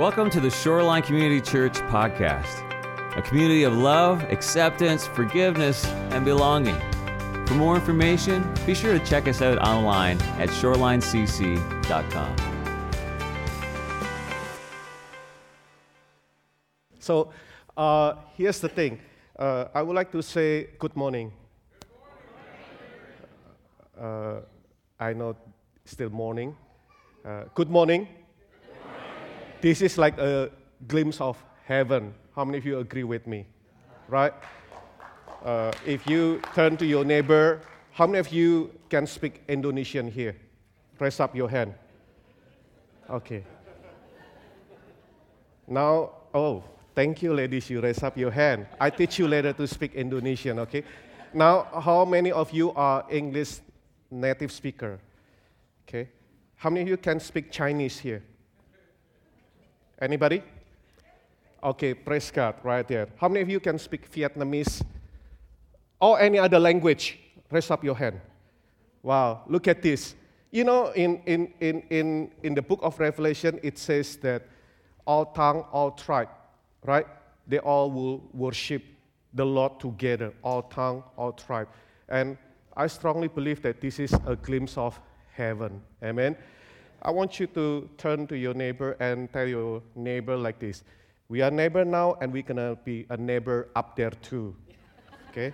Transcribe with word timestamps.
Welcome 0.00 0.30
to 0.30 0.40
the 0.40 0.48
Shoreline 0.48 1.02
Community 1.02 1.42
Church 1.42 1.74
podcast, 1.92 2.64
a 3.18 3.20
community 3.20 3.64
of 3.64 3.76
love, 3.76 4.22
acceptance, 4.32 5.06
forgiveness, 5.06 5.84
and 5.84 6.24
belonging. 6.24 6.80
For 7.46 7.52
more 7.52 7.74
information, 7.74 8.50
be 8.64 8.74
sure 8.74 8.98
to 8.98 9.04
check 9.04 9.28
us 9.28 9.42
out 9.42 9.58
online 9.58 10.18
at 10.38 10.48
shorelinecc.com. 10.48 12.36
So 16.98 17.30
uh, 17.76 18.14
here's 18.38 18.58
the 18.58 18.70
thing. 18.70 19.00
Uh, 19.38 19.66
I 19.74 19.82
would 19.82 19.94
like 19.94 20.10
to 20.12 20.22
say 20.22 20.68
good 20.78 20.96
morning. 20.96 21.30
Uh, 24.00 24.36
I 24.98 25.12
know 25.12 25.36
still 25.84 26.08
morning. 26.08 26.56
Uh, 27.22 27.44
good 27.54 27.68
morning. 27.68 28.08
This 29.60 29.82
is 29.82 29.98
like 29.98 30.16
a 30.18 30.50
glimpse 30.88 31.20
of 31.20 31.36
heaven. 31.64 32.14
How 32.34 32.44
many 32.44 32.58
of 32.58 32.64
you 32.64 32.78
agree 32.78 33.04
with 33.04 33.26
me? 33.26 33.46
Right? 34.08 34.32
Uh, 35.44 35.72
if 35.86 36.06
you 36.06 36.40
turn 36.54 36.76
to 36.78 36.86
your 36.86 37.04
neighbor, 37.04 37.60
how 37.92 38.06
many 38.06 38.18
of 38.18 38.32
you 38.32 38.70
can 38.88 39.06
speak 39.06 39.42
Indonesian 39.48 40.10
here? 40.10 40.34
Raise 40.98 41.20
up 41.20 41.36
your 41.36 41.48
hand. 41.50 41.74
Okay. 43.08 43.44
Now, 45.68 46.10
oh, 46.34 46.64
thank 46.94 47.22
you, 47.22 47.34
ladies. 47.34 47.68
You 47.68 47.80
raise 47.80 48.02
up 48.02 48.16
your 48.16 48.30
hand. 48.30 48.66
I 48.80 48.88
teach 48.88 49.18
you 49.18 49.28
later 49.28 49.52
to 49.52 49.66
speak 49.66 49.94
Indonesian, 49.94 50.58
okay? 50.60 50.84
Now, 51.34 51.68
how 51.80 52.04
many 52.04 52.32
of 52.32 52.50
you 52.50 52.72
are 52.72 53.04
English 53.10 53.60
native 54.10 54.52
speaker? 54.52 54.98
Okay. 55.86 56.08
How 56.56 56.70
many 56.70 56.82
of 56.82 56.88
you 56.88 56.96
can 56.96 57.20
speak 57.20 57.50
Chinese 57.50 57.98
here? 57.98 58.22
Anybody? 60.00 60.42
Okay, 61.62 61.92
praise 61.92 62.30
God, 62.30 62.54
right 62.62 62.86
there. 62.88 63.08
How 63.16 63.28
many 63.28 63.42
of 63.42 63.48
you 63.50 63.60
can 63.60 63.78
speak 63.78 64.10
Vietnamese 64.10 64.82
or 66.00 66.18
any 66.18 66.38
other 66.38 66.58
language? 66.58 67.18
Raise 67.50 67.70
up 67.70 67.84
your 67.84 67.96
hand. 67.96 68.20
Wow, 69.02 69.42
look 69.46 69.68
at 69.68 69.82
this. 69.82 70.14
You 70.50 70.64
know, 70.64 70.88
in, 70.92 71.20
in, 71.26 71.52
in, 71.60 71.82
in, 71.90 72.30
in 72.42 72.54
the 72.54 72.62
book 72.62 72.80
of 72.82 72.98
Revelation, 72.98 73.60
it 73.62 73.78
says 73.78 74.16
that 74.16 74.46
all 75.06 75.26
tongue, 75.26 75.64
all 75.70 75.90
tribe, 75.90 76.28
right? 76.84 77.06
They 77.46 77.58
all 77.58 77.90
will 77.90 78.22
worship 78.32 78.82
the 79.34 79.44
Lord 79.44 79.78
together, 79.80 80.32
all 80.42 80.62
tongue, 80.62 81.04
all 81.16 81.32
tribe. 81.32 81.68
And 82.08 82.38
I 82.76 82.86
strongly 82.86 83.28
believe 83.28 83.60
that 83.62 83.80
this 83.80 83.98
is 83.98 84.14
a 84.26 84.36
glimpse 84.36 84.78
of 84.78 84.98
heaven. 85.32 85.82
Amen. 86.02 86.36
I 87.02 87.10
want 87.10 87.40
you 87.40 87.46
to 87.48 87.88
turn 87.96 88.26
to 88.26 88.36
your 88.36 88.52
neighbor 88.52 88.92
and 89.00 89.32
tell 89.32 89.46
your 89.46 89.82
neighbor 89.94 90.36
like 90.36 90.58
this 90.58 90.84
We 91.28 91.40
are 91.40 91.50
neighbor 91.50 91.84
now, 91.84 92.16
and 92.20 92.32
we're 92.32 92.42
gonna 92.42 92.76
be 92.84 93.06
a 93.08 93.16
neighbor 93.16 93.68
up 93.74 93.96
there 93.96 94.10
too. 94.10 94.54
Okay? 95.30 95.52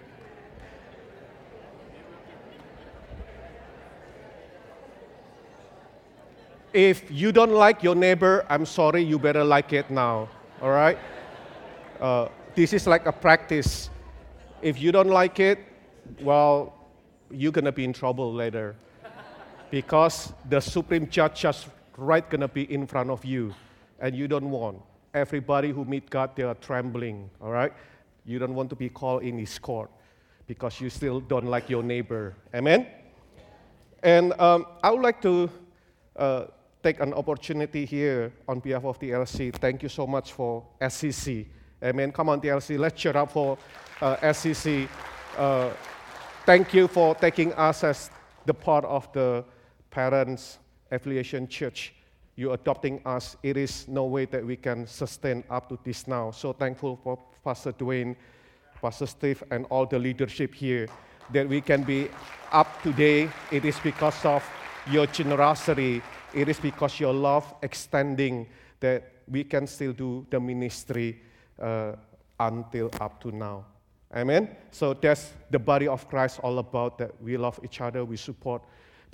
if 6.72 7.10
you 7.10 7.32
don't 7.32 7.52
like 7.52 7.82
your 7.82 7.94
neighbor, 7.94 8.44
I'm 8.50 8.66
sorry, 8.66 9.02
you 9.02 9.18
better 9.18 9.42
like 9.44 9.72
it 9.72 9.90
now. 9.90 10.28
All 10.60 10.70
right? 10.70 10.98
Uh, 11.98 12.28
this 12.54 12.74
is 12.74 12.86
like 12.86 13.06
a 13.06 13.12
practice. 13.12 13.88
If 14.60 14.78
you 14.78 14.92
don't 14.92 15.08
like 15.08 15.40
it, 15.40 15.58
well, 16.20 16.74
you're 17.30 17.52
gonna 17.52 17.72
be 17.72 17.84
in 17.84 17.92
trouble 17.94 18.32
later 18.32 18.76
because 19.70 20.32
the 20.48 20.60
supreme 20.60 21.08
judge 21.08 21.40
just 21.40 21.68
right 21.96 22.28
gonna 22.30 22.48
be 22.48 22.72
in 22.72 22.86
front 22.86 23.10
of 23.10 23.24
you 23.24 23.54
and 24.00 24.14
you 24.14 24.28
don't 24.28 24.50
want 24.50 24.80
everybody 25.14 25.70
who 25.70 25.84
meet 25.84 26.08
god 26.10 26.34
they 26.36 26.42
are 26.42 26.54
trembling 26.54 27.30
all 27.40 27.50
right? 27.50 27.72
You 28.24 28.40
don't 28.40 28.54
want 28.54 28.70
to 28.70 28.76
be 28.76 28.88
called 28.88 29.22
in 29.22 29.38
his 29.38 29.56
court 29.58 29.88
because 30.48 30.80
you 30.80 30.90
still 30.90 31.20
don't 31.20 31.46
like 31.46 31.70
your 31.70 31.82
neighbor 31.82 32.34
amen? 32.54 32.86
And 34.02 34.32
um, 34.40 34.66
i 34.82 34.90
would 34.90 35.02
like 35.02 35.22
to 35.22 35.50
uh, 36.16 36.46
take 36.82 37.00
an 37.00 37.14
opportunity 37.14 37.84
here 37.84 38.32
on 38.46 38.60
behalf 38.60 38.84
of 38.84 38.98
the 38.98 39.10
lc 39.10 39.54
thank 39.56 39.82
you 39.82 39.88
so 39.88 40.06
much 40.06 40.32
for 40.32 40.64
scc 40.82 41.46
amen? 41.82 42.12
Come 42.12 42.28
on 42.28 42.40
tlc 42.40 42.78
let's 42.78 43.00
cheer 43.00 43.16
up 43.16 43.32
for 43.32 43.58
uh, 44.00 44.16
scc 44.16 44.88
uh, 45.38 45.70
thank 46.44 46.74
you 46.74 46.88
for 46.88 47.14
taking 47.14 47.52
us 47.54 47.84
as 47.84 48.10
the 48.44 48.54
part 48.54 48.84
of 48.84 49.10
the 49.12 49.44
parents 49.96 50.58
affiliation 50.90 51.48
church 51.48 51.94
you 52.36 52.52
adopting 52.52 53.00
us 53.06 53.34
it 53.42 53.56
is 53.56 53.88
no 53.88 54.04
way 54.04 54.26
that 54.26 54.44
we 54.44 54.56
can 54.56 54.86
sustain 54.86 55.42
up 55.48 55.70
to 55.70 55.78
this 55.84 56.06
now. 56.06 56.30
So 56.30 56.52
thankful 56.52 57.00
for 57.02 57.18
pastor 57.42 57.72
dwayne 57.72 58.14
pastor 58.82 59.06
steve 59.06 59.42
and 59.50 59.64
all 59.70 59.86
the 59.86 59.98
leadership 59.98 60.54
here 60.54 60.86
that 61.32 61.48
we 61.48 61.62
can 61.62 61.82
be 61.82 62.08
up 62.52 62.68
today. 62.82 63.30
It 63.50 63.64
is 63.64 63.80
because 63.80 64.22
of 64.26 64.44
your 64.92 65.06
generosity. 65.06 66.02
It 66.34 66.48
is 66.48 66.60
because 66.60 67.00
your 67.00 67.14
love 67.14 67.54
extending 67.62 68.46
that 68.80 69.02
we 69.26 69.44
can 69.44 69.66
still 69.66 69.94
do 69.94 70.26
the 70.28 70.38
ministry 70.38 71.22
uh, 71.58 71.92
until 72.38 72.90
up 73.00 73.18
to 73.22 73.32
now. 73.32 73.64
Amen? 74.14 74.54
So 74.70 74.92
that's 74.92 75.32
the 75.50 75.58
body 75.58 75.88
of 75.88 76.06
christ 76.08 76.38
all 76.42 76.58
about 76.58 76.98
that 76.98 77.10
we 77.22 77.38
love 77.38 77.58
each 77.64 77.80
other 77.80 78.04
we 78.04 78.18
support 78.18 78.62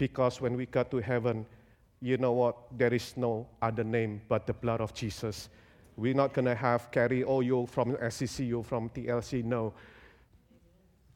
because 0.02 0.40
when 0.40 0.56
we 0.56 0.66
got 0.66 0.90
to 0.90 0.98
heaven, 0.98 1.46
you 2.00 2.16
know 2.16 2.32
what? 2.32 2.56
There 2.76 2.92
is 2.92 3.16
no 3.16 3.46
other 3.62 3.84
name 3.84 4.20
but 4.28 4.48
the 4.48 4.52
blood 4.52 4.80
of 4.80 4.92
Jesus. 4.92 5.48
We're 5.96 6.12
not 6.22 6.34
going 6.34 6.46
to 6.46 6.56
have 6.56 6.90
carry, 6.90 7.22
oh, 7.22 7.38
you 7.38 7.66
from 7.66 7.94
SCC, 7.94 8.48
you 8.48 8.64
from 8.64 8.88
TLC. 8.88 9.44
No. 9.44 9.72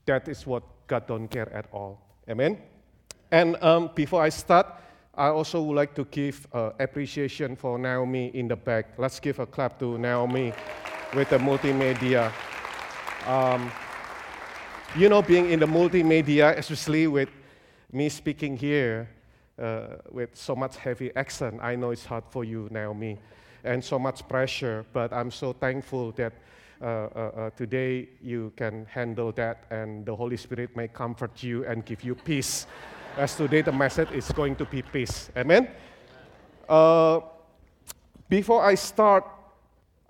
That 0.04 0.28
is 0.28 0.46
what 0.46 0.62
God 0.86 1.08
don't 1.08 1.26
care 1.26 1.52
at 1.52 1.66
all. 1.72 2.00
Amen? 2.30 2.58
And 3.32 3.60
um, 3.60 3.91
before 3.92 4.22
I 4.22 4.28
start, 4.28 4.66
I 5.16 5.30
also 5.30 5.62
would 5.62 5.75
like 5.75 5.92
to 5.96 6.04
give 6.04 6.46
uh, 6.52 6.70
appreciation 6.78 7.56
for 7.56 7.80
Naomi 7.80 8.30
in 8.34 8.46
the 8.46 8.54
back. 8.54 8.94
Let's 8.98 9.19
give 9.19 9.41
a 9.41 9.46
clap 9.46 9.80
to 9.80 9.98
Naomi 9.98 10.52
with 11.12 11.30
the 11.30 11.38
multimedia. 11.38 12.30
Um, 13.26 13.72
you 14.94 15.08
know, 15.08 15.22
being 15.22 15.50
in 15.50 15.58
the 15.58 15.66
multimedia, 15.66 16.56
especially 16.56 17.08
with 17.08 17.30
me 17.92 18.08
speaking 18.08 18.56
here 18.56 19.08
uh, 19.58 19.97
with 20.10 20.30
so 20.34 20.54
much 20.54 20.76
heavy 20.76 21.14
accent, 21.16 21.60
I 21.62 21.76
know 21.76 21.91
it's 21.91 22.04
hard 22.04 22.24
for 22.30 22.44
you, 22.44 22.69
Naomi, 22.70 23.19
and 23.64 23.82
so 23.82 23.98
much 23.98 24.26
pressure, 24.28 24.84
but 24.92 25.12
I'm 25.12 25.30
so 25.30 25.52
thankful 25.52 26.12
that 26.12 26.32
uh, 26.80 26.84
uh, 26.84 26.86
uh, 26.86 27.50
today 27.56 28.08
you 28.22 28.52
can 28.56 28.84
handle 28.86 29.32
that 29.32 29.64
and 29.70 30.04
the 30.04 30.14
Holy 30.14 30.36
Spirit 30.36 30.76
may 30.76 30.88
comfort 30.88 31.42
you 31.42 31.64
and 31.64 31.84
give 31.86 32.04
you 32.04 32.14
peace. 32.14 32.66
As 33.16 33.34
today 33.34 33.62
the 33.62 33.72
message 33.72 34.10
is 34.12 34.30
going 34.32 34.56
to 34.56 34.66
be 34.66 34.82
peace. 34.82 35.30
Amen? 35.34 35.69
Uh, 36.69 37.20
before 38.28 38.62
I 38.62 38.75
start, 38.75 39.25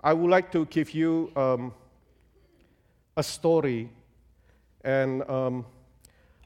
I 0.03 0.11
would 0.11 0.29
like 0.29 0.51
to 0.51 0.65
give 0.65 0.91
you 0.91 1.31
um, 1.37 1.73
a 3.15 3.23
story. 3.23 3.89
And 4.83 5.23
um, 5.29 5.65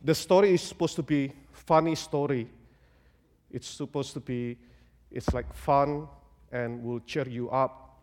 the 0.04 0.16
story 0.16 0.54
is 0.54 0.62
supposed 0.62 0.96
to 0.96 1.04
be 1.04 1.32
funny 1.52 1.96
story. 1.96 2.48
It's 3.52 3.68
supposed 3.68 4.14
to 4.14 4.20
be, 4.20 4.58
it's 5.12 5.34
like 5.34 5.54
fun 5.54 6.08
and 6.52 6.84
will 6.84 7.00
cheer 7.02 7.28
you 7.28 7.50
up. 7.50 8.00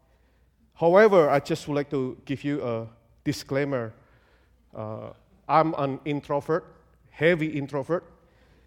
However, 0.75 1.29
I 1.29 1.41
just 1.41 1.67
would 1.67 1.75
like 1.75 1.91
to 1.91 2.17
give 2.25 2.45
you 2.45 2.63
a 2.63 2.87
disclaimer. 3.25 3.93
Uh, 4.75 5.11
I'm 5.49 5.75
an 5.77 5.99
introvert, 6.05 6.65
heavy 7.11 7.49
introvert, 7.49 8.05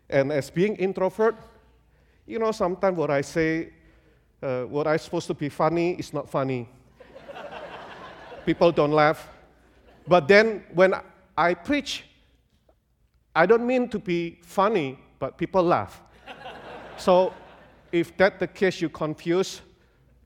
and 0.10 0.32
as 0.32 0.50
being 0.50 0.76
introvert, 0.76 1.36
you 2.28 2.38
know, 2.38 2.52
sometimes 2.52 2.98
what 2.98 3.10
I 3.10 3.22
say, 3.22 3.70
uh, 4.44 4.64
what 4.64 4.88
I'm 4.88 4.98
supposed 4.98 5.28
to 5.28 5.34
be 5.34 5.48
funny 5.48 5.94
is 5.94 6.14
not 6.14 6.30
funny. 6.30 6.68
People 8.46 8.72
don't 8.72 8.92
laugh. 8.92 9.30
But 10.08 10.28
then 10.28 10.64
when 10.74 10.96
I 11.38 11.54
preach, 11.54 12.04
I 13.36 13.46
don't 13.46 13.66
mean 13.66 13.88
to 13.90 14.00
be 14.00 14.40
funny, 14.44 15.00
but 15.20 15.38
people 15.38 15.64
laugh. 15.64 16.02
so 16.98 17.34
if 17.92 18.16
that's 18.18 18.40
the 18.40 18.48
case 18.48 18.82
you 18.82 18.90
confuse, 18.90 19.62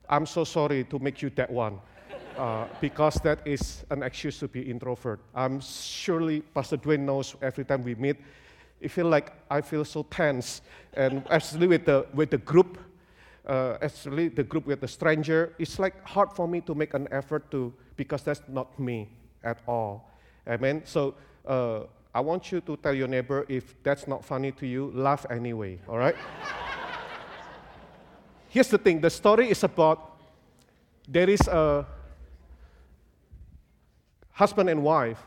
I'm 0.08 0.26
so 0.26 0.44
sorry 0.44 0.84
to 0.84 0.98
make 0.98 1.22
you 1.22 1.30
that 1.30 1.50
one. 1.50 1.78
Uh, 2.36 2.66
because 2.82 3.14
that 3.14 3.38
is 3.46 3.82
an 3.88 4.02
excuse 4.02 4.38
to 4.38 4.46
be 4.46 4.60
introvert. 4.60 5.20
I'm 5.34 5.58
surely 5.58 6.42
Pastor 6.42 6.76
Dwayne 6.76 7.00
knows 7.00 7.34
every 7.40 7.64
time 7.64 7.82
we 7.82 7.94
meet, 7.94 8.18
it 8.78 8.90
feel 8.90 9.06
like 9.06 9.32
I 9.50 9.62
feel 9.62 9.86
so 9.86 10.02
tense, 10.02 10.60
and 10.92 11.22
especially 11.30 11.66
with 11.66 11.86
the 11.86 12.06
with 12.12 12.28
the 12.28 12.36
group, 12.36 12.78
uh, 13.46 13.78
especially 13.80 14.28
the 14.28 14.44
group 14.44 14.66
with 14.66 14.82
the 14.82 14.88
stranger, 14.88 15.54
it's 15.58 15.78
like 15.78 15.94
hard 16.06 16.30
for 16.32 16.46
me 16.46 16.60
to 16.62 16.74
make 16.74 16.92
an 16.92 17.08
effort 17.10 17.50
to 17.52 17.72
because 17.96 18.22
that's 18.22 18.42
not 18.48 18.78
me 18.78 19.08
at 19.42 19.58
all. 19.66 20.10
Amen. 20.46 20.82
So 20.84 21.14
uh, 21.46 21.84
I 22.16 22.20
want 22.20 22.50
you 22.50 22.62
to 22.62 22.78
tell 22.78 22.94
your 22.94 23.08
neighbor 23.08 23.44
if 23.46 23.74
that's 23.82 24.08
not 24.08 24.24
funny 24.24 24.50
to 24.52 24.66
you, 24.66 24.90
laugh 24.94 25.26
anyway, 25.28 25.78
all 25.86 25.98
right? 25.98 26.16
Here's 28.48 28.68
the 28.68 28.78
thing 28.78 29.02
the 29.02 29.10
story 29.10 29.50
is 29.50 29.62
about 29.62 30.16
there 31.06 31.28
is 31.28 31.46
a 31.46 31.84
husband 34.30 34.70
and 34.70 34.82
wife. 34.82 35.18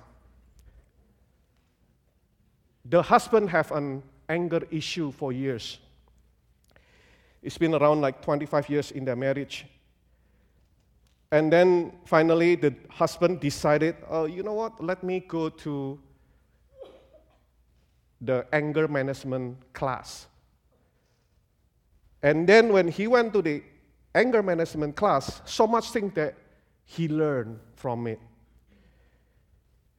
The 2.86 3.04
husband 3.04 3.52
have 3.52 3.72
an 3.72 4.02
anger 4.28 4.64
issue 4.72 5.12
for 5.12 5.32
years. 5.32 5.78
It's 7.44 7.60
been 7.60 7.76
around 7.76 8.02
like 8.02 8.20
25 8.24 8.68
years 8.68 8.90
in 8.90 9.06
their 9.06 9.16
marriage. 9.16 9.68
And 11.32 11.54
then 11.54 11.94
finally, 12.06 12.56
the 12.56 12.74
husband 12.90 13.42
decided, 13.42 13.96
oh, 14.10 14.26
you 14.26 14.42
know 14.42 14.56
what, 14.56 14.84
let 14.84 15.04
me 15.04 15.20
go 15.20 15.50
to 15.50 16.00
the 18.22 18.46
anger 18.52 18.88
management 18.88 19.58
class. 19.74 20.28
And 22.22 22.48
then 22.48 22.74
when 22.74 22.88
he 22.88 23.08
went 23.08 23.34
to 23.34 23.42
the 23.42 23.64
anger 24.14 24.44
management 24.44 24.96
class, 24.96 25.42
so 25.46 25.66
much 25.66 25.92
things 25.92 26.14
that 26.16 26.36
he 26.84 27.08
learned 27.08 27.60
from 27.76 28.08
it. 28.08 28.20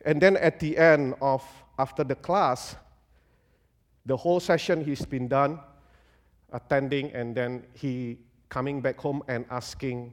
And 0.05 0.21
then 0.21 0.37
at 0.37 0.61
the 0.61 0.77
end 0.77 1.15
of 1.21 1.45
after 1.79 2.05
the 2.05 2.15
class, 2.15 2.77
the 4.05 4.17
whole 4.17 4.41
session 4.41 4.85
he's 4.85 5.05
been 5.05 5.29
done 5.29 5.61
attending 6.53 7.13
and 7.13 7.35
then 7.35 7.65
he 7.75 8.19
coming 8.49 8.81
back 8.81 8.99
home 8.99 9.23
and 9.29 9.45
asking 9.51 10.13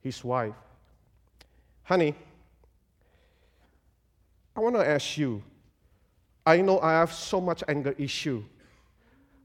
his 0.00 0.24
wife, 0.24 0.54
"Honey, 1.82 2.14
I 4.56 4.60
want 4.60 4.76
to 4.76 4.88
ask 4.88 5.18
you. 5.18 5.42
I 6.46 6.60
know 6.60 6.78
I 6.80 6.92
have 6.92 7.12
so 7.12 7.40
much 7.40 7.64
anger 7.68 7.94
issue. 7.98 8.44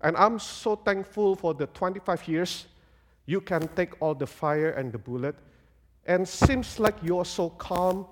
And 0.02 0.16
I'm 0.18 0.40
so 0.40 0.76
thankful 0.76 1.36
for 1.36 1.54
the 1.54 1.68
25 1.68 2.28
years 2.28 2.68
you 3.26 3.40
can 3.40 3.68
take 3.76 3.94
all 4.02 4.16
the 4.16 4.26
fire 4.26 4.72
and 4.72 4.92
the 4.92 4.98
bullet. 4.98 5.36
And 6.08 6.28
seems 6.28 6.80
like 6.80 6.96
you're 7.04 7.26
so 7.26 7.52
calm, 7.52 8.08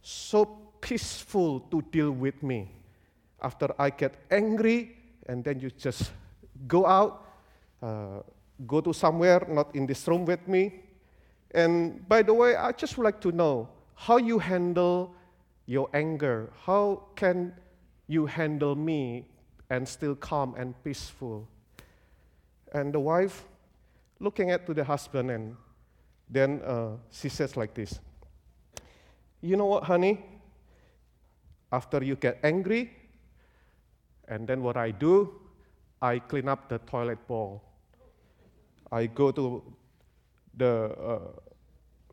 so 0.00 0.46
peaceful 0.80 1.60
to 1.60 1.82
deal 1.92 2.10
with 2.10 2.42
me. 2.42 2.70
After 3.42 3.68
I 3.78 3.90
get 3.90 4.14
angry, 4.30 4.96
and 5.26 5.44
then 5.44 5.60
you 5.60 5.70
just 5.70 6.12
go 6.66 6.86
out, 6.86 7.28
uh, 7.82 8.22
go 8.66 8.80
to 8.80 8.94
somewhere, 8.94 9.44
not 9.48 9.74
in 9.74 9.86
this 9.86 10.08
room 10.08 10.24
with 10.24 10.46
me. 10.48 10.80
And 11.50 12.08
by 12.08 12.22
the 12.22 12.32
way, 12.32 12.56
I 12.56 12.72
just 12.72 12.96
would 12.96 13.04
like 13.04 13.20
to 13.20 13.32
know 13.32 13.68
how 13.94 14.16
you 14.16 14.38
handle 14.38 15.14
your 15.66 15.90
anger. 15.92 16.50
How 16.64 17.02
can 17.14 17.52
you 18.12 18.26
handle 18.26 18.76
me 18.76 19.24
and 19.70 19.88
still 19.88 20.14
calm 20.14 20.54
and 20.58 20.74
peaceful. 20.84 21.48
And 22.72 22.92
the 22.92 23.00
wife 23.00 23.44
looking 24.20 24.50
at 24.50 24.66
to 24.66 24.74
the 24.74 24.84
husband, 24.84 25.30
and 25.30 25.56
then 26.28 26.60
uh, 26.60 26.96
she 27.10 27.28
says 27.30 27.56
like 27.56 27.72
this 27.74 27.98
You 29.40 29.56
know 29.56 29.66
what, 29.66 29.84
honey? 29.84 30.20
After 31.72 32.04
you 32.04 32.16
get 32.16 32.38
angry, 32.42 32.92
and 34.28 34.46
then 34.46 34.62
what 34.62 34.76
I 34.76 34.90
do, 34.90 35.32
I 36.02 36.18
clean 36.18 36.48
up 36.48 36.68
the 36.68 36.78
toilet 36.80 37.26
bowl. 37.26 37.62
I 38.90 39.06
go 39.06 39.32
to 39.32 39.62
the 40.54 40.92
uh, 41.00 41.18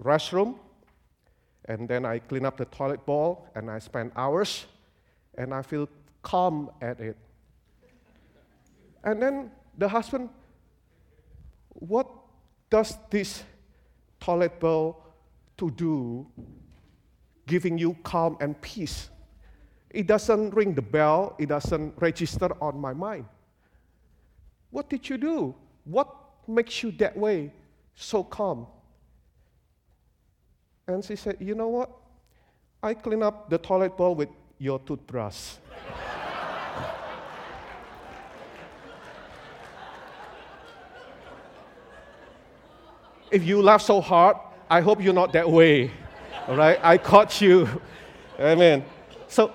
restroom, 0.02 0.56
and 1.66 1.90
then 1.90 2.06
I 2.06 2.20
clean 2.20 2.46
up 2.46 2.56
the 2.56 2.66
toilet 2.66 3.06
bowl, 3.06 3.48
and 3.54 3.70
I 3.70 3.80
spend 3.80 4.14
hours, 4.16 4.66
and 5.40 5.54
I 5.54 5.62
feel 5.62 5.88
calm 6.22 6.70
at 6.82 7.00
it. 7.00 7.18
And 9.04 9.22
then 9.22 9.52
the 9.78 9.88
husband, 9.88 10.30
what 11.70 12.08
does 12.70 12.98
this 13.10 13.42
toilet 14.20 14.60
bowl 14.60 15.02
to 15.58 15.72
do 15.72 16.28
giving 17.48 17.78
you 17.78 17.96
calm 18.04 18.38
and 18.42 18.60
peace? 18.62 19.10
It 19.90 20.06
doesn't 20.06 20.54
ring 20.54 20.76
the 20.76 20.82
bell, 20.82 21.36
it 21.40 21.48
doesn't 21.48 21.94
register 21.98 22.50
on 22.62 22.78
my 22.78 22.94
mind. 22.94 23.26
What 24.72 24.90
did 24.90 25.10
you 25.10 25.18
do? 25.18 25.56
What 25.86 26.14
makes 26.48 26.84
you 26.84 26.92
that 27.00 27.18
way, 27.18 27.54
so 27.96 28.24
calm? 28.24 28.68
And 30.86 31.04
she 31.04 31.16
said, 31.16 31.38
You 31.40 31.56
know 31.56 31.70
what? 31.70 31.90
I 32.84 32.94
clean 32.94 33.24
up 33.24 33.50
the 33.50 33.58
toilet 33.58 33.96
bowl 33.98 34.16
with 34.16 34.30
your 34.60 34.78
toothbrush. 34.80 35.56
if 43.32 43.44
you 43.44 43.62
laugh 43.62 43.82
so 43.82 44.02
hard, 44.02 44.38
I 44.70 44.82
hope 44.82 45.02
you're 45.02 45.14
not 45.14 45.34
that 45.34 45.50
way. 45.50 45.92
All 46.48 46.56
right? 46.56 46.80
I 46.84 46.98
caught 46.98 47.42
you. 47.42 47.68
Amen. 48.40 48.84
So, 49.28 49.52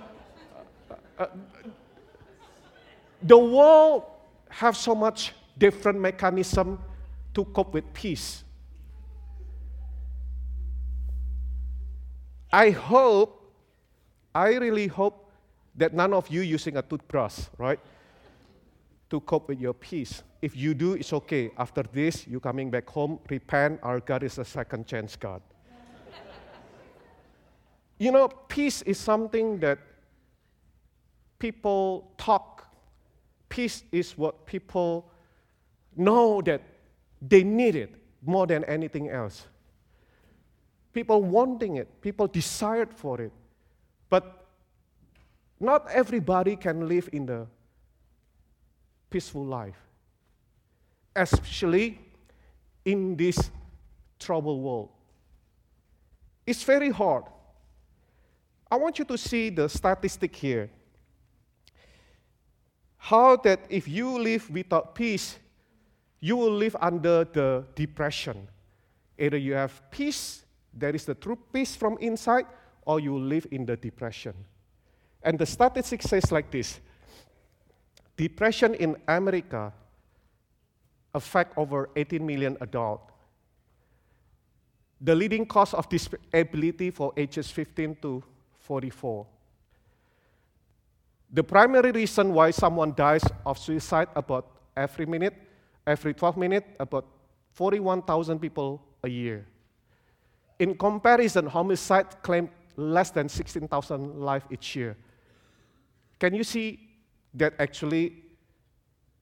uh, 1.19 1.27
the 3.23 3.39
world 3.39 4.05
have 4.49 4.77
so 4.77 4.95
much 4.95 5.33
different 5.59 5.99
mechanism 6.00 6.79
to 7.35 7.45
cope 7.47 7.75
with 7.75 7.93
peace. 7.93 8.45
I 12.53 12.71
hope, 12.71 13.44
I 14.35 14.55
really 14.55 14.89
hope 14.89 15.31
that 15.77 15.95
none 15.95 16.13
of 16.13 16.29
you 16.29 16.41
using 16.41 16.77
a 16.77 16.83
toothbrush, 16.83 17.41
right? 17.59 17.79
To 19.11 19.21
cope 19.21 19.49
with 19.49 19.61
your 19.61 19.75
peace. 19.75 20.23
If 20.43 20.57
you 20.57 20.75
do, 20.75 20.95
it's 20.95 21.13
okay. 21.13 21.51
After 21.57 21.83
this, 21.83 22.27
you 22.27 22.41
coming 22.41 22.71
back 22.71 22.89
home, 22.89 23.19
repent. 23.31 23.81
Our 23.83 24.01
God 24.01 24.23
is 24.23 24.39
a 24.39 24.45
second 24.45 24.87
chance 24.87 25.17
God. 25.17 25.41
you 27.99 28.11
know, 28.11 28.29
peace 28.29 28.83
is 28.83 28.99
something 28.99 29.59
that 29.61 29.79
people 31.39 32.13
talk. 32.19 32.67
Peace 33.49 33.85
is 33.93 34.19
what 34.19 34.47
people 34.47 35.11
know 35.97 36.43
that 36.43 36.63
they 37.23 37.45
need 37.45 37.77
it 37.77 37.95
more 38.25 38.47
than 38.47 38.65
anything 38.65 39.09
else. 39.09 39.47
People 40.93 41.23
wanting 41.23 41.77
it, 41.77 42.01
people 42.01 42.27
desired 42.27 42.93
for 42.93 43.21
it. 43.21 43.33
But 44.14 44.46
not 45.58 45.90
everybody 45.90 46.55
can 46.55 46.87
live 46.87 47.08
in 47.12 47.26
the 47.26 47.49
peaceful 49.11 49.44
life 49.44 49.81
especially 51.16 51.99
in 52.84 53.16
this 53.16 53.50
troubled 54.18 54.61
world. 54.61 54.90
It's 56.47 56.62
very 56.62 56.90
hard. 56.90 57.25
I 58.71 58.76
want 58.76 58.99
you 58.99 59.04
to 59.04 59.18
see 59.18 59.50
the 59.50 59.68
statistic 59.68 60.35
here. 60.35 60.71
How 62.97 63.37
that 63.37 63.61
if 63.68 63.87
you 63.87 64.18
live 64.18 64.49
without 64.50 64.94
peace, 64.94 65.38
you 66.21 66.37
will 66.37 66.52
live 66.52 66.76
under 66.80 67.25
the 67.25 67.64
depression. 67.75 68.49
Either 69.18 69.37
you 69.37 69.54
have 69.54 69.83
peace, 69.90 70.44
there 70.73 70.94
is 70.94 71.04
the 71.04 71.14
true 71.14 71.38
peace 71.52 71.76
from 71.76 71.97
inside, 72.00 72.47
or 72.87 73.00
you 73.00 73.19
live 73.19 73.47
in 73.50 73.67
the 73.67 73.76
depression. 73.76 74.35
And 75.23 75.38
the 75.38 75.47
statistic 75.47 76.03
says 76.03 76.31
like 76.31 76.50
this 76.50 76.81
Depression 78.17 78.75
in 78.75 78.97
America 79.09 79.73
affect 81.14 81.57
over 81.59 81.88
18 81.97 82.25
million 82.25 82.57
adults. 82.61 83.11
The 85.00 85.14
leading 85.14 85.47
cause 85.47 85.75
of 85.75 85.88
disability 85.88 86.91
for 86.91 87.12
ages 87.17 87.50
15 87.50 87.97
to 88.03 88.23
44. 88.61 89.26
The 91.33 91.43
primary 91.43 91.91
reason 91.91 92.33
why 92.33 92.53
someone 92.53 92.95
dies 92.95 93.25
of 93.45 93.59
suicide 93.59 94.09
about 94.14 94.47
every 94.76 95.05
minute, 95.05 95.35
every 95.87 96.14
12 96.14 96.37
minutes, 96.37 96.69
about 96.79 97.07
41,000 97.53 98.38
people 98.38 98.81
a 99.03 99.09
year. 99.09 99.47
In 100.59 100.76
comparison, 100.76 101.47
homicide 101.47 102.23
claim 102.23 102.49
less 102.76 103.11
than 103.11 103.28
16,000 103.28 104.21
lives 104.21 104.45
each 104.50 104.76
year. 104.76 104.97
Can 106.19 106.35
you 106.35 106.45
see 106.45 106.81
that 107.35 107.54
actually 107.59 108.23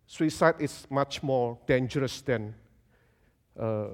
suicide 0.07 0.55
is 0.59 0.87
much 0.91 1.23
more 1.23 1.59
dangerous 1.67 2.21
than 2.21 2.55
uh, 3.59 3.89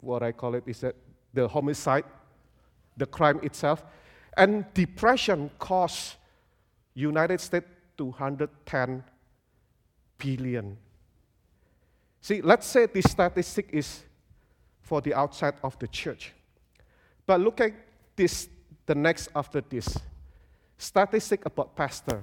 what 0.00 0.22
I 0.22 0.32
call 0.32 0.54
it 0.54 0.64
is 0.66 0.80
that 0.80 0.94
the 1.34 1.48
homicide, 1.48 2.04
the 2.96 3.06
crime 3.06 3.40
itself, 3.42 3.84
and 4.36 4.64
depression 4.74 5.50
costs 5.58 6.16
United 6.94 7.40
States 7.40 7.66
210 7.96 9.04
billion. 10.18 10.76
See, 12.20 12.40
let's 12.42 12.66
say 12.66 12.86
this 12.86 13.10
statistic 13.10 13.68
is 13.72 14.04
for 14.80 15.00
the 15.00 15.14
outside 15.14 15.54
of 15.62 15.78
the 15.78 15.88
church. 15.88 16.32
But 17.26 17.40
look 17.40 17.60
at 17.60 17.72
this, 18.18 18.48
the 18.84 18.94
next 18.94 19.30
after 19.34 19.62
this. 19.62 19.96
Statistic 20.76 21.46
about 21.46 21.74
pastor. 21.74 22.22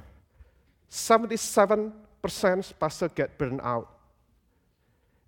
77 0.90 1.92
percent 2.22 2.74
pastor 2.80 3.10
get 3.10 3.38
burned 3.38 3.62
out. 3.64 3.90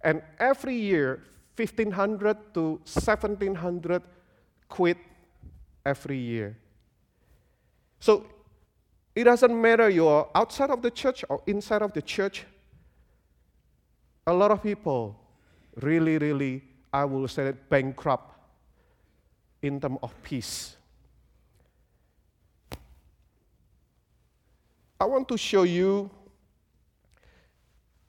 And 0.04 0.22
every 0.40 0.76
year, 0.76 1.24
1500 1.56 2.54
to 2.54 2.80
1700 2.86 4.04
quit 4.70 4.98
every 5.86 6.18
year. 6.18 6.58
So 8.00 8.26
it 9.16 9.24
doesn't 9.24 9.60
matter 9.60 9.90
you're 9.90 10.30
outside 10.36 10.70
of 10.70 10.82
the 10.82 10.92
church 10.92 11.26
or 11.30 11.42
inside 11.48 11.82
of 11.82 11.94
the 11.94 12.02
church. 12.02 12.46
A 14.28 14.34
lot 14.34 14.52
of 14.52 14.62
people 14.62 15.18
really, 15.82 16.18
really, 16.18 16.64
I 16.94 17.06
will 17.06 17.28
say 17.28 17.48
it, 17.48 17.70
bankrupt 17.70 18.37
in 19.62 19.80
terms 19.80 20.00
of 20.02 20.14
peace. 20.24 20.76
I 25.00 25.06
want 25.06 25.28
to 25.28 25.38
show 25.38 25.64
you 25.64 26.10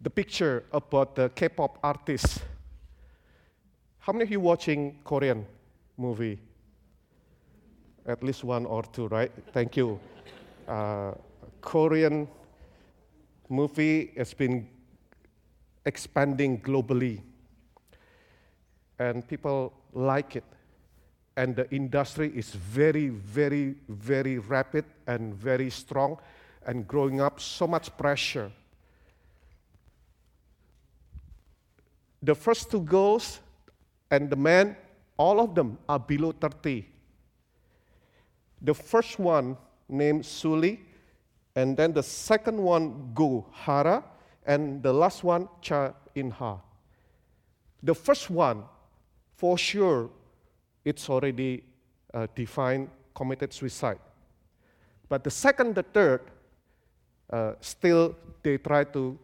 the 0.01 0.11
picture 0.11 0.65
about 0.73 1.15
the 1.15 1.29
K-pop 1.31 1.79
artist. 1.83 2.41
How 3.99 4.13
many 4.13 4.25
of 4.25 4.31
you 4.31 4.41
watching 4.41 4.99
Korean 5.05 5.45
movie? 5.97 6.39
At 8.07 8.23
least 8.23 8.43
one 8.43 8.65
or 8.65 8.85
two, 8.85 9.09
right? 9.09 9.31
Thank 9.53 9.77
you. 9.77 10.01
Uh, 10.67 11.13
Korean 11.61 12.27
movie 13.49 14.13
has 14.17 14.33
been 14.33 14.69
expanding 15.85 16.61
globally, 16.61 17.21
and 18.99 19.27
people 19.27 19.73
like 19.93 20.37
it. 20.37 20.45
And 21.39 21.55
the 21.55 21.71
industry 21.71 22.33
is 22.35 22.51
very, 22.51 23.11
very, 23.11 23.77
very 23.89 24.39
rapid 24.39 24.85
and 25.07 25.33
very 25.33 25.71
strong 25.71 26.19
and 26.67 26.85
growing 26.89 27.21
up 27.21 27.39
so 27.39 27.65
much 27.69 27.97
pressure. 27.97 28.51
The 32.25 32.35
first 32.35 32.73
two 32.73 32.81
girls 32.81 33.39
and 34.11 34.29
the 34.29 34.35
men, 34.35 34.77
all 35.17 35.39
of 35.39 35.55
them 35.55 35.79
are 35.89 36.01
below 36.01 36.33
30. 36.33 36.85
The 38.63 38.75
first 38.75 39.21
one 39.21 39.57
named 39.89 40.25
Sulli, 40.25 40.81
and 41.55 41.77
then 41.77 41.93
the 41.93 42.03
second 42.03 42.61
one 42.61 43.13
Go 43.15 43.47
Hara, 43.53 44.03
and 44.45 44.83
the 44.83 44.93
last 44.93 45.23
one 45.23 45.49
Cha 45.63 45.93
Inha. 46.17 46.59
The 47.81 47.95
first 47.95 48.29
one, 48.29 48.65
for 49.37 49.57
sure, 49.57 50.11
it's 50.89 51.11
already 51.11 51.63
uh, 52.15 52.27
defined 52.35 52.89
committed 53.15 53.53
suicide. 53.53 53.99
But 55.09 55.23
the 55.23 55.31
second, 55.31 55.75
the 55.75 55.83
third, 55.83 56.23
uh, 57.31 57.53
still 57.61 58.17
they 58.43 58.57
try 58.57 58.85
to 58.85 59.19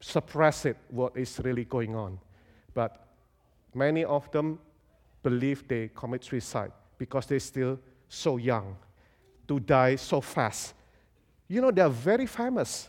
suppress 0.00 0.64
it, 0.64 0.78
what 0.88 1.14
is 1.16 1.38
really 1.44 1.66
going 1.66 1.94
on. 1.94 2.18
But 2.72 3.06
many 3.74 4.04
of 4.04 4.30
them 4.30 4.58
believe 5.22 5.68
they 5.68 5.90
commit 5.94 6.24
suicide 6.24 6.72
because 6.96 7.26
they're 7.26 7.38
still 7.38 7.78
so 8.08 8.38
young, 8.38 8.76
to 9.48 9.60
die 9.60 9.96
so 9.96 10.20
fast. 10.22 10.74
You 11.48 11.60
know, 11.60 11.70
they 11.70 11.82
are 11.82 11.90
very 11.90 12.26
famous. 12.26 12.88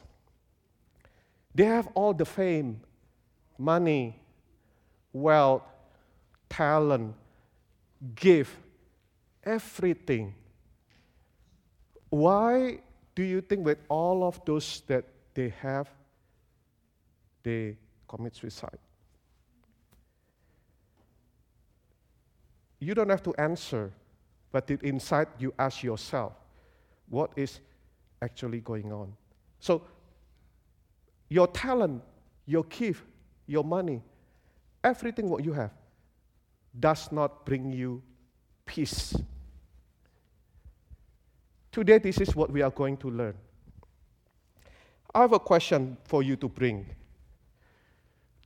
They 1.53 1.65
have 1.65 1.87
all 1.93 2.13
the 2.13 2.25
fame, 2.25 2.79
money, 3.57 4.19
wealth, 5.11 5.63
talent, 6.49 7.15
gift, 8.15 8.55
everything. 9.43 10.36
Why 12.10 12.79
do 13.15 13.24
you 13.24 13.41
think 13.41 13.65
with 13.65 13.79
all 13.89 14.24
of 14.24 14.43
those 14.45 14.81
that 14.88 15.05
they 15.33 15.50
have, 15.62 15.89
they 17.43 17.77
commit 18.07 18.36
suicide? 18.36 18.77
You 22.79 22.93
don't 22.93 23.10
have 23.10 23.24
to 23.24 23.33
answer 23.36 23.91
but 24.53 24.69
inside 24.69 25.27
you 25.39 25.51
ask 25.57 25.83
yourself, 25.83 26.33
what 27.10 27.31
is 27.36 27.60
actually 28.22 28.62
going 28.62 28.93
on? 28.93 29.12
So, 29.60 29.81
your 31.27 31.48
talent, 31.48 32.03
your 32.45 32.63
gift, 32.65 33.03
your 33.48 33.63
money, 33.63 34.01
everything 34.83 35.27
what 35.27 35.43
you 35.43 35.53
have 35.53 35.72
does 36.79 37.11
not 37.11 37.45
bring 37.45 37.71
you 37.71 38.01
peace. 38.65 39.15
Today, 41.71 41.97
this 41.97 42.19
is 42.19 42.35
what 42.35 42.51
we 42.51 42.61
are 42.61 42.71
going 42.71 42.97
to 42.97 43.09
learn. 43.09 43.35
I 45.13 45.21
have 45.21 45.33
a 45.33 45.39
question 45.39 45.97
for 46.05 46.23
you 46.23 46.35
to 46.37 46.47
bring. 46.47 46.87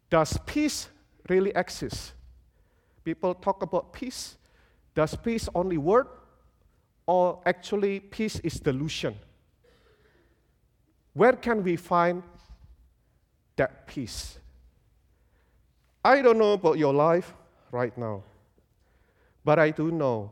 Does 0.10 0.38
peace 0.46 0.90
really 1.30 1.52
exist? 1.56 2.14
People 3.04 3.34
talk 3.34 3.62
about 3.62 3.94
peace, 3.94 4.38
does 4.94 5.16
peace 5.16 5.48
only 5.56 5.78
work, 5.78 6.28
or 7.06 7.42
actually 7.46 8.00
peace 8.00 8.40
is 8.42 8.60
delusion? 8.60 9.16
Where 11.14 11.34
can 11.34 11.64
we 11.64 11.78
find 11.78 12.22
that 13.56 13.88
peace? 13.88 14.40
I 16.04 16.22
don't 16.22 16.38
know 16.38 16.54
about 16.54 16.78
your 16.78 16.94
life 16.94 17.34
right 17.72 17.96
now, 17.98 18.24
but 19.44 19.60
I 19.60 19.72
do 19.72 19.92
know 19.92 20.32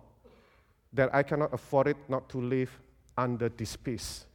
that 0.93 1.13
I 1.13 1.23
cannot 1.23 1.53
afford 1.53 1.87
it 1.87 1.97
not 2.07 2.29
to 2.29 2.39
live 2.39 2.71
under 3.17 3.49
this 3.49 3.75
peace 3.75 4.25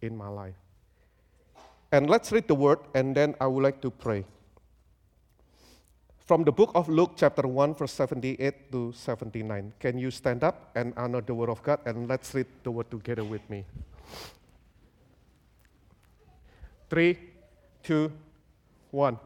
in 0.00 0.16
my 0.16 0.28
life. 0.28 0.56
And 1.92 2.10
let's 2.10 2.32
read 2.32 2.48
the 2.48 2.54
word, 2.54 2.78
and 2.94 3.14
then 3.14 3.34
I 3.40 3.46
would 3.46 3.62
like 3.62 3.80
to 3.82 3.90
pray 3.90 4.24
from 6.24 6.42
the 6.42 6.52
book 6.52 6.72
of 6.74 6.88
Luke, 6.88 7.12
chapter 7.16 7.46
1, 7.46 7.74
verse 7.74 7.92
78 7.92 8.72
to 8.72 8.92
79. 8.92 9.72
Can 9.78 9.98
you 9.98 10.10
stand 10.10 10.42
up 10.42 10.72
and 10.74 10.94
honor 10.96 11.20
the 11.20 11.34
word 11.34 11.50
of 11.50 11.62
God? 11.62 11.80
And 11.84 12.08
let's 12.08 12.34
read 12.34 12.46
the 12.62 12.70
word 12.70 12.90
together 12.90 13.24
with 13.24 13.44
me. 13.50 13.64
Three, 16.88 17.18
two, 17.82 18.10
one. 18.90 19.18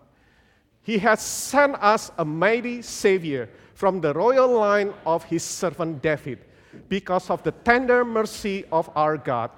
He 0.88 0.97
has 1.00 1.21
sent 1.21 1.75
us 1.83 2.11
a 2.16 2.25
mighty 2.25 2.80
Savior 2.80 3.50
from 3.75 4.00
the 4.00 4.14
royal 4.14 4.49
line 4.49 4.95
of 5.04 5.23
his 5.23 5.42
servant 5.42 6.00
David, 6.00 6.38
because 6.88 7.28
of 7.28 7.42
the 7.42 7.52
tender 7.52 8.07
mercy 8.07 8.64
of 8.73 8.88
our 8.97 9.18
God, 9.18 9.50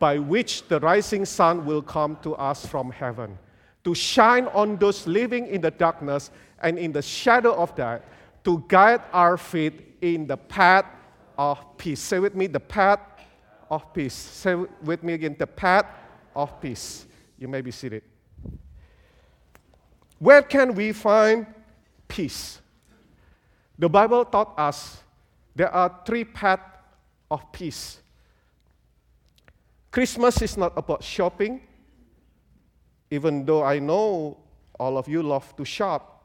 by 0.00 0.18
which 0.18 0.66
the 0.66 0.80
rising 0.80 1.26
sun 1.26 1.64
will 1.64 1.80
come 1.80 2.18
to 2.24 2.34
us 2.34 2.66
from 2.66 2.90
heaven, 2.90 3.38
to 3.84 3.94
shine 3.94 4.48
on 4.48 4.76
those 4.76 5.06
living 5.06 5.46
in 5.46 5.60
the 5.60 5.70
darkness 5.70 6.32
and 6.58 6.76
in 6.76 6.90
the 6.90 7.02
shadow 7.02 7.54
of 7.54 7.76
death, 7.76 8.02
to 8.42 8.64
guide 8.66 9.02
our 9.12 9.36
feet 9.36 9.94
in 10.00 10.26
the 10.26 10.36
path 10.36 10.86
of 11.38 11.78
peace. 11.78 12.00
Say 12.00 12.18
with 12.18 12.34
me, 12.34 12.48
the 12.48 12.58
path 12.58 12.98
of 13.70 13.94
peace. 13.94 14.14
Say 14.14 14.56
with 14.82 15.04
me 15.04 15.12
again, 15.12 15.36
the 15.38 15.46
path 15.46 15.86
of 16.34 16.60
peace. 16.60 17.06
You 17.38 17.46
may 17.46 17.60
be 17.60 17.70
seated. 17.70 18.02
Where 20.18 20.42
can 20.42 20.74
we 20.74 20.92
find 20.92 21.46
peace? 22.08 22.60
The 23.78 23.88
Bible 23.88 24.24
taught 24.24 24.58
us 24.58 25.02
there 25.54 25.70
are 25.70 26.00
three 26.06 26.24
paths 26.24 26.62
of 27.30 27.50
peace. 27.52 28.00
Christmas 29.90 30.42
is 30.42 30.56
not 30.56 30.72
about 30.76 31.02
shopping, 31.02 31.60
even 33.10 33.44
though 33.44 33.62
I 33.62 33.78
know 33.78 34.38
all 34.78 34.98
of 34.98 35.08
you 35.08 35.22
love 35.22 35.54
to 35.56 35.64
shop. 35.64 36.24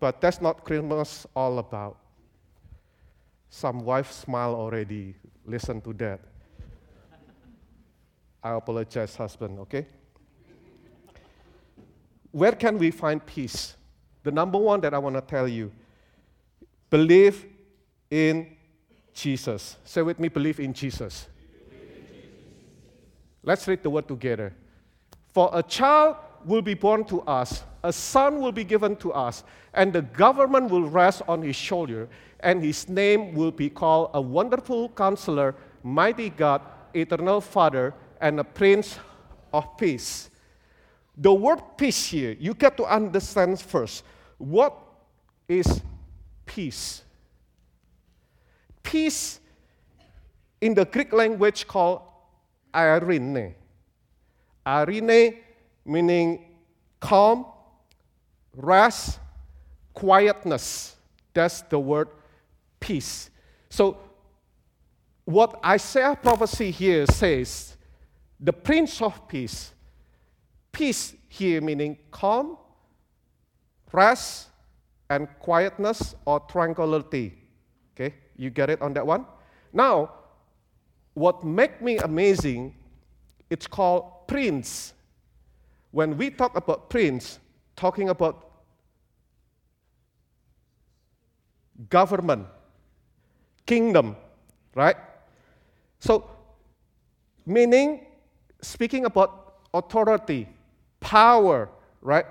But 0.00 0.20
that's 0.20 0.40
not 0.40 0.64
Christmas 0.64 1.26
all 1.34 1.58
about. 1.58 1.96
Some 3.48 3.84
wife 3.84 4.10
smile 4.10 4.54
already. 4.54 5.14
Listen 5.46 5.80
to 5.82 5.92
that. 5.94 6.20
I 8.42 8.56
apologize, 8.56 9.16
husband, 9.16 9.60
okay? 9.60 9.86
Where 12.34 12.52
can 12.52 12.78
we 12.78 12.90
find 12.90 13.24
peace? 13.24 13.76
The 14.24 14.32
number 14.32 14.58
one 14.58 14.80
that 14.80 14.92
I 14.92 14.98
want 14.98 15.14
to 15.14 15.22
tell 15.22 15.46
you 15.46 15.70
believe 16.90 17.46
in 18.10 18.56
Jesus. 19.12 19.76
Say 19.84 20.02
with 20.02 20.18
me, 20.18 20.28
believe 20.28 20.58
in 20.58 20.72
Jesus. 20.72 21.28
Let's 23.42 23.68
read 23.68 23.82
the 23.82 23.90
word 23.90 24.08
together. 24.08 24.52
For 25.32 25.48
a 25.52 25.62
child 25.62 26.16
will 26.44 26.62
be 26.62 26.74
born 26.74 27.04
to 27.04 27.22
us 27.22 27.62
a 27.84 27.92
son 27.92 28.40
will 28.40 28.50
be 28.50 28.64
given 28.64 28.96
to 28.96 29.12
us, 29.12 29.44
and 29.74 29.92
the 29.92 30.00
government 30.00 30.70
will 30.70 30.88
rest 30.88 31.20
on 31.28 31.42
his 31.42 31.54
shoulder, 31.54 32.08
and 32.40 32.64
his 32.64 32.88
name 32.88 33.34
will 33.34 33.52
be 33.52 33.68
called 33.68 34.10
a 34.14 34.20
wonderful 34.20 34.88
counselor, 34.88 35.54
mighty 35.82 36.30
God, 36.30 36.62
eternal 36.94 37.42
Father, 37.42 37.92
and 38.22 38.40
a 38.40 38.44
prince 38.44 38.98
of 39.52 39.76
peace. 39.76 40.30
The 41.16 41.32
word 41.32 41.62
peace 41.76 42.06
here, 42.06 42.36
you 42.38 42.54
get 42.54 42.76
to 42.76 42.84
understand 42.84 43.60
first 43.60 44.04
what 44.38 44.76
is 45.48 45.80
peace? 46.44 47.02
Peace 48.82 49.40
in 50.60 50.74
the 50.74 50.84
Greek 50.84 51.12
language 51.12 51.66
called 51.66 52.02
eirene. 52.72 53.54
Eirene 54.66 55.38
meaning 55.84 56.44
calm, 57.00 57.46
rest, 58.56 59.18
quietness. 59.92 60.96
That's 61.32 61.60
the 61.62 61.78
word 61.78 62.08
peace. 62.80 63.30
So, 63.68 63.98
what 65.24 65.58
Isaiah 65.64 66.16
prophecy 66.20 66.70
here 66.70 67.06
says, 67.06 67.76
the 68.38 68.52
Prince 68.52 69.00
of 69.02 69.26
Peace, 69.28 69.73
peace 70.74 71.14
here 71.28 71.62
meaning 71.62 71.96
calm, 72.10 72.58
rest, 73.92 74.48
and 75.08 75.28
quietness 75.38 76.14
or 76.26 76.40
tranquility. 76.40 77.38
Okay, 77.94 78.14
you 78.36 78.50
get 78.50 78.68
it 78.68 78.82
on 78.82 78.92
that 78.94 79.06
one? 79.06 79.24
Now, 79.72 80.10
what 81.14 81.44
make 81.44 81.80
me 81.80 81.96
amazing, 81.98 82.74
it's 83.48 83.66
called 83.66 84.26
prince. 84.26 84.92
When 85.92 86.18
we 86.18 86.30
talk 86.30 86.56
about 86.56 86.90
prince, 86.90 87.38
talking 87.76 88.08
about 88.08 88.50
government, 91.88 92.46
kingdom, 93.64 94.16
right? 94.74 94.96
So, 96.00 96.28
meaning 97.46 98.06
speaking 98.60 99.04
about 99.04 99.62
authority, 99.72 100.48
power, 101.04 101.68
right? 102.00 102.24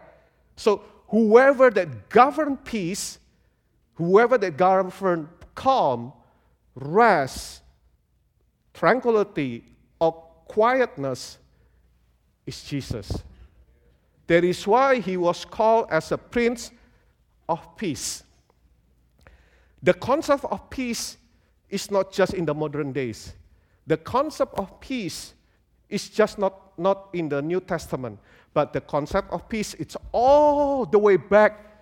So, 0.55 0.81
whoever 1.07 1.69
that 1.69 2.09
govern 2.09 2.57
peace, 2.57 3.19
whoever 3.93 4.37
that 4.39 4.57
govern 4.57 5.29
calm, 5.53 6.11
rest, 6.75 7.61
tranquility, 8.73 9.63
or 9.99 10.11
quietness 10.47 11.37
is 12.45 12.63
Jesus. 12.63 13.23
That 14.25 14.43
is 14.43 14.65
why 14.65 14.99
he 14.99 15.17
was 15.17 15.45
called 15.45 15.87
as 15.91 16.11
a 16.11 16.17
prince 16.17 16.71
of 17.47 17.77
peace. 17.77 18.23
The 19.83 19.93
concept 19.93 20.45
of 20.45 20.69
peace 20.69 21.17
is 21.69 21.91
not 21.91 22.11
just 22.11 22.33
in 22.33 22.45
the 22.45 22.53
modern 22.53 22.91
days. 22.91 23.33
The 23.85 23.97
concept 23.97 24.53
of 24.57 24.79
peace 24.79 25.33
is 25.89 26.09
just 26.09 26.39
not, 26.39 26.77
not 26.79 27.09
in 27.13 27.29
the 27.29 27.41
New 27.41 27.59
Testament, 27.59 28.17
but 28.53 28.73
the 28.73 28.81
concept 28.81 29.31
of 29.31 29.49
peace, 29.49 29.73
it's 29.75 29.97
all 30.11 30.85
the 30.85 30.99
way 30.99 31.17
back 31.17 31.73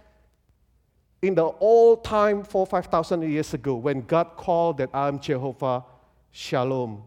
in 1.22 1.36
the 1.36 1.44
old 1.44 2.04
time, 2.04 2.44
four, 2.44 2.66
5,000 2.66 3.22
years 3.24 3.54
ago, 3.54 3.76
when 3.76 4.02
God 4.02 4.36
called 4.38 4.78
that 4.78 4.90
I'm 4.94 5.20
Jehovah 5.20 5.84
Shalom. 6.32 7.04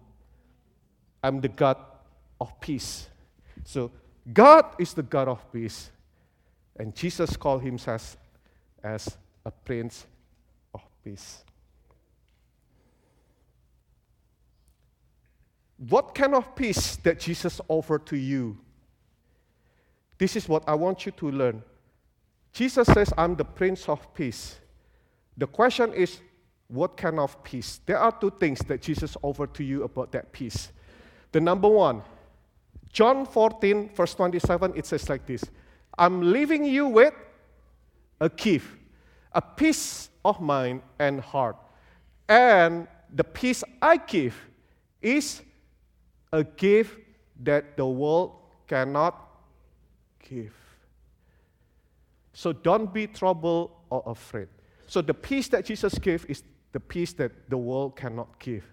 I'm 1.23 1.41
the 1.41 1.49
God 1.49 1.79
of 2.41 2.61
peace. 2.61 3.09
So 3.65 3.91
God 4.33 4.67
is 4.79 4.93
the 4.93 5.03
God 5.03 5.29
of 5.29 5.53
peace. 5.53 5.91
And 6.77 6.95
Jesus 6.95 7.37
called 7.37 7.63
himself 7.63 8.17
as 8.83 9.17
a 9.45 9.51
prince 9.51 10.07
of 10.75 10.83
peace. 11.03 11.43
What 15.79 16.15
kind 16.15 16.35
of 16.35 16.55
peace 16.55 16.97
that 16.97 17.19
Jesus 17.19 17.61
offered 17.69 18.07
to 18.07 18.17
you? 18.17 18.59
This 20.19 20.37
is 20.37 20.49
what 20.49 20.63
I 20.69 20.75
want 20.75 21.07
you 21.07 21.13
to 21.13 21.31
learn. 21.31 21.63
Jesus 22.53 22.87
says, 22.87 23.13
I'm 23.19 23.35
the 23.35 23.45
Prince 23.45 23.89
of 23.89 24.15
Peace. 24.15 24.61
The 25.37 25.47
question 25.47 25.93
is, 25.93 26.21
what 26.69 26.97
kind 26.97 27.19
of 27.19 27.43
peace? 27.43 27.81
There 27.85 27.99
are 27.99 28.13
two 28.13 28.33
things 28.39 28.61
that 28.61 28.81
Jesus 28.81 29.17
offered 29.23 29.55
to 29.55 29.65
you 29.65 29.83
about 29.83 30.13
that 30.13 30.33
peace. 30.33 30.71
The 31.33 31.41
number 31.41 31.69
one, 31.69 32.03
John 32.93 33.27
14, 33.27 33.91
verse 33.95 34.15
27, 34.15 34.73
it 34.77 34.87
says 34.87 35.09
like 35.09 35.27
this 35.27 35.45
I'm 35.99 36.33
leaving 36.33 36.65
you 36.65 36.87
with 36.87 37.15
a 38.21 38.29
gift, 38.29 38.69
a 39.33 39.43
peace 39.43 40.11
of 40.25 40.41
mind 40.41 40.83
and 40.99 41.21
heart. 41.21 41.57
And 42.29 42.89
the 43.13 43.25
peace 43.25 43.63
I 43.83 43.97
give 43.97 44.35
is 45.03 45.43
a 46.33 46.43
gift 46.43 46.99
that 47.43 47.77
the 47.77 47.87
world 47.87 48.37
cannot 48.67 49.24
give. 50.29 50.55
So 52.33 52.53
don't 52.53 52.93
be 52.93 53.07
troubled 53.07 53.71
or 53.91 54.03
afraid. 54.07 54.49
So 54.87 55.01
the 55.01 55.15
peace 55.15 55.49
that 55.49 55.65
Jesus 55.65 55.99
gave 55.99 56.27
is 56.29 56.43
the 56.73 56.81
peace 56.81 57.13
that 57.15 57.49
the 57.49 57.57
world 57.57 57.97
cannot 57.97 58.39
give. 58.39 58.65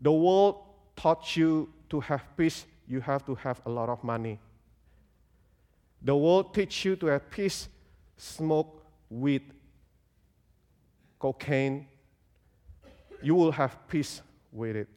The 0.00 0.12
world 0.12 0.56
taught 0.94 1.36
you 1.36 1.68
to 1.90 2.00
have 2.00 2.24
peace, 2.36 2.66
you 2.86 3.00
have 3.00 3.26
to 3.26 3.34
have 3.34 3.60
a 3.66 3.70
lot 3.70 3.88
of 3.88 4.02
money. 4.04 4.38
The 6.02 6.16
world 6.16 6.54
teach 6.54 6.84
you 6.84 6.96
to 6.96 7.06
have 7.06 7.30
peace, 7.30 7.68
smoke 8.16 8.84
weed, 9.10 9.42
cocaine. 11.18 11.88
You 13.22 13.34
will 13.34 13.52
have 13.52 13.88
peace 13.88 14.22
with 14.52 14.76
it. 14.76 14.88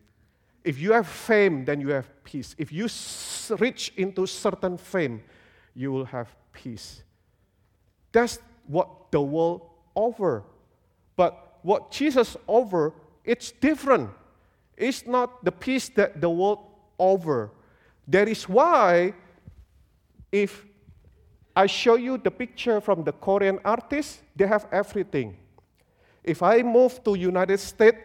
If 0.64 0.80
you 0.80 0.92
have 0.94 1.08
fame, 1.08 1.66
then 1.66 1.80
you 1.82 1.90
have 1.90 2.08
peace. 2.24 2.56
If 2.58 2.72
you 2.72 2.88
reach 3.58 3.94
into 3.96 4.26
certain 4.26 4.78
fame, 4.78 5.24
you 5.74 5.92
will 5.92 6.06
have 6.06 6.36
peace. 6.52 7.04
That's 8.12 8.40
what 8.68 9.12
the 9.12 9.22
world 9.22 9.62
offer. 9.96 10.44
But 11.16 11.60
what 11.62 11.92
Jesus 11.92 12.36
offer, 12.48 12.94
it's 13.24 13.52
different. 13.52 14.10
It's 14.78 15.06
not 15.06 15.44
the 15.44 15.52
peace 15.52 15.90
that 15.90 16.22
the 16.22 16.30
world 16.30 16.60
offer. 16.98 17.52
That 18.08 18.28
is 18.28 18.48
why 18.48 19.14
if 20.32 20.66
I 21.56 21.66
show 21.66 21.96
you 21.96 22.18
the 22.18 22.32
picture 22.32 22.80
from 22.80 23.04
the 23.04 23.12
Korean 23.12 23.60
artist, 23.66 24.22
they 24.36 24.48
have 24.48 24.68
everything. 24.72 25.36
If 26.24 26.42
I 26.44 26.62
move 26.62 27.04
to 27.04 27.16
United 27.16 27.60
States, 27.60 27.98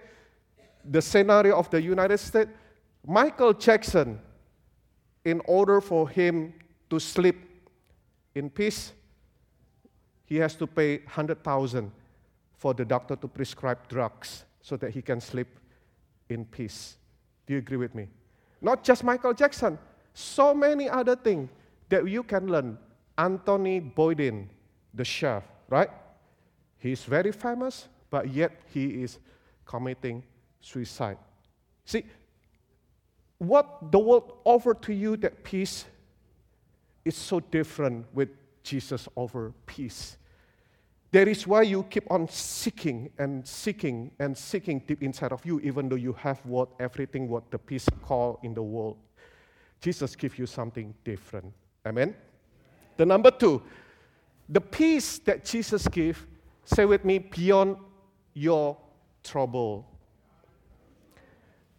the 0.90 1.02
scenario 1.02 1.56
of 1.56 1.70
the 1.70 1.80
United 1.80 2.18
States, 2.18 2.50
Michael 3.06 3.52
Jackson, 3.52 4.20
in 5.24 5.40
order 5.46 5.80
for 5.80 6.08
him 6.08 6.54
to 6.90 6.98
sleep 6.98 7.36
in 8.34 8.50
peace, 8.50 8.92
he 10.26 10.36
has 10.36 10.54
to 10.56 10.66
pay 10.66 10.98
100,000 10.98 11.90
for 12.56 12.74
the 12.74 12.84
doctor 12.84 13.16
to 13.16 13.28
prescribe 13.28 13.78
drugs 13.88 14.44
so 14.60 14.76
that 14.76 14.90
he 14.90 15.02
can 15.02 15.20
sleep 15.20 15.48
in 16.28 16.44
peace. 16.44 16.96
Do 17.46 17.54
you 17.54 17.58
agree 17.58 17.76
with 17.76 17.94
me? 17.94 18.08
Not 18.60 18.82
just 18.82 19.04
Michael 19.04 19.34
Jackson, 19.34 19.78
so 20.14 20.54
many 20.54 20.88
other 20.88 21.16
things 21.16 21.50
that 21.88 22.08
you 22.08 22.22
can 22.22 22.46
learn. 22.46 22.78
Anthony 23.18 23.80
Bourdain, 23.80 24.48
the 24.94 25.04
chef, 25.04 25.44
right? 25.68 25.90
He's 26.78 27.04
very 27.04 27.32
famous, 27.32 27.88
but 28.10 28.30
yet 28.30 28.52
he 28.72 29.02
is 29.02 29.18
committing 29.66 30.22
suicide. 30.64 31.18
See, 31.84 32.04
what 33.38 33.92
the 33.92 33.98
world 33.98 34.38
offered 34.44 34.80
to 34.82 34.94
you, 34.94 35.16
that 35.18 35.44
peace, 35.44 35.84
is 37.04 37.16
so 37.16 37.40
different 37.40 38.06
with 38.14 38.30
Jesus 38.62 39.06
offer 39.14 39.52
peace. 39.66 40.16
That 41.12 41.28
is 41.28 41.46
why 41.46 41.62
you 41.62 41.84
keep 41.84 42.10
on 42.10 42.28
seeking 42.28 43.10
and 43.18 43.46
seeking 43.46 44.10
and 44.18 44.36
seeking 44.36 44.80
deep 44.80 45.02
inside 45.02 45.32
of 45.32 45.44
you, 45.44 45.60
even 45.60 45.88
though 45.88 45.96
you 45.96 46.14
have 46.14 46.44
what 46.44 46.70
everything 46.80 47.28
what 47.28 47.50
the 47.50 47.58
peace 47.58 47.86
call 48.02 48.40
in 48.42 48.54
the 48.54 48.62
world. 48.62 48.96
Jesus 49.80 50.16
gives 50.16 50.38
you 50.38 50.46
something 50.46 50.94
different. 51.04 51.52
Amen. 51.86 52.16
The 52.96 53.04
number 53.04 53.30
two, 53.30 53.62
the 54.48 54.60
peace 54.60 55.18
that 55.20 55.44
Jesus 55.44 55.86
gives, 55.88 56.20
say 56.64 56.84
with 56.86 57.04
me, 57.04 57.18
beyond 57.18 57.76
your 58.32 58.76
trouble. 59.22 59.86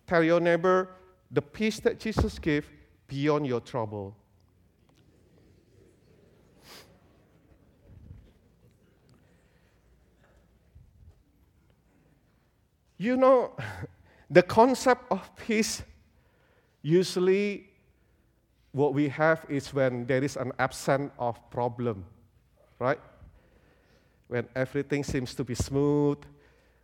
Tell 0.08 0.24
your 0.24 0.40
neighbor, 0.40 0.90
the 1.32 1.42
peace 1.42 1.80
that 1.80 2.00
Jesus 2.00 2.38
gives 2.40 2.68
beyond 3.08 3.48
your 3.48 3.60
trouble. 3.60 4.16
You 12.98 13.18
know, 13.18 13.52
the 14.30 14.42
concept 14.42 15.12
of 15.12 15.36
peace 15.36 15.84
usually 16.82 17.68
what 18.72 18.94
we 18.94 19.10
have 19.10 19.46
is 19.50 19.74
when 19.74 20.06
there 20.06 20.24
is 20.24 20.36
an 20.38 20.52
absence 20.60 21.12
of 21.18 21.40
problem, 21.50 22.06
right? 22.80 23.00
When 24.28 24.48
everything 24.56 25.04
seems 25.04 25.34
to 25.36 25.44
be 25.44 25.56
smooth, 25.56 26.18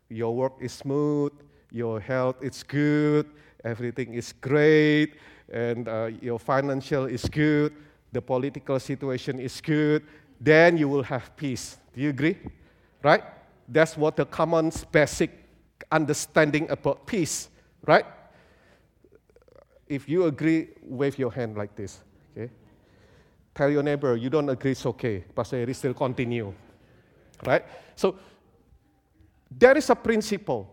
your 0.10 0.36
work 0.36 0.54
is 0.60 0.72
smooth, 0.72 1.34
your 1.72 2.00
health 2.00 2.36
is 2.42 2.64
good, 2.64 3.30
everything 3.64 4.14
is 4.14 4.34
great, 4.34 5.16
and 5.52 5.88
uh, 5.88 6.10
your 6.22 6.40
financial 6.40 7.06
is 7.06 7.26
good, 7.26 7.74
the 8.12 8.22
political 8.22 8.80
situation 8.80 9.40
is 9.40 9.62
good, 9.62 10.04
then 10.40 10.78
you 10.78 10.90
will 10.90 11.04
have 11.04 11.36
peace. 11.36 11.78
Do 11.94 12.02
you 12.02 12.10
agree? 12.10 12.38
Right? 13.04 13.24
That's 13.68 13.96
what 13.96 14.16
the 14.16 14.26
common 14.26 14.72
basic 14.92 15.32
understanding 15.92 16.70
about 16.70 17.06
peace, 17.06 17.50
right? 17.86 18.06
If 19.88 20.08
you 20.08 20.26
agree, 20.26 20.70
wave 20.84 21.18
your 21.18 21.32
hand 21.32 21.58
like 21.58 21.76
this, 21.76 22.00
okay? 22.38 22.52
Tell 23.54 23.70
your 23.70 23.84
neighbor, 23.84 24.16
you 24.16 24.30
don't 24.30 24.50
agree, 24.50 24.72
it's 24.72 24.86
okay. 24.86 25.24
Pastor 25.36 25.58
Eri 25.58 25.74
still 25.74 25.94
continue. 25.94 26.54
Right? 27.46 27.66
So 27.96 28.16
there 29.50 29.76
is 29.78 29.90
a 29.90 29.96
principle. 29.96 30.70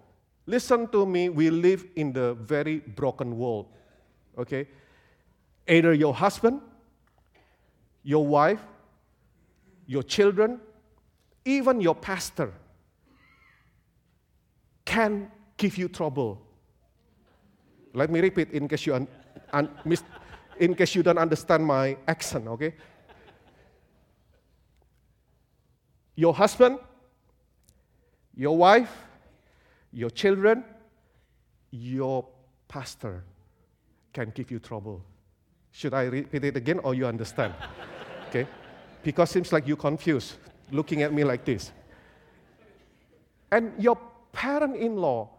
Listen 0.49 0.89
to 0.89 1.05
me, 1.05 1.29
we 1.29 1.51
live 1.51 1.85
in 1.95 2.11
the 2.11 2.33
very 2.33 2.79
broken 2.79 3.37
world. 3.37 3.67
Okay? 4.39 4.67
Either 5.69 5.93
your 5.93 6.15
husband, 6.15 6.63
your 8.03 8.27
wife, 8.27 8.63
your 9.87 10.03
children, 10.03 10.59
even 11.45 11.83
your 11.83 11.95
pastor 11.95 12.51
can 14.87 15.31
give 15.59 15.77
you 15.77 15.87
trouble. 15.87 16.41
Let 17.93 18.09
me 18.09 18.21
repeat 18.21 18.51
in 18.53 18.69
case 18.69 18.87
you, 18.87 18.95
un- 18.95 19.09
un- 19.53 19.69
mis- 19.85 20.03
in 20.59 20.75
case 20.75 20.95
you 20.95 21.03
don't 21.03 21.19
understand 21.19 21.67
my 21.67 21.95
accent, 22.07 22.47
okay? 22.49 22.73
Your 26.17 26.33
husband, 26.33 26.79
your 28.35 28.57
wife, 28.57 28.91
your 29.99 30.11
children, 30.11 30.63
your 31.73 32.25
pastor 32.69 33.25
can 34.13 34.31
give 34.31 34.49
you 34.49 34.61
trouble. 34.61 35.03
Should 35.73 35.93
I 35.93 36.05
repeat 36.05 36.45
it 36.45 36.57
again 36.57 36.79
or 36.85 36.95
you 36.95 37.05
understand? 37.05 37.53
okay? 38.29 38.47
Because 39.03 39.31
seems 39.31 39.53
like 39.53 39.67
you're 39.67 39.77
confused 39.77 40.35
looking 40.71 41.03
at 41.03 41.13
me 41.13 41.25
like 41.25 41.45
this. 41.45 41.73
And 43.51 43.73
your 43.77 43.99
parent 44.31 44.77
in 44.77 44.95
law 44.97 45.31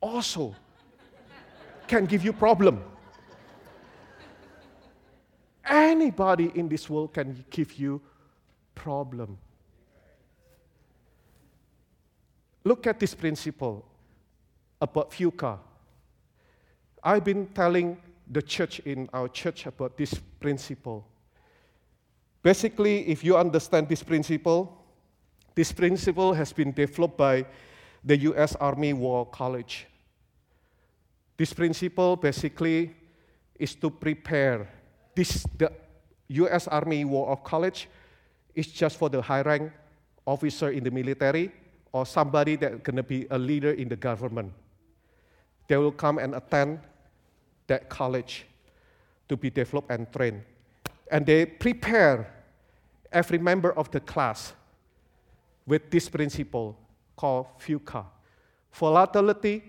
also 0.00 0.54
can 1.88 2.06
give 2.06 2.24
you 2.24 2.32
problem. 2.32 2.84
Anybody 5.64 6.52
in 6.54 6.68
this 6.68 6.88
world 6.88 7.12
can 7.12 7.44
give 7.50 7.74
you 7.74 8.00
problem. 8.76 9.36
Look 12.70 12.86
at 12.86 13.00
this 13.00 13.16
principle 13.16 13.84
about 14.80 15.10
VUCA. 15.10 15.58
I've 17.02 17.24
been 17.24 17.48
telling 17.48 17.96
the 18.30 18.40
church 18.40 18.78
in 18.86 19.10
our 19.12 19.26
church 19.26 19.66
about 19.66 19.96
this 19.96 20.14
principle. 20.38 21.04
Basically, 22.44 23.08
if 23.08 23.24
you 23.24 23.36
understand 23.36 23.88
this 23.88 24.04
principle, 24.04 24.70
this 25.56 25.72
principle 25.72 26.32
has 26.32 26.52
been 26.52 26.70
developed 26.70 27.18
by 27.18 27.44
the 28.04 28.16
US 28.30 28.54
Army 28.54 28.92
War 28.92 29.26
College. 29.26 29.88
This 31.36 31.52
principle 31.52 32.14
basically 32.14 32.94
is 33.58 33.74
to 33.82 33.90
prepare 33.90 34.68
this 35.16 35.44
the 35.58 35.72
US 36.28 36.68
Army 36.68 37.04
War 37.04 37.36
College 37.36 37.88
is 38.54 38.68
just 38.68 38.96
for 38.96 39.08
the 39.08 39.20
high 39.20 39.42
rank 39.42 39.72
officer 40.24 40.70
in 40.70 40.84
the 40.84 40.92
military 40.92 41.50
or 41.92 42.06
somebody 42.06 42.56
that's 42.56 42.82
going 42.82 42.96
to 42.96 43.02
be 43.02 43.26
a 43.30 43.38
leader 43.38 43.72
in 43.72 43.88
the 43.88 43.96
government. 43.96 44.52
They 45.68 45.76
will 45.76 45.92
come 45.92 46.18
and 46.18 46.34
attend 46.34 46.80
that 47.66 47.88
college 47.88 48.46
to 49.28 49.36
be 49.36 49.50
developed 49.50 49.90
and 49.90 50.10
trained. 50.12 50.42
And 51.10 51.26
they 51.26 51.46
prepare 51.46 52.32
every 53.12 53.38
member 53.38 53.72
of 53.72 53.90
the 53.90 54.00
class 54.00 54.52
with 55.66 55.90
this 55.90 56.08
principle 56.08 56.76
called 57.16 57.46
VUCA 57.60 58.04
volatility, 58.72 59.62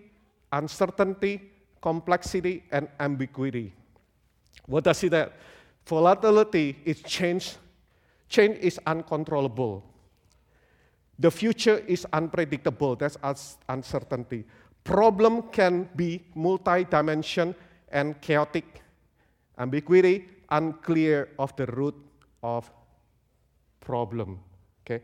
uncertainty, 0.52 1.42
complexity, 1.82 2.64
and 2.72 2.88
ambiguity. 3.00 3.74
What 4.66 4.84
does 4.84 5.04
it 5.04 5.12
mean? 5.12 5.28
Volatility 5.86 6.78
is 6.86 7.02
change. 7.02 7.56
Change 8.30 8.58
is 8.60 8.80
uncontrollable. 8.86 9.84
The 11.22 11.30
future 11.30 11.78
is 11.86 12.08
unpredictable. 12.12 12.96
That's 12.96 13.18
uncertainty. 13.70 14.44
Problem 14.84 15.44
can 15.52 15.88
be 15.96 16.24
multi-dimension 16.34 17.54
and 17.90 18.20
chaotic. 18.22 18.82
Ambiguity, 19.60 20.28
unclear 20.50 21.30
of 21.38 21.56
the 21.58 21.68
root 21.68 21.94
of 22.42 22.72
problem. 23.82 24.40
Okay. 24.84 25.04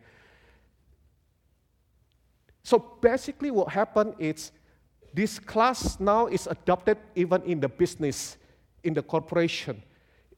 So 2.64 2.80
basically, 3.00 3.52
what 3.52 3.70
happened 3.70 4.16
is 4.18 4.52
this 5.14 5.38
class 5.38 6.00
now 6.00 6.26
is 6.26 6.48
adopted 6.48 6.98
even 7.14 7.44
in 7.44 7.60
the 7.60 7.70
business, 7.70 8.38
in 8.84 8.96
the 8.96 9.04
corporation, 9.04 9.84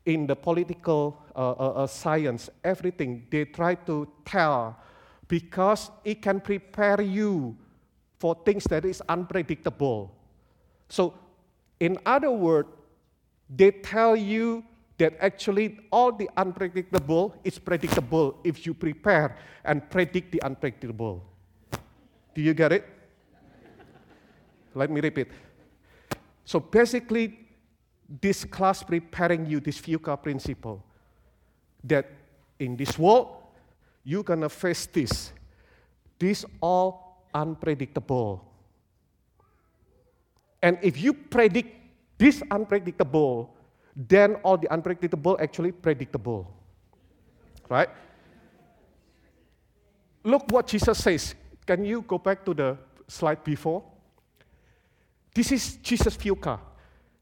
in 0.05 0.27
the 0.27 0.35
political 0.35 1.23
uh, 1.33 1.51
uh, 1.51 1.53
uh, 1.53 1.87
science, 1.87 2.49
everything. 2.65 3.27
They 3.31 3.45
try 3.45 3.75
to 3.75 4.09
tell 4.25 4.75
because 5.29 5.91
it 6.03 6.21
can 6.21 6.41
prepare 6.41 6.99
you 6.99 7.55
for 8.19 8.35
things 8.43 8.65
that 8.65 8.83
is 8.83 9.01
unpredictable. 9.07 10.11
So, 10.89 11.13
in 11.79 11.97
other 12.05 12.31
words, 12.31 12.67
they 13.49 13.71
tell 13.71 14.17
you 14.17 14.65
that 14.97 15.15
actually 15.21 15.79
all 15.91 16.11
the 16.11 16.29
unpredictable 16.35 17.33
is 17.45 17.57
predictable 17.57 18.37
if 18.43 18.65
you 18.65 18.73
prepare 18.73 19.37
and 19.63 19.87
predict 19.89 20.33
the 20.33 20.41
unpredictable. 20.43 21.23
Do 22.35 22.41
you 22.41 22.53
get 22.53 22.73
it? 22.73 22.85
Let 24.75 24.91
me 24.91 24.99
repeat. 24.99 25.29
So 26.43 26.59
basically, 26.59 27.47
this 28.21 28.43
class 28.43 28.83
preparing 28.83 29.45
you 29.45 29.59
this 29.59 29.79
VUCA 29.79 30.21
principle 30.21 30.83
that 31.83 32.09
in 32.59 32.75
this 32.75 32.97
world, 32.97 33.38
you're 34.09 34.23
gonna 34.23 34.49
face 34.49 34.87
this. 34.87 35.31
This 36.17 36.43
all 36.59 37.21
unpredictable. 37.31 38.43
And 40.63 40.79
if 40.81 40.99
you 40.99 41.13
predict 41.13 41.69
this 42.17 42.41
unpredictable, 42.49 43.53
then 43.95 44.35
all 44.41 44.57
the 44.57 44.67
unpredictable 44.73 45.37
actually 45.39 45.71
predictable. 45.71 46.51
Right? 47.69 47.89
Look 50.23 50.49
what 50.49 50.65
Jesus 50.65 50.97
says. 50.97 51.35
Can 51.67 51.85
you 51.85 52.01
go 52.01 52.17
back 52.17 52.43
to 52.45 52.53
the 52.55 52.77
slide 53.07 53.43
before? 53.43 53.83
This 55.35 55.51
is 55.51 55.77
Jesus' 55.77 56.17
VUCA. 56.17 56.59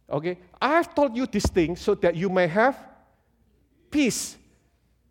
Okay? 0.10 0.38
I 0.62 0.70
have 0.70 0.96
told 0.96 1.18
you 1.18 1.28
this 1.28 1.48
thing 1.48 1.76
so 1.76 1.96
that 1.96 2.16
you 2.16 2.30
may 2.30 2.48
have 2.48 2.80
peace. 3.92 4.38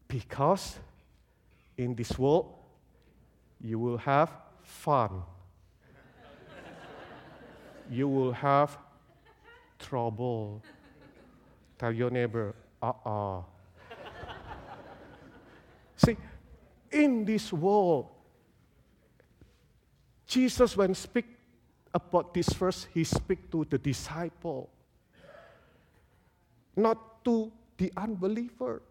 Because 0.09 0.79
in 1.77 1.95
this 1.95 2.19
world, 2.19 2.55
you 3.61 3.79
will 3.79 3.99
have 3.99 4.31
fun. 4.63 5.23
you 7.91 8.09
will 8.09 8.33
have 8.33 8.77
trouble. 9.79 10.63
Tell 11.79 11.93
your 11.93 12.11
neighbor, 12.11 12.55
uh 12.83 12.93
uh 13.05 13.43
See, 15.97 16.17
in 16.93 17.25
this 17.25 17.53
world, 17.53 18.09
Jesus, 20.27 20.77
when 20.77 20.95
speak 20.95 21.25
about 21.95 22.35
this 22.35 22.49
verse, 22.53 22.87
he 22.93 23.03
speak 23.05 23.51
to 23.51 23.65
the 23.65 23.79
disciple, 23.79 24.69
not 26.77 27.25
to 27.25 27.51
the 27.79 27.91
unbeliever. 27.97 28.83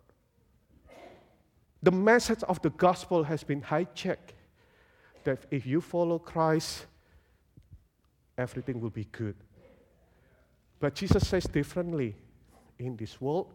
The 1.85 1.91
message 1.91 2.41
of 2.47 2.59
the 2.63 2.71
gospel 2.71 3.23
has 3.23 3.43
been 3.43 3.61
hijacked. 3.61 4.33
That 5.23 5.45
if 5.51 5.67
you 5.67 5.81
follow 5.81 6.17
Christ, 6.17 6.87
everything 8.39 8.81
will 8.81 8.89
be 8.89 9.05
good. 9.11 9.35
But 10.79 10.95
Jesus 10.95 11.27
says 11.27 11.43
differently 11.43 12.15
in 12.79 12.97
this 12.97 13.21
world, 13.21 13.53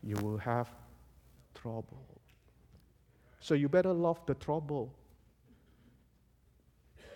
you 0.00 0.14
will 0.22 0.38
have 0.38 0.68
trouble. 1.52 2.06
So 3.40 3.54
you 3.54 3.68
better 3.68 3.92
love 3.92 4.24
the 4.26 4.34
trouble. 4.34 4.94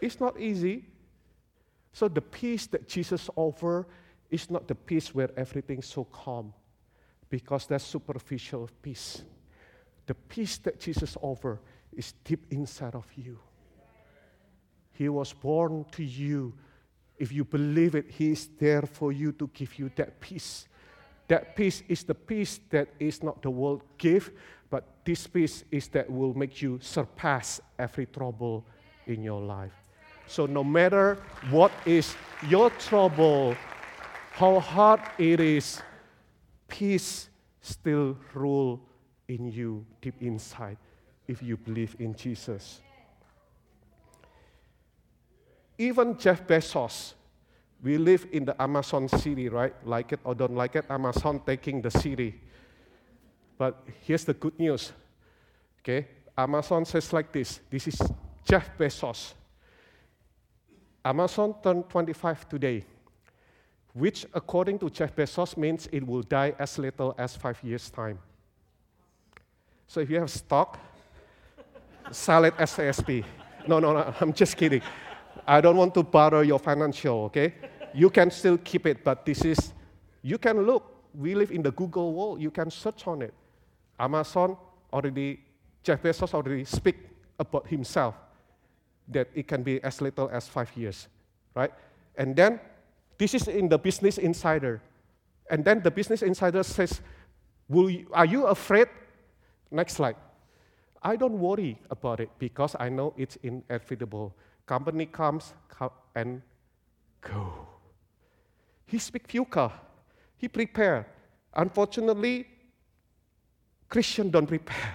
It's 0.01 0.19
not 0.19 0.41
easy. 0.41 0.85
So 1.93 2.09
the 2.09 2.21
peace 2.21 2.67
that 2.69 2.89
Jesus 2.89 3.31
offers 3.37 3.85
is 4.33 4.51
not 4.51 4.67
the 4.67 4.75
peace 4.75 5.15
where 5.15 5.31
everything's 5.37 5.87
so 5.87 6.03
calm, 6.03 6.53
because 7.31 7.67
that's 7.67 7.85
superficial 7.85 8.69
peace. 8.83 9.23
The 10.07 10.15
peace 10.15 10.59
that 10.59 10.81
Jesus 10.81 11.17
offers 11.21 11.59
is 11.97 12.15
deep 12.25 12.47
inside 12.51 12.95
of 12.95 13.07
you. 13.17 13.39
He 14.93 15.09
was 15.09 15.33
born 15.33 15.85
to 15.93 16.05
you. 16.05 16.55
If 17.19 17.33
you 17.33 17.45
believe 17.45 17.95
it, 17.95 18.11
He 18.11 18.33
is 18.33 18.49
there 18.59 18.83
for 18.83 19.13
you 19.13 19.33
to 19.33 19.49
give 19.53 19.79
you 19.79 19.91
that 19.97 20.21
peace. 20.21 20.69
That 21.29 21.57
peace 21.57 21.83
is 21.89 22.05
the 22.05 22.15
peace 22.15 22.61
that 22.71 22.89
is 22.99 23.23
not 23.23 23.41
the 23.41 23.51
world 23.51 23.83
give, 23.97 24.31
but 24.71 24.85
this 25.05 25.27
peace 25.27 25.65
is 25.71 25.89
that 25.89 26.11
will 26.11 26.35
make 26.35 26.61
you 26.61 26.79
surpass 26.83 27.61
every 27.79 28.07
trouble 28.07 28.67
in 29.07 29.23
your 29.23 29.41
life. 29.41 29.73
So 30.27 30.47
no 30.47 30.63
matter 30.65 31.19
what 31.51 31.73
is 31.87 32.15
your 32.49 32.71
trouble, 32.71 33.57
how 34.33 34.59
hard 34.61 35.01
it 35.19 35.41
is, 35.41 35.81
peace 36.69 37.29
still 37.61 38.19
rule 38.35 38.81
in 39.29 39.51
you 39.51 39.85
deep 40.01 40.15
inside. 40.21 40.77
if 41.27 41.43
you 41.43 41.57
believe 41.57 41.97
in 41.99 42.15
Jesus. 42.15 42.81
Even 45.79 46.17
Jeff 46.19 46.47
Bezos, 46.47 47.15
we 47.83 47.99
live 47.99 48.27
in 48.33 48.45
the 48.45 48.61
Amazon 48.61 49.09
city, 49.09 49.49
right? 49.49 49.75
Like 49.85 50.13
it 50.13 50.21
or 50.25 50.35
don't 50.35 50.55
like 50.55 50.77
it, 50.77 50.85
Amazon 50.89 51.41
taking 51.45 51.83
the 51.83 51.91
city. 51.91 52.41
But 53.59 53.83
here's 54.03 54.25
the 54.25 54.35
good 54.35 54.59
news. 54.59 54.93
Okay? 55.81 56.07
Amazon 56.37 56.85
says 56.85 57.13
like 57.13 57.33
this 57.33 57.61
this 57.71 57.89
is 57.89 58.01
Jeff 58.45 58.77
Bezos. 58.79 59.35
Amazon 61.05 61.55
turned 61.63 61.89
25 61.91 62.49
today, 62.49 62.85
which, 63.93 64.25
according 64.33 64.79
to 64.79 64.89
Jeff 64.89 65.15
Bezos, 65.15 65.55
means 65.57 65.87
it 65.93 66.07
will 66.07 66.23
die 66.23 66.55
as 66.59 66.79
little 66.79 67.15
as 67.19 67.37
five 67.37 67.63
years' 67.63 67.91
time. 67.91 68.19
So 69.87 70.01
if 70.01 70.11
you 70.11 70.19
have 70.21 70.31
stock, 70.31 70.79
sell 72.11 72.45
it 72.45 72.55
as 72.59 72.79
ASP. 72.79 73.25
No, 73.67 73.79
no, 73.79 73.93
no, 73.93 74.15
I'm 74.21 74.33
just 74.33 74.57
kidding. 74.57 74.83
I 75.47 75.61
don't 75.61 75.77
want 75.77 75.95
to 75.95 76.03
bother 76.03 76.43
your 76.45 76.59
financial, 76.59 77.25
okay? 77.25 77.55
You 77.93 78.11
can 78.11 78.31
still 78.31 78.59
keep 78.59 78.87
it, 78.87 79.05
but 79.05 79.25
this 79.25 79.45
is, 79.45 79.73
you 80.23 80.39
can 80.39 80.63
look. 80.63 80.91
We 81.15 81.35
live 81.35 81.53
in 81.53 81.63
the 81.63 81.71
Google 81.71 82.13
world, 82.13 82.41
you 82.41 82.51
can 82.51 82.71
search 82.71 83.07
on 83.07 83.23
it. 83.23 83.33
Amazon 83.99 84.57
already, 84.93 85.41
Jeff 85.83 86.03
Bezos 86.03 86.35
already 86.35 86.65
speak 86.65 86.97
about 87.39 87.67
himself 87.69 88.15
that 89.09 89.29
it 89.35 89.47
can 89.47 89.63
be 89.63 89.83
as 89.83 90.01
little 90.01 90.29
as 90.31 90.49
five 90.49 90.71
years, 90.77 91.09
right? 91.55 91.73
And 92.17 92.35
then 92.35 92.59
this 93.19 93.35
is 93.35 93.49
in 93.49 93.69
the 93.69 93.79
Business 93.79 94.19
Insider. 94.19 94.81
And 95.51 95.65
then 95.65 95.83
the 95.83 95.91
Business 95.91 96.23
Insider 96.23 96.63
says, 96.63 97.01
Will 97.69 97.91
you, 97.91 98.07
Are 98.13 98.27
you 98.27 98.47
afraid? 98.47 98.89
Next 99.75 99.95
slide. 99.95 100.15
I 101.03 101.17
don't 101.17 101.35
worry 101.35 101.77
about 101.91 102.21
it 102.21 102.31
because 102.39 102.77
I 102.79 102.89
know 102.89 103.13
it's 103.19 103.35
inevitable. 103.43 104.33
Company 104.67 105.05
comes 105.05 105.53
and 106.15 106.41
go. 107.21 107.67
He 108.87 108.99
speak 109.03 109.27
future. 109.27 109.73
He 110.39 110.47
prepare. 110.47 111.11
Unfortunately, 111.53 112.47
Christian 113.89 114.31
don't 114.31 114.47
prepare. 114.47 114.95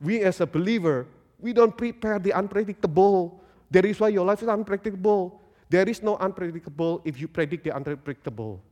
We 0.00 0.20
as 0.24 0.40
a 0.40 0.46
believer, 0.46 1.06
we 1.38 1.52
don't 1.52 1.76
prepare 1.76 2.18
the 2.18 2.32
unpredictable. 2.32 3.44
That 3.70 3.84
is 3.84 4.00
why 4.00 4.08
your 4.08 4.24
life 4.24 4.40
is 4.42 4.48
unpredictable. 4.48 5.38
There 5.68 5.86
is 5.86 6.02
no 6.02 6.16
unpredictable 6.16 7.02
if 7.04 7.20
you 7.20 7.28
predict 7.28 7.64
the 7.64 7.76
unpredictable. 7.76 8.62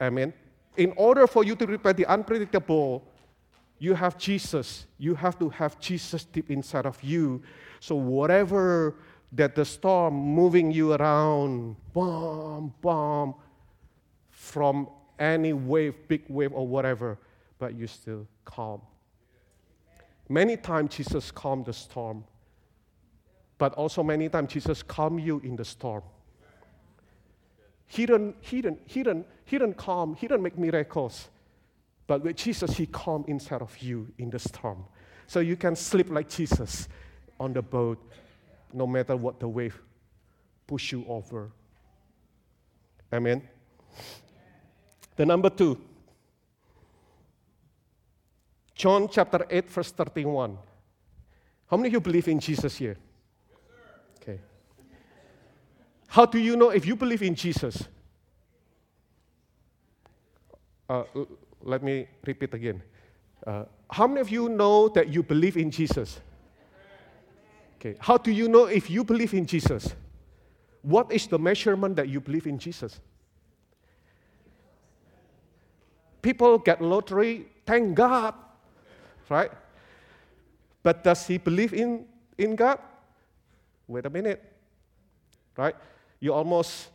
Amen. 0.00 0.32
In 0.78 0.94
order 0.96 1.26
for 1.26 1.44
you 1.44 1.54
to 1.54 1.66
prepare 1.66 1.92
the 1.92 2.06
unpredictable, 2.06 3.04
you 3.82 3.94
have 3.94 4.16
Jesus. 4.16 4.86
You 4.96 5.16
have 5.16 5.36
to 5.40 5.48
have 5.48 5.80
Jesus 5.80 6.24
deep 6.24 6.52
inside 6.52 6.86
of 6.86 7.02
you. 7.02 7.42
So 7.80 7.96
whatever 7.96 8.94
that 9.32 9.56
the 9.56 9.64
storm 9.64 10.14
moving 10.14 10.70
you 10.70 10.92
around, 10.92 11.74
bomb, 11.92 12.72
bomb, 12.80 13.34
from 14.30 14.88
any 15.18 15.52
wave, 15.52 15.96
big 16.06 16.22
wave 16.28 16.52
or 16.52 16.64
whatever, 16.64 17.18
but 17.58 17.74
you 17.74 17.88
still 17.88 18.28
calm. 18.44 18.80
Many 20.28 20.56
times 20.56 20.94
Jesus 20.94 21.32
calmed 21.32 21.66
the 21.66 21.72
storm, 21.72 22.22
but 23.58 23.74
also 23.74 24.04
many 24.04 24.28
times 24.28 24.52
Jesus 24.52 24.84
calmed 24.84 25.20
you 25.20 25.40
in 25.40 25.56
the 25.56 25.64
storm. 25.64 26.04
He 27.88 28.06
didn't, 28.06 28.36
he 28.42 28.62
didn't, 28.62 28.80
he 28.86 29.02
didn't, 29.02 29.26
he 29.44 29.58
didn't 29.58 29.76
calm, 29.76 30.14
he 30.14 30.28
didn't 30.28 30.44
make 30.44 30.56
miracles. 30.56 31.30
But 32.12 32.24
with 32.24 32.36
Jesus, 32.36 32.76
he 32.76 32.84
calmed 32.84 33.26
inside 33.26 33.62
of 33.62 33.78
you 33.78 34.06
in 34.18 34.28
the 34.28 34.38
storm. 34.38 34.84
So 35.26 35.40
you 35.40 35.56
can 35.56 35.74
sleep 35.74 36.10
like 36.10 36.28
Jesus 36.28 36.86
on 37.40 37.54
the 37.54 37.62
boat, 37.62 38.06
no 38.70 38.86
matter 38.86 39.16
what 39.16 39.40
the 39.40 39.48
wave 39.48 39.80
push 40.66 40.92
you 40.92 41.06
over. 41.08 41.50
Amen. 43.10 43.40
The 45.16 45.24
number 45.24 45.48
two, 45.48 45.80
John 48.74 49.08
chapter 49.10 49.46
8, 49.48 49.70
verse 49.70 49.92
31. 49.92 50.58
How 51.70 51.78
many 51.78 51.86
of 51.86 51.92
you 51.94 52.00
believe 52.00 52.28
in 52.28 52.40
Jesus 52.40 52.76
here? 52.76 52.98
okay. 54.20 54.38
How 56.08 56.26
do 56.26 56.38
you 56.38 56.56
know 56.56 56.68
if 56.68 56.84
you 56.84 56.94
believe 56.94 57.22
in 57.22 57.34
Jesus? 57.34 57.88
Uh, 60.90 61.04
let 61.62 61.82
me 61.82 62.06
repeat 62.26 62.54
again. 62.54 62.82
Uh, 63.46 63.64
how 63.90 64.06
many 64.06 64.20
of 64.20 64.30
you 64.30 64.48
know 64.48 64.88
that 64.88 65.08
you 65.08 65.22
believe 65.22 65.56
in 65.56 65.70
Jesus? 65.70 66.20
Okay. 67.76 67.96
How 67.98 68.16
do 68.16 68.30
you 68.30 68.48
know 68.48 68.66
if 68.66 68.88
you 68.88 69.04
believe 69.04 69.34
in 69.34 69.46
Jesus? 69.46 69.94
What 70.82 71.12
is 71.12 71.26
the 71.26 71.38
measurement 71.38 71.96
that 71.96 72.08
you 72.08 72.20
believe 72.20 72.46
in 72.46 72.58
Jesus? 72.58 73.00
People 76.20 76.58
get 76.58 76.80
lottery, 76.80 77.46
thank 77.66 77.94
God 77.96 78.34
right? 79.32 79.50
But 80.82 81.02
does 81.02 81.26
he 81.26 81.38
believe 81.38 81.72
in, 81.72 82.04
in 82.36 82.54
God? 82.54 82.78
Wait 83.88 84.04
a 84.04 84.10
minute, 84.10 84.42
right? 85.56 85.74
You 86.20 86.34
almost 86.34 86.90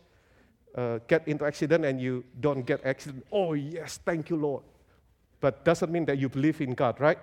uh, 0.74 0.98
get 1.06 1.26
into 1.26 1.44
accident 1.44 1.84
and 1.84 2.00
you 2.00 2.24
don't 2.40 2.64
get 2.66 2.84
accident. 2.84 3.24
Oh 3.32 3.54
yes, 3.54 3.98
thank 4.04 4.30
you, 4.30 4.36
Lord. 4.36 4.62
But 5.40 5.64
doesn't 5.64 5.90
mean 5.90 6.04
that 6.06 6.18
you 6.18 6.28
believe 6.28 6.60
in 6.60 6.74
God, 6.74 7.00
right? 7.00 7.18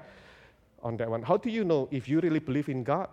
On 0.81 0.97
that 0.97 1.09
one, 1.09 1.23
how 1.23 1.37
do 1.37 1.49
you 1.49 1.63
know 1.63 1.87
if 1.91 2.07
you 2.07 2.19
really 2.19 2.39
believe 2.39 2.69
in 2.69 2.83
God? 2.83 3.09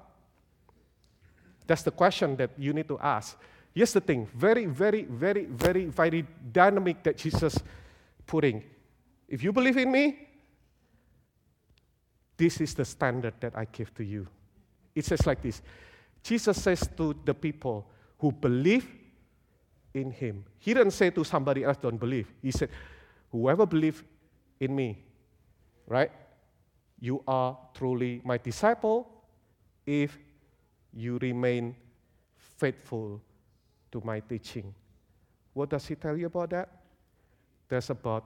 That's 1.67 1.83
the 1.83 1.91
question 1.91 2.37
that 2.37 2.51
you 2.59 2.73
need 2.73 2.89
to 2.89 2.99
ask. 2.99 3.39
Here's 3.75 3.93
the 3.93 4.01
thing: 4.01 4.29
very, 4.35 4.67
very, 4.67 5.05
very, 5.05 5.47
very, 5.47 5.87
very 5.87 6.27
dynamic 6.53 7.03
that 7.05 7.17
Jesus 7.17 7.59
putting. 8.27 8.63
If 9.29 9.43
you 9.43 9.53
believe 9.53 9.77
in 9.79 9.91
me, 9.91 10.29
this 12.37 12.61
is 12.61 12.75
the 12.75 12.85
standard 12.85 13.35
that 13.41 13.57
I 13.57 13.65
give 13.65 13.95
to 13.95 14.05
you. 14.05 14.27
It 14.95 15.05
says 15.05 15.27
like 15.27 15.41
this 15.43 15.63
Jesus 16.23 16.63
says 16.63 16.89
to 16.97 17.17
the 17.25 17.35
people 17.35 17.87
who 18.19 18.31
believe 18.31 18.87
in 19.95 20.11
him. 20.11 20.45
He 20.59 20.75
didn't 20.75 20.93
say 20.93 21.11
to 21.11 21.25
somebody 21.25 21.65
else, 21.65 21.77
don't 21.77 21.99
believe. 21.99 22.33
He 22.41 22.51
said, 22.51 22.71
whoever 23.31 23.67
believes 23.67 24.03
in 24.61 24.75
me, 24.75 24.99
right? 25.87 26.11
You 27.01 27.23
are 27.27 27.59
truly 27.75 28.21
my 28.25 28.39
disciple 28.39 29.11
if 29.87 30.17
you 30.95 31.19
remain 31.19 31.75
faithful 32.37 33.21
to 33.91 34.01
my 34.05 34.21
teaching. 34.21 34.75
What 35.53 35.71
does 35.71 35.87
he 35.87 35.95
tell 35.95 36.17
you 36.17 36.27
about 36.27 36.51
that? 36.51 36.69
That's 37.69 37.91
about 37.91 38.25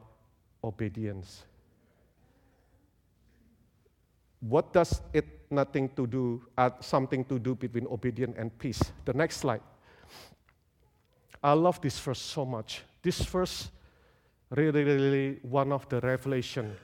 obedience. 0.63 1.45
What 4.41 4.73
does 4.73 5.01
it 5.13 5.25
nothing 5.51 5.89
to 5.97 6.07
do, 6.07 6.43
uh, 6.57 6.71
something 6.81 7.25
to 7.25 7.39
do 7.39 7.55
between 7.55 7.87
obedience 7.87 8.37
and 8.39 8.57
peace? 8.59 8.83
The 9.05 9.15
next 9.15 9.39
slide. 9.39 9.63
I 11.47 11.53
love 11.53 11.81
this 11.81 11.97
verse 12.01 12.19
so 12.19 12.45
much. 12.45 12.83
This 13.03 13.21
verse 13.21 13.71
really, 14.51 14.83
really 14.83 15.39
one 15.43 15.71
of 15.71 15.89
the 15.89 16.01
revelation 16.01 16.75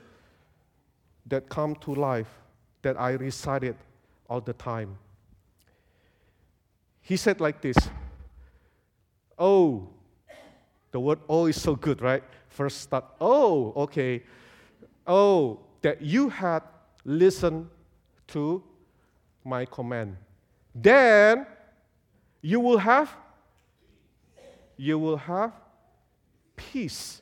that 1.25 1.49
come 1.49 1.75
to 1.81 1.93
life 1.93 2.29
that 2.81 2.97
I 2.97 3.11
recited 3.11 3.75
all 4.29 4.39
the 4.39 4.53
time. 4.53 4.97
He 7.01 7.17
said 7.17 7.41
like 7.41 7.61
this, 7.61 7.75
Oh, 9.37 9.89
the 10.91 10.99
word 11.01 11.19
oh 11.27 11.47
is 11.47 11.61
so 11.61 11.75
good, 11.75 12.01
right? 12.01 12.23
First 12.47 12.83
start, 12.83 13.03
oh, 13.19 13.73
okay. 13.75 14.23
Oh, 15.05 15.59
that 15.81 16.01
you 16.01 16.29
had 16.29 16.63
listened 17.03 17.67
to 18.27 18.63
my 19.43 19.65
command. 19.65 20.15
Then 20.73 21.47
you 22.41 22.61
will 22.61 22.77
have 22.77 23.13
you 24.77 24.97
will 24.99 25.17
have 25.17 25.53
peace 26.55 27.21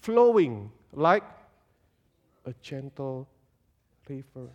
flowing 0.00 0.70
like 0.92 1.24
a 2.44 2.52
gentle 2.62 3.28
river. 4.08 4.48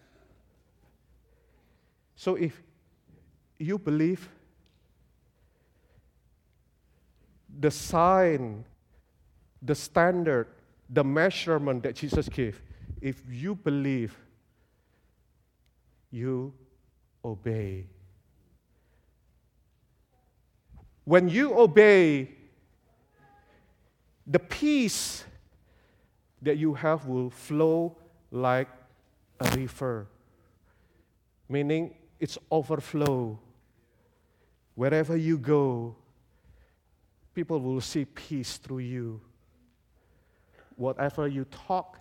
So 2.16 2.36
if 2.36 2.62
you 3.60 3.78
believe 3.78 4.30
the 7.60 7.72
sign, 7.72 8.64
the 9.62 9.76
standard, 9.76 10.48
the 10.90 11.04
measurement 11.04 11.84
that 11.84 11.96
Jesus 11.96 12.30
gave, 12.30 12.62
if 13.02 13.24
you 13.30 13.56
believe 13.56 14.18
you 16.12 16.54
obey. 17.24 17.88
When 21.04 21.30
you 21.30 21.58
obey, 21.58 22.30
the 24.26 24.40
peace 24.40 25.24
that 26.42 26.58
you 26.58 26.74
have 26.74 27.06
will 27.06 27.30
flow 27.30 27.98
like 28.32 28.68
a 29.40 29.50
river, 29.58 30.08
meaning 31.50 31.94
it's 32.20 32.38
overflow. 32.50 33.40
Wherever 34.76 35.18
you 35.18 35.38
go, 35.38 35.96
people 37.34 37.60
will 37.60 37.82
see 37.82 38.06
peace 38.06 38.58
through 38.58 38.80
you. 38.80 39.22
Whatever 40.76 41.28
you 41.28 41.46
talk, 41.46 42.00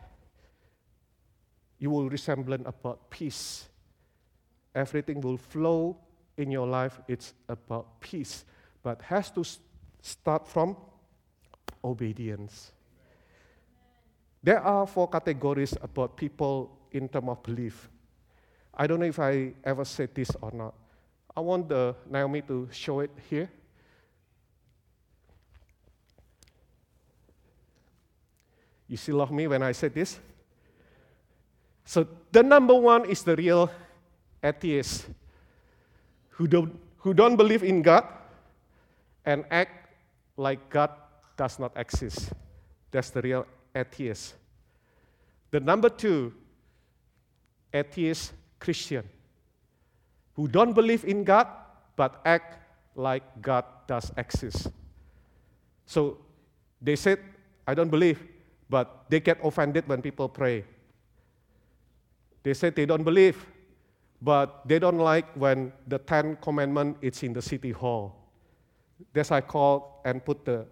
you 1.79 1.91
will 1.91 2.09
resemble 2.09 2.55
about 2.55 3.11
peace. 3.11 3.69
Everything 4.75 5.21
will 5.21 5.39
flow 5.39 5.97
in 6.37 6.51
your 6.51 6.67
life. 6.67 7.01
It's 7.09 7.35
about 7.49 8.01
peace, 8.01 8.45
but 8.83 9.03
has 9.03 9.31
to 9.31 9.45
start 10.01 10.49
from 10.49 10.77
obedience. 11.85 12.73
There 14.43 14.61
are 14.61 14.87
four 14.87 15.09
categories 15.09 15.77
about 15.83 16.17
people 16.17 16.71
in 16.93 17.09
terms 17.09 17.29
of 17.29 17.43
belief. 17.43 17.91
I 18.75 18.87
don't 18.87 19.01
know 19.01 19.07
if 19.07 19.19
I 19.19 19.53
ever 19.65 19.85
said 19.85 20.15
this 20.15 20.31
or 20.41 20.51
not. 20.53 20.75
I 21.37 21.41
want 21.41 21.69
the 21.69 21.95
Naomi 22.09 22.43
to 22.43 22.69
show 22.73 23.01
it 23.01 23.11
here. 23.29 23.51
You 28.89 28.97
still 28.97 29.17
love 29.17 29.31
me 29.31 29.47
when 29.47 29.63
I 29.63 29.73
say 29.73 29.89
this? 29.89 30.19
So 31.85 32.07
the 32.33 32.43
number 32.43 32.75
one 32.75 33.05
is 33.05 33.23
the 33.23 33.37
real 33.37 33.71
atheist 34.43 35.07
who 36.31 36.49
don't, 36.49 36.79
who 36.99 37.15
don't 37.15 37.37
believe 37.37 37.63
in 37.63 37.83
God 37.83 38.05
and 39.25 39.45
act 39.51 39.89
like 40.37 40.71
God 40.71 40.91
does 41.37 41.59
not 41.59 41.73
exist. 41.77 42.33
That's 42.91 43.11
the 43.11 43.23
real 43.23 43.47
atheist. 43.75 44.35
The 45.51 45.61
number 45.61 45.89
two, 45.89 46.33
atheist 47.73 48.33
Christian 48.59 49.09
who 50.35 50.49
don't 50.49 50.73
believe 50.73 51.05
in 51.05 51.25
God 51.25 51.47
but 51.97 52.21
act 52.25 52.59
like 52.95 53.23
God 53.43 53.65
does 53.87 54.11
exist. 54.17 54.69
So 55.87 56.19
they 56.81 56.97
said, 56.97 57.19
I 57.67 57.75
don't 57.75 57.91
believe, 57.91 58.23
but 58.69 59.05
they 59.09 59.21
get 59.21 59.39
offended 59.45 59.87
when 59.87 60.01
people 60.01 60.29
pray. 60.29 60.65
They 62.43 62.55
said 62.55 62.75
they 62.75 62.87
don't 62.87 63.05
believe, 63.05 63.45
but 64.23 64.67
they 64.67 64.79
don't 64.79 64.99
like 64.99 65.27
when 65.35 65.73
the 65.87 65.99
Ten 65.99 66.37
Commandment 66.41 66.97
is 67.03 67.23
in 67.23 67.33
the 67.33 67.43
city 67.43 67.71
hall. 67.71 68.20
That's 69.13 69.31
I 69.31 69.41
call 69.41 70.03
and 70.05 70.25
put 70.25 70.45
the 70.45 70.67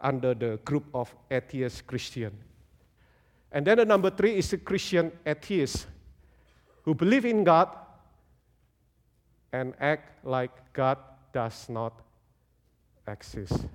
under 0.00 0.34
the 0.34 0.58
group 0.64 0.84
of 0.92 1.14
atheist 1.30 1.86
Christian. 1.86 2.32
And 3.52 3.66
then 3.66 3.78
the 3.78 3.84
number 3.84 4.10
three 4.10 4.36
is 4.36 4.52
a 4.52 4.58
Christian 4.58 5.12
atheist 5.24 5.86
who 6.82 6.94
believe 6.94 7.24
in 7.24 7.44
God 7.44 7.68
and 9.52 9.74
act 9.80 10.24
like 10.24 10.72
God 10.72 10.98
does 11.32 11.68
not 11.68 11.92
exist. 13.06 13.66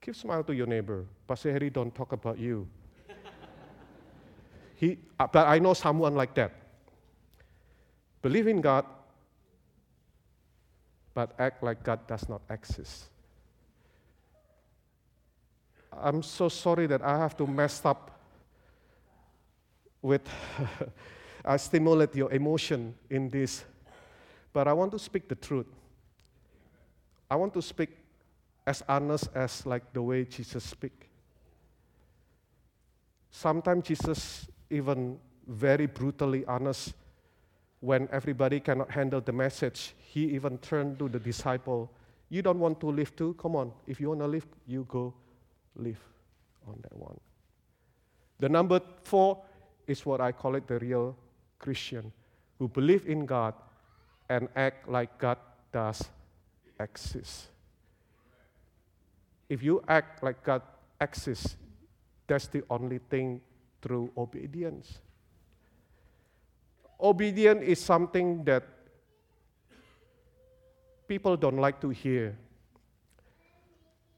Keep 0.00 0.16
smile 0.16 0.44
to 0.44 0.54
your 0.54 0.66
neighbor. 0.66 1.04
Pastor 1.26 1.52
Harry 1.52 1.70
don't 1.70 1.94
talk 1.94 2.12
about 2.12 2.38
you. 2.38 2.66
he, 4.76 4.98
uh, 5.18 5.26
but 5.26 5.46
I 5.46 5.58
know 5.58 5.74
someone 5.74 6.14
like 6.14 6.34
that. 6.34 6.52
Believe 8.22 8.46
in 8.46 8.60
God, 8.60 8.84
but 11.18 11.34
act 11.36 11.64
like 11.64 11.82
God 11.82 12.06
does 12.06 12.28
not 12.28 12.42
exist. 12.48 13.06
I'm 15.90 16.22
so 16.22 16.48
sorry 16.48 16.86
that 16.86 17.02
I 17.02 17.18
have 17.18 17.36
to 17.38 17.44
mess 17.44 17.84
up 17.84 18.20
with 20.00 20.22
I 21.44 21.56
stimulate 21.56 22.14
your 22.14 22.30
emotion 22.30 22.94
in 23.10 23.28
this. 23.30 23.64
But 24.52 24.68
I 24.68 24.72
want 24.74 24.92
to 24.92 24.98
speak 25.00 25.28
the 25.28 25.34
truth. 25.34 25.66
I 27.28 27.34
want 27.34 27.52
to 27.54 27.62
speak 27.62 27.90
as 28.64 28.84
honest 28.88 29.28
as 29.34 29.66
like 29.66 29.92
the 29.92 30.00
way 30.00 30.24
Jesus 30.24 30.62
speak. 30.62 31.10
Sometimes 33.32 33.88
Jesus 33.88 34.46
even 34.70 35.18
very 35.48 35.86
brutally 35.86 36.44
honest 36.46 36.94
when 37.80 38.08
everybody 38.10 38.60
cannot 38.60 38.90
handle 38.90 39.20
the 39.20 39.32
message. 39.32 39.94
He 39.98 40.24
even 40.34 40.58
turned 40.58 40.98
to 40.98 41.08
the 41.08 41.18
disciple, 41.18 41.90
"You 42.28 42.42
don't 42.42 42.58
want 42.58 42.80
to 42.80 42.90
live 42.90 43.14
too? 43.14 43.34
Come 43.34 43.56
on. 43.56 43.72
If 43.86 44.00
you 44.00 44.08
want 44.08 44.20
to 44.20 44.26
live, 44.26 44.46
you 44.66 44.84
go 44.88 45.14
live 45.76 46.02
on 46.66 46.80
that 46.82 46.96
one." 46.96 47.20
The 48.38 48.48
number 48.48 48.80
4 49.04 49.44
is 49.86 50.04
what 50.04 50.20
I 50.20 50.32
call 50.32 50.54
it 50.56 50.66
the 50.66 50.78
real 50.78 51.16
Christian 51.58 52.12
who 52.58 52.68
believe 52.68 53.06
in 53.06 53.26
God 53.26 53.54
and 54.28 54.48
act 54.54 54.88
like 54.88 55.18
God 55.18 55.38
does 55.72 56.10
exist. 56.78 57.50
If 59.48 59.62
you 59.62 59.82
act 59.88 60.22
like 60.22 60.42
God 60.42 60.62
exists, 61.00 61.56
that's 62.26 62.48
the 62.48 62.62
only 62.68 62.98
thing 62.98 63.40
through 63.80 64.12
obedience. 64.16 65.00
Obedience 67.00 67.62
is 67.62 67.80
something 67.80 68.44
that 68.44 68.64
people 71.06 71.36
don't 71.36 71.56
like 71.56 71.80
to 71.80 71.90
hear. 71.90 72.36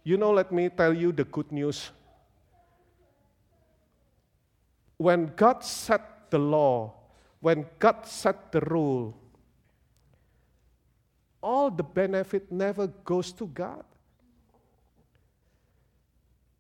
You 0.03 0.17
know, 0.17 0.33
let 0.33 0.51
me 0.51 0.69
tell 0.71 0.95
you 0.95 1.13
the 1.13 1.25
good 1.25 1.53
news. 1.53 1.91
When 4.97 5.33
God 5.37 5.63
set 5.65 6.31
the 6.31 6.39
law, 6.39 6.95
when 7.41 7.67
God 7.79 8.07
set 8.07 8.53
the 8.53 8.61
rule, 8.61 9.17
all 11.43 11.71
the 11.71 11.83
benefit 11.83 12.51
never 12.51 12.87
goes 12.87 13.33
to 13.33 13.47
God. 13.47 13.85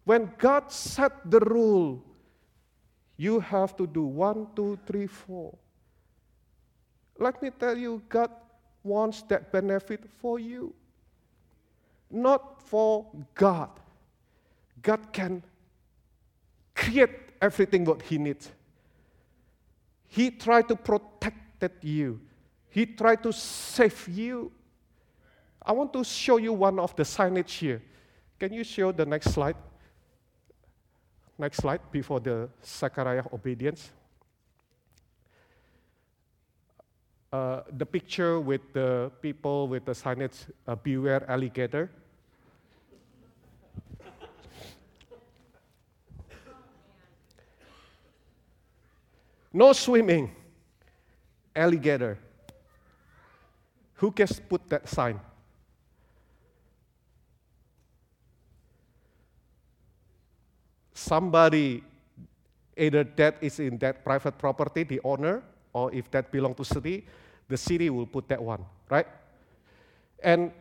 When 0.04 0.32
God 0.38 0.72
set 0.72 1.30
the 1.30 1.40
rule, 1.40 2.02
you 3.16 3.40
have 3.40 3.76
to 3.76 3.86
do 3.86 4.02
one, 4.02 4.48
two, 4.56 4.78
three, 4.86 5.06
four. 5.06 5.56
Let 7.20 7.42
me 7.42 7.50
tell 7.50 7.76
you, 7.76 8.02
God 8.08 8.30
wants 8.82 9.20
that 9.28 9.52
benefit 9.52 10.00
for 10.22 10.38
you, 10.38 10.72
not 12.10 12.62
for 12.62 13.06
God. 13.34 13.68
God 14.80 15.12
can 15.12 15.42
create 16.74 17.10
everything 17.42 17.84
what 17.84 18.00
He 18.00 18.16
needs. 18.16 18.50
He 20.08 20.30
tried 20.30 20.66
to 20.68 20.76
protect 20.76 21.84
you. 21.84 22.20
He 22.70 22.86
tried 22.86 23.22
to 23.22 23.34
save 23.34 24.08
you. 24.08 24.50
I 25.60 25.72
want 25.72 25.92
to 25.92 26.02
show 26.02 26.38
you 26.38 26.54
one 26.54 26.78
of 26.78 26.96
the 26.96 27.02
signage 27.02 27.50
here. 27.50 27.82
Can 28.38 28.54
you 28.54 28.64
show 28.64 28.92
the 28.92 29.04
next 29.04 29.32
slide? 29.32 29.56
Next 31.38 31.58
slide 31.58 31.80
before 31.92 32.20
the 32.20 32.48
Zechariah 32.64 33.24
obedience. 33.30 33.90
Uh, 37.32 37.62
the 37.78 37.86
picture 37.86 38.40
with 38.40 38.72
the 38.72 39.08
people 39.22 39.68
with 39.68 39.84
the 39.84 39.92
signage, 39.92 40.50
uh, 40.66 40.74
beware 40.74 41.22
alligator. 41.30 41.88
No 49.52 49.72
swimming. 49.72 50.34
Alligator. 51.54 52.18
Who 53.94 54.10
can 54.10 54.26
put 54.48 54.68
that 54.68 54.88
sign? 54.88 55.20
Somebody, 60.94 61.84
either 62.76 63.04
that 63.04 63.36
is 63.40 63.60
in 63.60 63.78
that 63.78 64.04
private 64.04 64.36
property, 64.36 64.82
the 64.82 65.00
owner, 65.04 65.42
or 65.72 65.94
if 65.94 66.10
that 66.10 66.32
belong 66.32 66.54
to 66.54 66.64
city, 66.64 67.06
the 67.50 67.56
city 67.56 67.90
will 67.90 68.06
put 68.06 68.28
that 68.28 68.42
one, 68.42 68.64
right? 68.88 69.06
And 70.22 70.52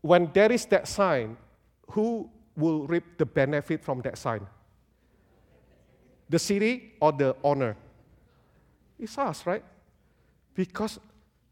when 0.00 0.30
there 0.32 0.50
is 0.50 0.64
that 0.66 0.88
sign, 0.88 1.36
who 1.90 2.30
will 2.56 2.86
reap 2.86 3.18
the 3.18 3.26
benefit 3.26 3.84
from 3.84 4.00
that 4.02 4.16
sign? 4.16 4.46
The 6.30 6.38
city 6.38 6.94
or 7.00 7.12
the 7.12 7.36
owner? 7.42 7.76
It's 8.98 9.18
us, 9.18 9.44
right? 9.44 9.64
Because 10.54 10.98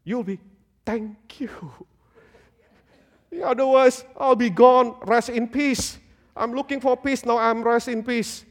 you'll 0.03 0.23
be, 0.23 0.39
thank 0.85 1.39
you. 1.39 1.49
Otherwise, 3.43 4.05
I'll 4.17 4.35
be 4.35 4.49
gone, 4.49 4.95
rest 5.05 5.29
in 5.29 5.47
peace. 5.47 5.99
I'm 6.35 6.53
looking 6.53 6.79
for 6.79 6.95
peace, 6.95 7.25
now 7.25 7.37
I'm 7.37 7.61
rest 7.63 7.89
in 7.89 8.01
peace. 8.01 8.45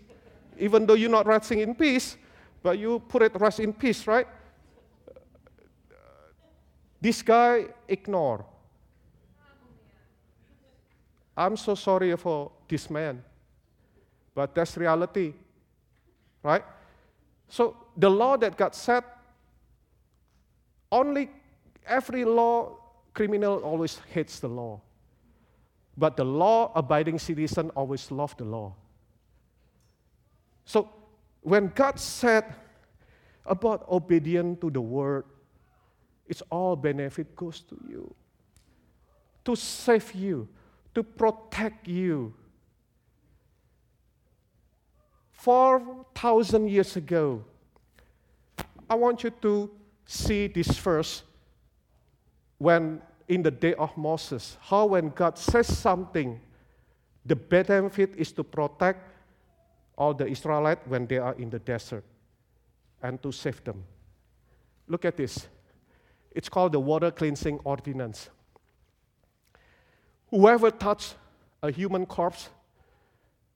Even 0.59 0.87
though 0.87 0.95
you're 0.95 1.11
not 1.11 1.27
resting 1.27 1.61
in 1.61 1.75
peace, 1.75 2.17
but 2.63 2.79
you 2.79 3.01
put 3.09 3.23
it 3.23 3.33
rest 3.41 3.61
in 3.61 3.73
peace, 3.73 4.07
right? 4.07 4.27
This 7.05 7.21
guy 7.21 7.67
ignore. 7.87 8.47
I'm 11.37 11.55
so 11.55 11.75
sorry 11.75 12.17
for 12.17 12.51
this 12.67 12.89
man, 12.89 13.23
but 14.35 14.55
that's 14.55 14.75
reality, 14.79 15.35
right? 16.43 16.65
So 17.47 17.77
the 17.95 18.09
law 18.09 18.39
that 18.39 18.57
God 18.57 18.75
set, 18.75 19.05
only 20.91 21.29
every 21.87 22.25
law 22.25 22.79
criminal 23.13 23.59
always 23.59 24.01
hates 24.11 24.41
the 24.41 24.49
law. 24.49 24.81
But 25.99 26.17
the 26.17 26.25
law 26.25 26.73
abiding 26.75 27.19
citizen 27.19 27.69
always 27.77 28.11
love 28.11 28.35
the 28.39 28.45
law. 28.45 28.73
So 30.65 30.89
when 31.43 31.71
God 31.75 32.01
said 32.01 32.55
about 33.45 33.87
obedience 33.91 34.59
to 34.63 34.71
the 34.71 34.81
word, 34.81 35.25
it's 36.27 36.43
all 36.51 36.77
benefit 36.77 37.35
goes 37.37 37.61
to 37.61 37.77
you. 37.89 38.15
To 39.45 39.55
save 39.55 40.13
you, 40.15 40.49
to 40.95 41.03
protect 41.03 41.87
you. 41.87 42.35
4,000 45.33 46.69
years 46.69 46.97
ago, 46.97 47.45
I 48.89 48.95
want 48.95 49.23
you 49.23 49.31
to 49.43 49.71
see 50.07 50.47
this 50.47 50.69
verse 50.79 51.23
when 52.59 53.03
in 53.29 53.43
the 53.43 53.51
day 53.51 53.75
of 53.75 53.97
Moses, 53.97 54.57
how 54.61 54.87
when 54.87 55.11
God 55.11 55.39
says 55.39 55.67
something, 55.67 56.41
the 57.25 57.37
benefit 57.37 58.15
is 58.17 58.33
to 58.33 58.45
protect 58.45 59.01
all 59.97 60.13
the 60.13 60.27
Israelites 60.27 60.83
when 60.87 61.07
they 61.07 61.19
are 61.19 61.35
in 61.35 61.51
the 61.51 61.59
desert 61.59 62.05
and 63.03 63.23
to 63.23 63.33
save 63.33 63.63
them. 63.65 63.85
Look 64.89 65.05
at 65.05 65.17
this. 65.17 65.47
It's 66.35 66.49
called 66.49 66.73
the 66.73 66.81
water 66.81 67.11
cleansing 67.11 67.61
ordinance. 67.65 68.29
Whoever 70.31 70.71
touches 70.71 71.15
a 71.63 71.71
human 71.71 72.07
corpse 72.07 72.51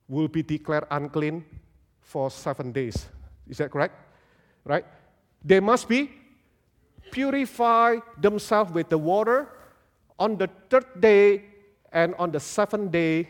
will 0.06 0.28
be 0.28 0.42
declared 0.42 0.84
unclean 0.90 1.44
for 2.00 2.30
seven 2.30 2.72
days. 2.72 3.08
Is 3.48 3.58
that 3.58 3.70
correct? 3.70 3.94
Right? 4.64 4.84
They 5.44 5.60
must 5.60 5.88
be 5.88 6.10
purify 7.10 7.96
themselves 8.20 8.72
with 8.72 8.88
the 8.88 8.98
water 8.98 9.48
on 10.18 10.36
the 10.36 10.48
third 10.70 11.00
day 11.00 11.44
and 11.92 12.14
on 12.16 12.30
the 12.30 12.40
seventh 12.40 12.92
day, 12.92 13.28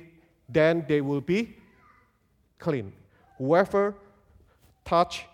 then 0.49 0.85
they 0.89 1.01
will 1.01 1.21
be 1.21 1.57
clean. 2.59 2.93
Whoever 3.39 3.95
touch 4.85 5.27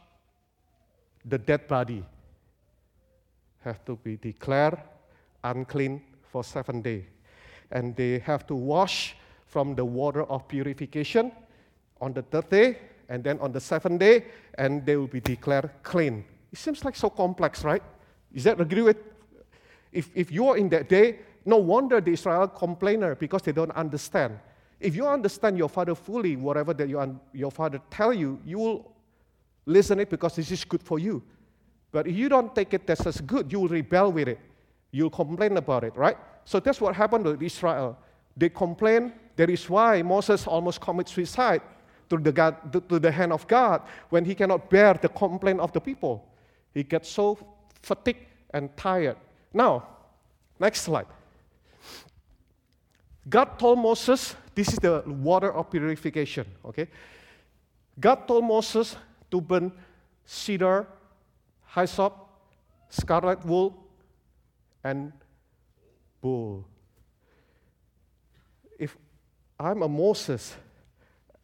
the 1.25 1.39
dead 1.39 1.67
body 1.67 2.05
have 3.65 3.85
to 3.85 3.97
be 3.97 4.17
declared 4.17 4.79
unclean 5.43 6.03
for 6.23 6.45
seven 6.45 6.83
days. 6.83 7.05
And 7.71 7.97
they 7.97 8.19
have 8.21 8.47
to 8.47 8.55
wash 8.55 9.17
from 9.47 9.75
the 9.75 9.85
water 9.85 10.25
of 10.25 10.47
purification 10.49 11.33
on 12.01 12.13
the 12.13 12.23
third 12.23 12.51
day 12.51 12.79
and 13.09 13.23
then 13.23 13.39
on 13.41 13.53
the 13.53 13.61
seventh 13.61 14.01
day, 14.01 14.25
and 14.57 14.85
they 14.87 14.97
will 14.97 15.07
be 15.07 15.21
declared 15.21 15.71
clean. 15.83 16.25
It 16.53 16.59
seems 16.59 16.85
like 16.85 16.97
so 16.97 17.11
complex, 17.11 17.65
right? 17.65 17.83
Is 18.33 18.45
that 18.45 18.61
agree 18.61 18.83
with? 18.83 18.97
If, 19.93 20.11
if 20.15 20.33
you 20.33 20.49
are 20.49 20.57
in 20.57 20.69
that 20.71 20.89
day, 20.89 21.19
no 21.45 21.59
wonder 21.59 22.01
the 22.01 22.13
Israel 22.13 22.49
complainer 22.49 23.15
because 23.15 23.43
they 23.43 23.53
don't 23.53 23.71
understand. 23.73 24.39
If 24.81 24.97
you 24.97 25.07
understand 25.07 25.59
your 25.59 25.69
father 25.69 25.95
fully, 25.95 26.37
whatever 26.37 26.75
that 26.75 26.89
you, 26.89 27.21
your 27.33 27.51
father 27.51 27.81
tell 27.91 28.13
you, 28.13 28.41
you 28.45 28.59
will 28.59 28.93
listen 29.67 30.01
it 30.01 30.11
because 30.11 30.37
this 30.37 30.51
is 30.51 30.65
good 30.65 30.83
for 30.83 30.99
you. 30.99 31.23
But 31.95 32.09
if 32.09 32.17
you 32.17 32.29
don't 32.29 32.53
take 32.53 32.75
it 32.75 32.91
as 32.91 33.21
good, 33.21 33.53
you 33.53 33.61
will 33.61 33.69
rebel 33.69 34.11
with 34.11 34.27
it. 34.27 34.41
You'll 34.91 35.11
complain 35.11 35.57
about 35.57 35.85
it, 35.85 35.95
right? 35.95 36.19
So 36.45 36.59
that's 36.59 36.81
what 36.81 36.97
happened 36.97 37.25
with 37.25 37.41
Israel. 37.41 37.97
They 38.37 38.49
complain. 38.49 39.13
That 39.37 39.49
is 39.49 39.71
why 39.71 40.03
Moses 40.03 40.49
almost 40.49 40.81
commits 40.81 41.13
suicide 41.13 41.63
to 42.11 42.17
the, 42.19 42.33
God, 42.33 42.73
to 42.89 42.99
the 42.99 43.13
hand 43.13 43.33
of 43.33 43.47
God 43.47 43.83
when 44.11 44.25
he 44.25 44.35
cannot 44.35 44.69
bear 44.69 44.95
the 44.95 45.09
complaint 45.09 45.61
of 45.61 45.73
the 45.73 45.81
people. 45.81 46.27
He 46.75 46.83
gets 46.83 47.09
so 47.09 47.39
fatigued 47.81 48.27
and 48.53 48.77
tired. 48.77 49.17
Now, 49.53 49.87
next 50.59 50.81
slide. 50.81 51.07
God 53.29 53.57
told 53.57 53.79
Moses, 53.79 54.35
this 54.53 54.69
is 54.69 54.81
the 54.81 55.05
water 55.07 55.53
of 55.53 55.71
purification, 55.71 56.47
okay? 56.65 56.89
God 58.01 58.27
told 58.27 58.43
Moses 58.43 58.97
to 59.31 59.41
burn 59.41 59.71
cedar, 60.25 60.89
hyssop, 61.75 62.15
scarlet 62.89 63.45
wool, 63.45 63.75
and 64.83 65.13
bull. 66.21 66.67
If 68.79 68.97
I'm 69.59 69.83
a 69.83 69.89
Moses 69.89 70.55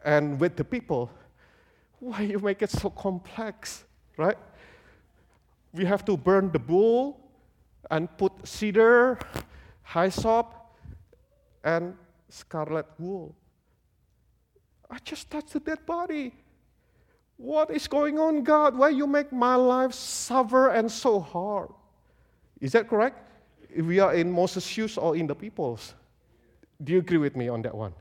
and 0.05 0.39
with 0.39 0.57
the 0.57 0.65
people, 0.65 1.11
why 1.99 2.23
you 2.23 2.39
make 2.39 2.63
it 2.63 2.71
so 2.71 2.91
complex, 2.91 3.85
right? 4.17 4.39
We 5.73 5.85
have 5.85 6.05
to 6.07 6.17
burn 6.17 6.51
the 6.51 6.59
bull 6.59 7.21
and 7.91 8.09
put 8.17 8.33
cedar, 8.47 9.19
hyssop, 9.85 10.55
and 11.63 11.95
scarlet 12.29 12.87
wool. 12.99 13.35
I 14.91 14.99
just 15.05 15.31
touched 15.31 15.53
the 15.53 15.61
dead 15.61 15.85
body. 15.87 16.33
What 17.41 17.71
is 17.71 17.89
going 17.89 18.19
on, 18.19 18.43
God? 18.45 18.77
Why 18.77 18.91
you 18.91 19.07
make 19.07 19.33
my 19.33 19.55
life 19.55 19.95
suffer 19.95 20.69
and 20.69 20.93
so 20.93 21.19
hard? 21.19 21.71
Is 22.61 22.73
that 22.73 22.87
correct? 22.87 23.17
If 23.75 23.87
we 23.87 23.99
are 23.99 24.13
in 24.13 24.31
Moses' 24.31 24.67
shoes 24.67 24.99
or 24.99 25.17
in 25.17 25.27
the 25.27 25.35
people's. 25.35 25.95
Do 26.85 26.93
you 26.93 26.99
agree 26.99 27.17
with 27.17 27.37
me 27.37 27.49
on 27.49 27.63
that 27.63 27.75
one? 27.75 27.95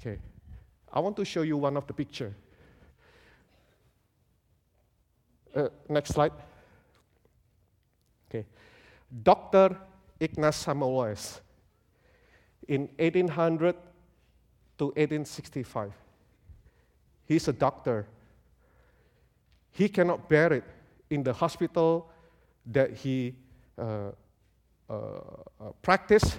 Okay. 0.00 0.18
I 0.90 1.00
want 1.00 1.16
to 1.16 1.24
show 1.26 1.42
you 1.42 1.58
one 1.58 1.76
of 1.76 1.86
the 1.86 1.92
picture. 1.92 2.34
Uh, 5.54 5.68
next 5.90 6.14
slide. 6.14 6.32
Okay. 8.30 8.46
Dr. 9.22 9.76
Ignaz 10.18 10.64
Semmelweis 10.64 11.40
in 12.68 12.88
1800 12.96 13.74
to 14.78 14.84
1865. 14.86 15.92
He's 17.32 17.48
a 17.48 17.52
doctor. 17.52 18.06
He 19.70 19.88
cannot 19.88 20.28
bear 20.28 20.52
it 20.52 20.64
in 21.08 21.22
the 21.22 21.32
hospital 21.32 22.10
that 22.66 22.92
he 22.92 23.34
uh, 23.78 24.10
uh, 24.90 24.92
uh 24.92 25.72
practiced. 25.80 26.38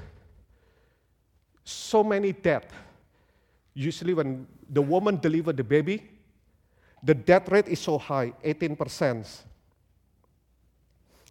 So 1.63 2.03
many 2.03 2.31
death. 2.31 2.71
Usually, 3.73 4.13
when 4.13 4.45
the 4.69 4.83
woman 4.83 5.17
delivered 5.17 5.57
the 5.57 5.63
baby, 5.63 6.03
the 7.01 7.15
death 7.15 7.49
rate 7.49 7.67
is 7.67 7.79
so 7.79 7.97
high 7.97 8.31
18%. 8.43 9.25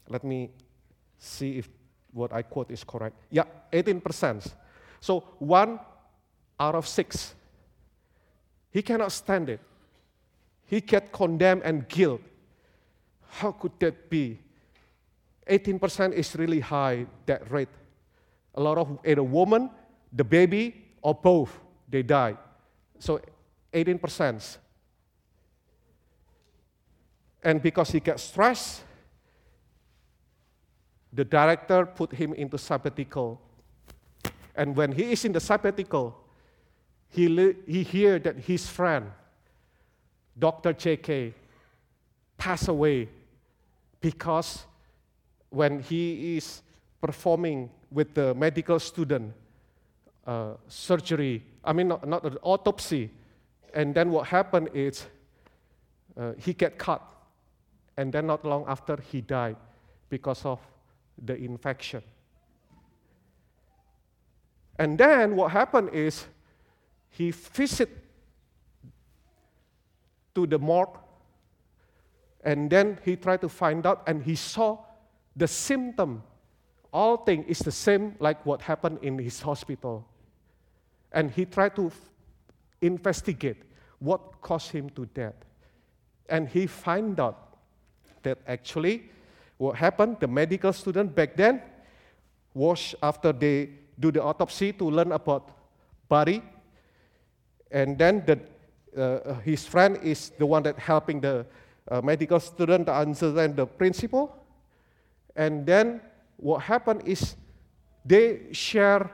Let 0.09 0.25
me 0.25 0.51
see 1.19 1.59
if 1.59 1.69
what 2.13 2.33
I 2.33 2.43
quote 2.43 2.73
is 2.73 2.83
correct. 2.83 3.15
Yeah, 3.31 3.45
18%. 3.73 4.51
So 5.01 5.21
one 5.39 5.79
out 6.59 6.75
of 6.75 6.89
six. 6.89 7.35
He 8.73 8.83
cannot 8.83 9.13
stand 9.13 9.49
it. 9.49 9.61
He 10.67 10.81
get 10.81 11.13
condemned 11.13 11.63
and 11.65 11.87
guilt. 11.89 12.21
How 13.29 13.53
could 13.53 13.73
that 13.79 14.11
be? 14.11 14.39
18% 15.49 16.13
is 16.13 16.35
really 16.37 16.61
high, 16.61 17.07
that 17.27 17.51
rate. 17.51 17.69
A 18.55 18.61
lot 18.61 18.79
of 18.79 18.99
either 19.05 19.23
woman, 19.23 19.71
the 20.13 20.25
baby, 20.25 20.85
or 21.03 21.15
both, 21.15 21.59
they 21.89 22.03
die. 22.03 22.37
So 22.99 23.21
18%. 23.73 24.57
And 27.43 27.61
because 27.61 27.91
he 27.91 28.01
gets 28.01 28.23
stressed, 28.23 28.83
the 31.13 31.25
director 31.25 31.85
put 31.85 32.13
him 32.13 32.33
into 32.35 32.57
sabbatical 32.57 33.41
and 34.55 34.77
when 34.77 34.93
he 34.93 35.13
is 35.13 35.25
in 35.25 35.33
the 35.33 35.41
sabbatical, 35.41 36.17
he, 37.13 37.29
li- 37.29 37.57
he 37.67 37.83
hear 37.83 38.19
that 38.19 38.37
his 38.39 38.67
friend, 38.67 39.11
Dr. 40.39 40.73
J.K., 40.73 41.35
passed 42.39 42.69
away 42.69 43.09
because 44.01 44.65
when 45.51 45.81
he 45.81 46.37
is 46.39 46.63
performing 47.01 47.71
with 47.91 48.15
the 48.15 48.35
medical 48.35 48.81
student 48.81 49.35
uh, 50.27 50.55
surgery, 50.69 51.45
I 51.63 51.75
mean, 51.75 51.89
not, 51.89 52.09
not 52.09 52.25
an 52.25 52.39
autopsy, 52.43 53.11
and 53.75 53.95
then 53.95 54.11
what 54.11 54.27
happened 54.27 54.71
is 54.73 55.05
uh, 56.17 56.33
he 56.39 56.55
get 56.55 56.79
cut, 56.79 57.03
and 57.99 58.11
then 58.11 58.27
not 58.27 58.45
long 58.45 58.65
after 58.67 58.99
he 59.11 59.21
died 59.21 59.57
because 60.09 60.47
of 60.47 60.61
the 61.23 61.37
infection. 61.37 62.03
And 64.79 64.97
then 64.97 65.37
what 65.37 65.53
happened 65.53 65.91
is 65.93 66.27
he 67.13 67.31
visited 67.31 67.89
to 70.35 70.47
the 70.47 70.59
morgue 70.59 70.99
and 72.43 72.69
then 72.69 72.99
he 73.05 73.15
tried 73.17 73.41
to 73.41 73.49
find 73.49 73.87
out 73.87 74.03
and 74.07 74.23
he 74.25 74.35
saw 74.35 74.79
the 75.37 75.47
symptom 75.47 76.23
all 76.93 77.17
thing 77.19 77.45
is 77.45 77.61
the 77.61 77.73
same 77.73 78.17
like 78.19 78.45
what 78.45 78.61
happened 78.61 78.99
in 79.03 79.19
his 79.19 79.41
hospital 79.41 80.05
and 81.13 81.31
he 81.31 81.45
tried 81.45 81.77
to 81.77 81.91
investigate 82.81 83.63
what 84.01 84.41
caused 84.43 84.71
him 84.73 84.91
to 84.91 85.07
death 85.07 85.35
And 86.29 86.49
he 86.49 86.67
find 86.67 87.21
out 87.21 87.59
that 88.23 88.39
actually 88.47 89.11
what 89.59 89.77
happened, 89.77 90.17
the 90.21 90.27
medical 90.27 90.73
student 90.73 91.15
back 91.15 91.37
then 91.37 91.61
wash 92.55 92.95
after 93.03 93.33
they 93.33 93.71
do 93.99 94.11
the 94.11 94.23
autopsy 94.23 94.73
to 94.73 94.91
learn 94.91 95.13
about 95.13 95.51
body. 96.09 96.43
And 97.73 97.99
then 97.99 98.23
the, 98.27 98.39
uh, 99.01 99.35
his 99.41 99.67
friend 99.67 99.99
is 100.03 100.31
the 100.39 100.47
one 100.47 100.63
that 100.65 100.79
helping 100.79 101.21
the 101.21 101.47
uh, 101.91 102.01
medical 102.03 102.39
student 102.39 102.87
to 102.87 102.95
understand 102.95 103.57
the 103.57 103.67
principle. 103.67 104.37
And 105.35 105.67
then 105.67 106.01
what 106.37 106.63
happened 106.63 107.03
is 107.07 107.37
they 108.05 108.53
share 108.53 109.11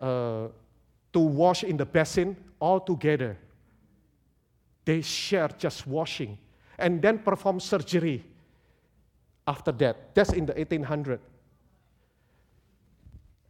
uh, 0.00 0.48
to 1.12 1.18
wash 1.20 1.64
in 1.64 1.76
the 1.76 1.84
basin 1.84 2.36
all 2.60 2.80
together. 2.80 3.36
They 4.84 5.02
share 5.02 5.48
just 5.58 5.86
washing 5.86 6.38
and 6.78 7.02
then 7.02 7.18
perform 7.18 7.60
surgery 7.60 8.24
after 9.46 9.72
that. 9.72 10.14
That's 10.14 10.32
in 10.32 10.46
the 10.46 10.54
1800. 10.54 11.20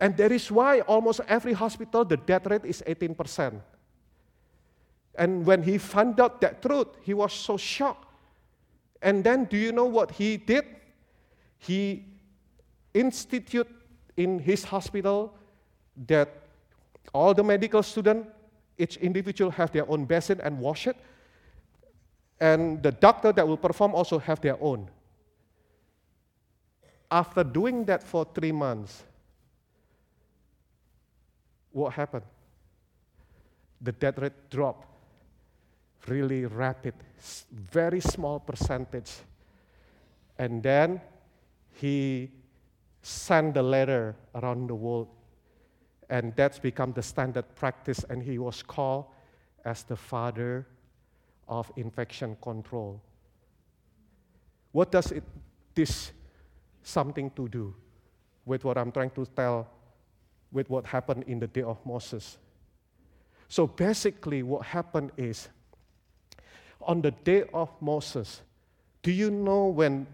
And 0.00 0.16
that 0.16 0.30
is 0.30 0.50
why 0.50 0.80
almost 0.82 1.20
every 1.26 1.52
hospital, 1.52 2.04
the 2.04 2.16
death 2.16 2.46
rate 2.46 2.64
is 2.64 2.82
18%. 2.86 3.60
And 5.16 5.44
when 5.44 5.62
he 5.62 5.78
found 5.78 6.20
out 6.20 6.40
that 6.40 6.62
truth, 6.62 6.88
he 7.02 7.12
was 7.12 7.32
so 7.32 7.56
shocked. 7.56 8.06
And 9.02 9.24
then, 9.24 9.44
do 9.44 9.56
you 9.56 9.72
know 9.72 9.84
what 9.84 10.12
he 10.12 10.36
did? 10.36 10.64
He 11.58 12.04
instituted 12.94 13.66
in 14.16 14.38
his 14.38 14.64
hospital 14.64 15.34
that 16.06 16.28
all 17.12 17.34
the 17.34 17.42
medical 17.42 17.82
students, 17.82 18.28
each 18.76 18.96
individual 18.98 19.50
have 19.50 19.72
their 19.72 19.88
own 19.90 20.04
basin 20.04 20.40
and 20.40 20.60
wash 20.60 20.86
it. 20.86 20.96
And 22.40 22.80
the 22.82 22.92
doctor 22.92 23.32
that 23.32 23.46
will 23.46 23.56
perform 23.56 23.94
also 23.94 24.18
have 24.18 24.40
their 24.40 24.60
own. 24.62 24.88
After 27.10 27.42
doing 27.42 27.84
that 27.86 28.04
for 28.04 28.24
three 28.34 28.52
months, 28.52 29.02
what 31.78 31.94
happened? 31.94 32.24
The 33.80 33.92
death 33.92 34.18
rate 34.18 34.50
dropped 34.50 34.86
really 36.08 36.44
rapid, 36.46 36.94
very 37.52 38.00
small 38.00 38.40
percentage. 38.40 39.12
And 40.38 40.62
then 40.62 41.00
he 41.72 42.30
sent 43.02 43.54
the 43.54 43.62
letter 43.62 44.16
around 44.34 44.68
the 44.68 44.74
world, 44.74 45.08
and 46.10 46.34
that's 46.34 46.58
become 46.58 46.92
the 46.92 47.02
standard 47.02 47.54
practice, 47.54 48.04
and 48.08 48.22
he 48.22 48.38
was 48.38 48.62
called 48.62 49.06
as 49.64 49.82
the 49.84 49.96
father 49.96 50.66
of 51.48 51.70
infection 51.76 52.36
control. 52.42 53.00
What 54.72 54.90
does 54.90 55.12
it, 55.12 55.24
this 55.74 56.12
something 56.82 57.30
to 57.30 57.48
do 57.48 57.74
with 58.44 58.64
what 58.64 58.78
I'm 58.78 58.92
trying 58.92 59.10
to 59.10 59.26
tell 59.26 59.68
with 60.52 60.68
what 60.70 60.86
happened 60.86 61.24
in 61.26 61.38
the 61.38 61.46
day 61.46 61.62
of 61.62 61.78
Moses? 61.84 62.38
So 63.48 63.66
basically, 63.66 64.42
what 64.42 64.64
happened 64.66 65.12
is 65.16 65.48
on 66.82 67.02
the 67.02 67.10
day 67.10 67.44
of 67.52 67.70
Moses, 67.80 68.42
do 69.02 69.10
you 69.10 69.30
know 69.30 69.66
when, 69.66 70.06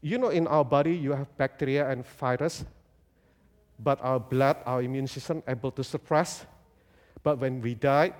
you 0.00 0.18
know, 0.18 0.28
in 0.28 0.46
our 0.46 0.64
body 0.64 0.94
you 0.94 1.12
have 1.12 1.34
bacteria 1.36 1.90
and 1.90 2.06
virus, 2.06 2.64
but 3.78 3.98
our 4.02 4.18
blood, 4.18 4.56
our 4.66 4.82
immune 4.82 5.06
system 5.06 5.42
able 5.46 5.70
to 5.72 5.84
suppress. 5.84 6.44
But 7.22 7.38
when 7.38 7.60
we 7.60 7.74
die, 7.74 8.12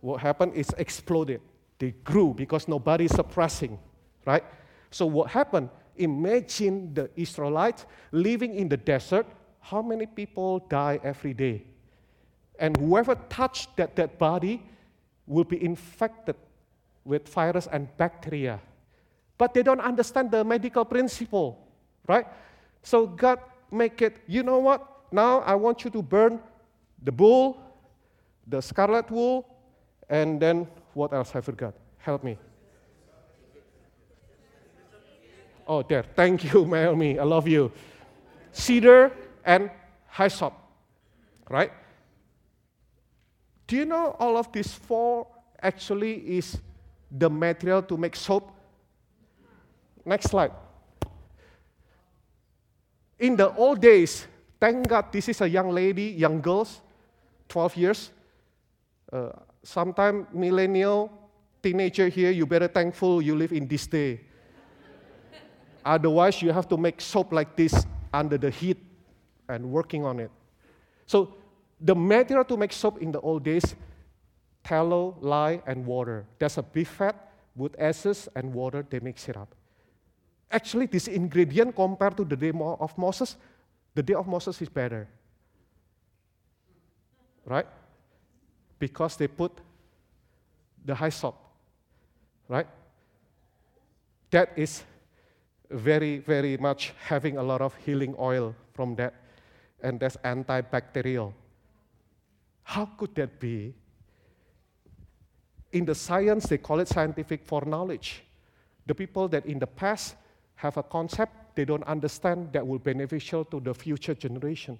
what 0.00 0.20
happened 0.20 0.54
is 0.54 0.68
exploded. 0.76 1.40
They 1.78 1.92
grew 2.04 2.34
because 2.34 2.68
nobody 2.68 3.06
is 3.06 3.12
suppressing, 3.12 3.78
right? 4.24 4.44
So 4.90 5.06
what 5.06 5.30
happened? 5.30 5.70
Imagine 5.96 6.94
the 6.94 7.10
Israelites 7.16 7.86
living 8.12 8.54
in 8.54 8.68
the 8.68 8.76
desert. 8.76 9.26
How 9.62 9.80
many 9.80 10.06
people 10.06 10.58
die 10.68 10.98
every 11.02 11.32
day? 11.32 11.62
And 12.58 12.76
whoever 12.76 13.14
touched 13.30 13.76
that 13.76 13.94
dead 13.94 14.18
body 14.18 14.62
will 15.26 15.44
be 15.44 15.62
infected 15.64 16.36
with 17.04 17.28
virus 17.28 17.68
and 17.70 17.88
bacteria. 17.96 18.60
But 19.38 19.54
they 19.54 19.62
don't 19.62 19.80
understand 19.80 20.30
the 20.30 20.44
medical 20.44 20.84
principle, 20.84 21.58
right? 22.06 22.26
So 22.82 23.06
God 23.06 23.38
make 23.70 24.02
it, 24.02 24.18
you 24.26 24.42
know 24.42 24.58
what? 24.58 24.86
Now 25.12 25.40
I 25.40 25.54
want 25.54 25.84
you 25.84 25.90
to 25.90 26.02
burn 26.02 26.40
the 27.02 27.12
bull, 27.12 27.56
the 28.46 28.60
scarlet 28.60 29.10
wool, 29.10 29.46
and 30.08 30.40
then 30.40 30.66
what 30.94 31.12
else 31.12 31.34
I 31.34 31.40
forgot? 31.40 31.74
Help 31.98 32.24
me. 32.24 32.36
Oh, 35.66 35.82
there. 35.82 36.02
Thank 36.02 36.52
you, 36.52 36.66
Naomi. 36.70 37.18
I 37.18 37.24
love 37.24 37.46
you. 37.46 37.70
Cedar 38.52 39.12
and 39.44 39.70
hyssop, 40.10 40.54
right? 41.48 41.72
Do 43.66 43.76
you 43.76 43.84
know 43.84 44.16
all 44.18 44.36
of 44.36 44.52
these 44.52 44.72
four 44.72 45.26
actually 45.62 46.36
is 46.36 46.58
the 47.10 47.28
material 47.30 47.82
to 47.82 47.96
make 47.96 48.16
soap. 48.16 48.50
Next 50.04 50.30
slide. 50.30 50.52
In 53.18 53.36
the 53.36 53.54
old 53.54 53.80
days, 53.80 54.26
thank 54.58 54.88
God 54.88 55.12
this 55.12 55.28
is 55.28 55.40
a 55.40 55.48
young 55.48 55.70
lady, 55.70 56.04
young 56.04 56.40
girls, 56.40 56.80
12 57.48 57.76
years. 57.76 58.10
Uh, 59.12 59.30
sometime 59.62 60.26
millennial, 60.32 61.12
teenager 61.62 62.08
here, 62.08 62.30
you 62.30 62.46
better 62.46 62.66
thankful 62.66 63.22
you 63.22 63.36
live 63.36 63.52
in 63.52 63.68
this 63.68 63.86
day. 63.86 64.20
Otherwise, 65.84 66.42
you 66.42 66.50
have 66.50 66.68
to 66.68 66.76
make 66.76 67.00
soap 67.00 67.32
like 67.32 67.54
this 67.54 67.86
under 68.12 68.38
the 68.38 68.50
heat 68.50 68.78
and 69.48 69.70
working 69.70 70.04
on 70.04 70.20
it. 70.20 70.30
So 71.06 71.34
the 71.80 71.94
material 71.94 72.44
to 72.44 72.56
make 72.56 72.72
soap 72.72 73.02
in 73.02 73.12
the 73.12 73.20
old 73.20 73.44
days 73.44 73.74
tallow, 74.62 75.16
lye, 75.20 75.60
and 75.66 75.84
water. 75.84 76.24
There's 76.38 76.58
a 76.58 76.62
beef 76.62 76.88
fat, 76.88 77.32
wood 77.56 77.74
ashes, 77.78 78.28
and 78.34 78.54
water. 78.54 78.86
They 78.88 79.00
mix 79.00 79.28
it 79.28 79.36
up. 79.36 79.54
Actually, 80.50 80.86
this 80.86 81.08
ingredient 81.08 81.74
compared 81.74 82.16
to 82.16 82.24
the 82.24 82.36
day 82.36 82.52
of 82.54 82.96
Moses, 82.96 83.36
the 83.94 84.02
day 84.02 84.14
of 84.14 84.26
Moses 84.26 84.60
is 84.62 84.68
better. 84.68 85.08
Right? 87.44 87.66
Because 88.78 89.16
they 89.16 89.26
put 89.26 89.52
the 90.84 90.94
hyssop. 90.94 91.34
Right? 92.48 92.66
That 94.30 94.52
is 94.56 94.84
very, 95.70 96.18
very 96.18 96.56
much 96.56 96.92
having 97.06 97.38
a 97.38 97.42
lot 97.42 97.60
of 97.60 97.74
healing 97.76 98.14
oil 98.18 98.54
from 98.74 98.94
that. 98.96 99.14
And 99.82 100.00
that's 100.00 100.16
antibacterial. 100.18 101.32
How 102.62 102.86
could 102.86 103.14
that 103.16 103.38
be? 103.38 103.74
In 105.72 105.84
the 105.84 105.94
science, 105.94 106.46
they 106.46 106.58
call 106.58 106.80
it 106.80 106.88
scientific 106.88 107.44
foreknowledge. 107.44 108.22
The 108.86 108.94
people 108.94 109.28
that 109.28 109.44
in 109.46 109.58
the 109.58 109.66
past 109.66 110.14
have 110.56 110.76
a 110.76 110.82
concept 110.82 111.42
they 111.54 111.64
don't 111.64 111.84
understand 111.84 112.52
that 112.52 112.66
will 112.66 112.78
beneficial 112.78 113.44
to 113.46 113.60
the 113.60 113.74
future 113.74 114.14
generation. 114.14 114.78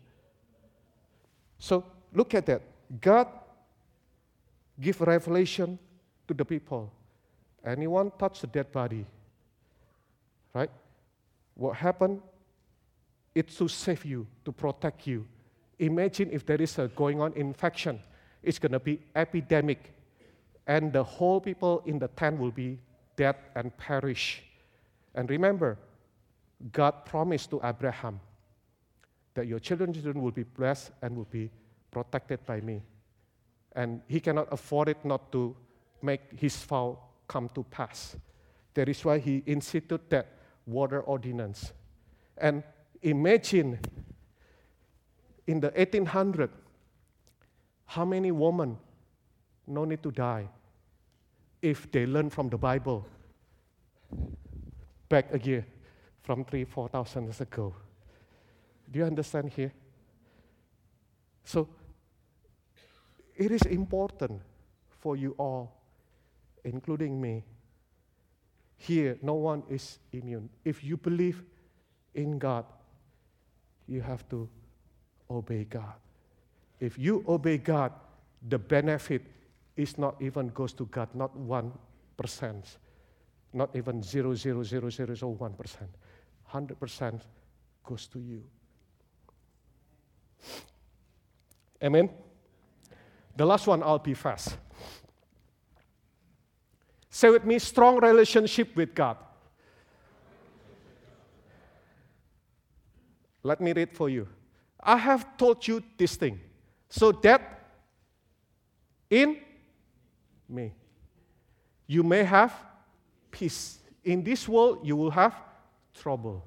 So 1.59 1.84
look 2.14 2.34
at 2.34 2.46
that. 2.46 2.62
God 3.00 3.28
give 4.80 5.00
revelation 5.00 5.78
to 6.28 6.34
the 6.34 6.44
people. 6.44 6.90
Anyone 7.64 8.11
touch 8.18 8.40
the 8.40 8.46
dead 8.46 8.72
body, 8.72 9.05
right? 10.55 10.70
What 11.55 11.76
happened? 11.76 12.20
It's 13.35 13.57
to 13.57 13.68
save 13.68 14.05
you, 14.05 14.26
to 14.45 14.53
protect 14.53 15.07
you. 15.07 15.26
Imagine 15.78 16.30
if 16.30 16.45
there 16.45 16.61
is 16.61 16.78
a 16.78 16.89
going 16.89 17.20
on 17.20 17.33
infection. 17.35 18.01
It's 18.43 18.59
going 18.59 18.72
to 18.72 18.80
be 18.80 19.01
epidemic 19.14 19.93
and 20.66 20.93
the 20.93 21.03
whole 21.03 21.41
people 21.41 21.83
in 21.87 21.99
the 21.99 22.09
tent 22.09 22.39
will 22.39 22.51
be 22.51 22.78
dead 23.16 23.37
and 23.55 23.76
perish. 23.76 24.43
And 25.14 25.28
remember, 25.28 25.78
God 26.72 27.05
promised 27.05 27.51
to 27.51 27.61
Abraham 27.64 28.20
that 29.35 29.47
your 29.47 29.59
children 29.59 29.93
will 30.20 30.30
be 30.30 30.45
blessed 30.45 30.93
and 31.03 31.16
will 31.16 31.28
be 31.30 31.51
protected 31.91 32.45
by 32.47 32.61
me. 32.61 32.83
And 33.74 34.03
he 34.07 34.20
cannot 34.20 34.49
afford 34.53 34.89
it 34.89 35.05
not 35.05 35.33
to 35.33 35.57
make 36.03 36.20
his 36.39 36.57
vow 36.57 36.99
come 37.26 37.49
to 37.55 37.64
pass. 37.64 38.16
That 38.74 38.89
is 38.89 39.05
why 39.05 39.18
he 39.18 39.43
instituted 39.47 40.09
that 40.11 40.28
water 40.66 41.01
ordinance. 41.01 41.72
And 42.39 42.62
imagine 43.03 43.78
in 45.46 45.61
the 45.61 45.68
1800, 45.68 46.50
how 47.86 48.05
many 48.05 48.30
women 48.30 48.78
no 49.66 49.84
need 49.84 50.03
to 50.03 50.11
die 50.11 50.48
if 51.61 51.90
they 51.90 52.07
learn 52.07 52.30
from 52.30 52.48
the 52.48 52.59
Bible 52.59 53.07
back 55.09 55.32
a 55.32 55.38
year 55.38 55.66
from 56.22 56.44
three, 56.44 56.64
four 56.64 56.88
thousand 56.88 57.24
years 57.24 57.40
ago. 57.40 57.74
Do 58.90 58.98
you 58.98 59.05
understand 59.05 59.50
here? 59.50 59.72
So 61.44 61.68
it 63.36 63.50
is 63.50 63.62
important 63.62 64.40
for 65.00 65.16
you 65.16 65.34
all 65.38 65.82
including 66.64 67.20
me. 67.20 67.44
Here, 68.76 69.16
no 69.22 69.34
one 69.34 69.62
is 69.68 69.98
immune. 70.12 70.48
If 70.64 70.82
you 70.82 70.96
believe 70.96 71.42
in 72.14 72.38
God, 72.38 72.64
you 73.89 74.01
have 74.01 74.28
to 74.30 74.49
obey 75.30 75.64
God. 75.64 75.95
If 76.80 76.99
you 76.99 77.24
obey 77.28 77.59
God, 77.59 77.93
the 78.49 78.59
benefit 78.59 79.22
is 79.76 79.99
not 79.99 80.16
even 80.20 80.49
goes 80.49 80.72
to 80.74 80.87
God, 80.87 81.09
not 81.14 81.35
one 81.37 81.72
percent, 82.16 82.78
not 83.53 83.74
even 83.74 84.03
zero 84.03 84.35
zero 84.35 84.62
zero 84.62 84.91
zero 84.91 85.14
zero 85.14 85.33
one 85.33 85.55
percent. 85.55 85.91
Hundred 86.45 86.78
percent 86.78 87.22
goes 87.85 88.07
to 88.09 88.18
you. 88.18 88.43
Amen. 91.83 92.11
The 93.37 93.47
last 93.47 93.66
one, 93.66 93.83
I'll 93.83 93.99
be 93.99 94.14
fast. 94.14 94.57
Say 97.09 97.30
with 97.30 97.45
me, 97.45 97.59
strong 97.59 97.99
relationship 97.99 98.74
with 98.76 98.95
God. 98.95 99.16
Let 103.43 103.61
me 103.61 103.72
read 103.72 103.93
for 103.93 104.09
you. 104.09 104.28
I 104.80 104.97
have 104.97 105.36
told 105.36 105.66
you 105.66 105.82
this 105.97 106.16
thing, 106.16 106.40
so 106.88 107.12
that 107.12 107.61
in 109.09 109.38
me 110.49 110.72
you 111.86 112.03
may 112.03 112.24
have 112.24 112.53
peace. 113.30 113.78
In 114.05 114.24
this 114.24 114.49
world, 114.49 114.80
you 114.82 114.97
will 114.97 115.11
have 115.11 115.34
trouble. 115.95 116.45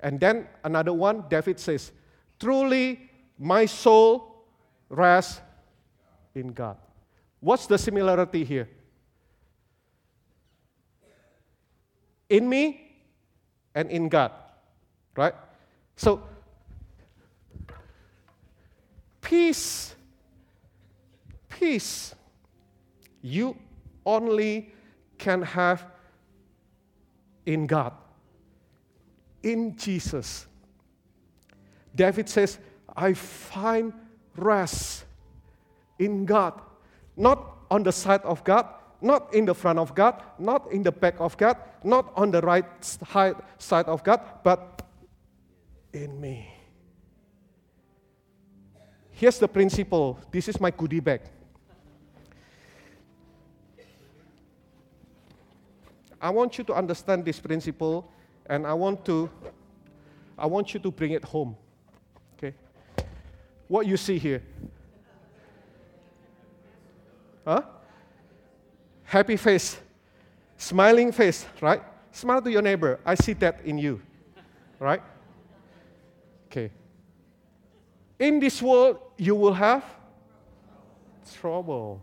And 0.00 0.18
then 0.18 0.48
another 0.64 0.92
one, 0.92 1.24
David 1.28 1.60
says, 1.60 1.92
Truly, 2.38 3.10
my 3.38 3.66
soul 3.66 4.44
rests 4.88 5.40
in 6.34 6.52
God. 6.52 6.76
What's 7.40 7.66
the 7.66 7.78
similarity 7.78 8.44
here? 8.44 8.68
In 12.28 12.48
me 12.48 12.96
and 13.74 13.90
in 13.90 14.08
God, 14.08 14.32
right? 15.16 15.34
So, 15.96 16.22
peace, 19.26 19.96
peace, 21.48 22.14
you 23.22 23.56
only 24.04 24.72
can 25.18 25.42
have 25.42 25.84
in 27.44 27.66
God, 27.66 27.92
in 29.42 29.76
Jesus. 29.76 30.46
David 31.92 32.28
says, 32.28 32.60
I 32.96 33.14
find 33.14 33.92
rest 34.36 35.04
in 35.98 36.24
God, 36.24 36.60
not 37.16 37.66
on 37.68 37.82
the 37.82 37.90
side 37.90 38.22
of 38.22 38.44
God, 38.44 38.64
not 39.00 39.34
in 39.34 39.44
the 39.44 39.54
front 39.54 39.80
of 39.80 39.92
God, 39.92 40.22
not 40.38 40.70
in 40.70 40.84
the 40.84 40.92
back 40.92 41.16
of 41.18 41.36
God, 41.36 41.56
not 41.82 42.12
on 42.14 42.30
the 42.30 42.42
right 42.42 42.64
side 42.84 43.86
of 43.86 44.04
God, 44.04 44.20
but 44.44 44.82
in 45.92 46.20
me. 46.20 46.55
Here's 49.16 49.38
the 49.38 49.48
principle. 49.48 50.20
This 50.30 50.46
is 50.46 50.60
my 50.60 50.70
goodie 50.70 51.00
bag. 51.00 51.22
I 56.20 56.28
want 56.28 56.58
you 56.58 56.64
to 56.64 56.74
understand 56.74 57.24
this 57.24 57.40
principle 57.40 58.12
and 58.44 58.66
I 58.66 58.74
want 58.74 59.06
to 59.06 59.30
I 60.38 60.44
want 60.44 60.74
you 60.74 60.80
to 60.80 60.90
bring 60.90 61.12
it 61.12 61.24
home. 61.24 61.56
Okay? 62.36 62.54
What 63.68 63.86
you 63.86 63.96
see 63.96 64.18
here. 64.18 64.42
Huh? 67.42 67.62
Happy 69.04 69.38
face. 69.38 69.78
Smiling 70.58 71.10
face, 71.10 71.46
right? 71.62 71.82
Smile 72.12 72.42
to 72.42 72.50
your 72.50 72.60
neighbor. 72.60 73.00
I 73.02 73.14
see 73.14 73.32
that 73.32 73.64
in 73.64 73.78
you. 73.78 74.02
Right? 74.78 75.02
Okay. 76.50 76.70
In 78.18 78.40
this 78.40 78.60
world, 78.60 79.05
you 79.16 79.34
will 79.34 79.54
have 79.54 79.84
trouble. 81.34 82.02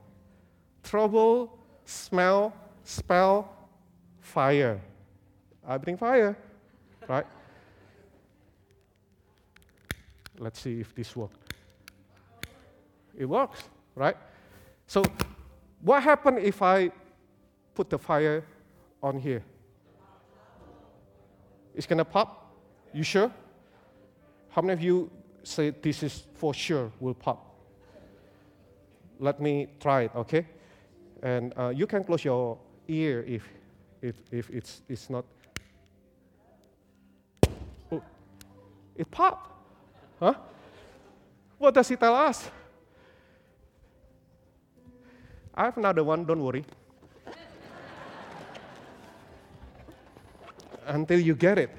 Trouble, 0.83 1.57
smell, 1.85 2.53
spell, 2.83 3.53
fire. 4.19 4.81
I 5.65 5.77
bring 5.77 5.97
fire, 5.97 6.37
right? 7.07 7.25
Let's 10.37 10.59
see 10.59 10.81
if 10.81 10.93
this 10.93 11.15
works. 11.15 11.37
It 13.15 13.25
works, 13.25 13.63
right? 13.95 14.17
So, 14.87 15.03
what 15.81 16.03
happens 16.03 16.39
if 16.43 16.61
I 16.61 16.91
put 17.75 17.89
the 17.89 17.97
fire 17.97 18.43
on 19.01 19.19
here? 19.19 19.43
It's 21.75 21.87
gonna 21.87 22.05
pop? 22.05 22.55
You 22.93 23.03
sure? 23.03 23.31
How 24.49 24.61
many 24.61 24.73
of 24.73 24.81
you 24.81 25.09
say 25.43 25.69
this 25.69 26.03
is 26.03 26.23
for 26.35 26.53
sure 26.53 26.91
will 26.99 27.13
pop? 27.13 27.49
Let 29.19 29.39
me 29.39 29.67
try 29.79 30.03
it, 30.03 30.11
okay? 30.15 30.47
And 31.21 31.53
uh, 31.57 31.69
you 31.69 31.87
can 31.87 32.03
close 32.03 32.25
your 32.25 32.57
ear 32.87 33.23
if 33.27 33.47
if, 34.03 34.15
if 34.31 34.49
it's, 34.49 34.81
it's 34.89 35.09
not. 35.09 35.23
Oh, 37.89 38.03
it 38.97 39.09
popped. 39.09 39.49
Huh? 40.19 40.33
What 41.57 41.73
does 41.73 41.89
it 41.89 41.99
tell 41.99 42.13
us? 42.13 42.51
I 45.55 45.63
have 45.65 45.77
another 45.77 46.03
one, 46.03 46.25
don't 46.25 46.43
worry. 46.43 46.65
Until 50.85 51.19
you 51.19 51.35
get 51.35 51.57
it. 51.59 51.69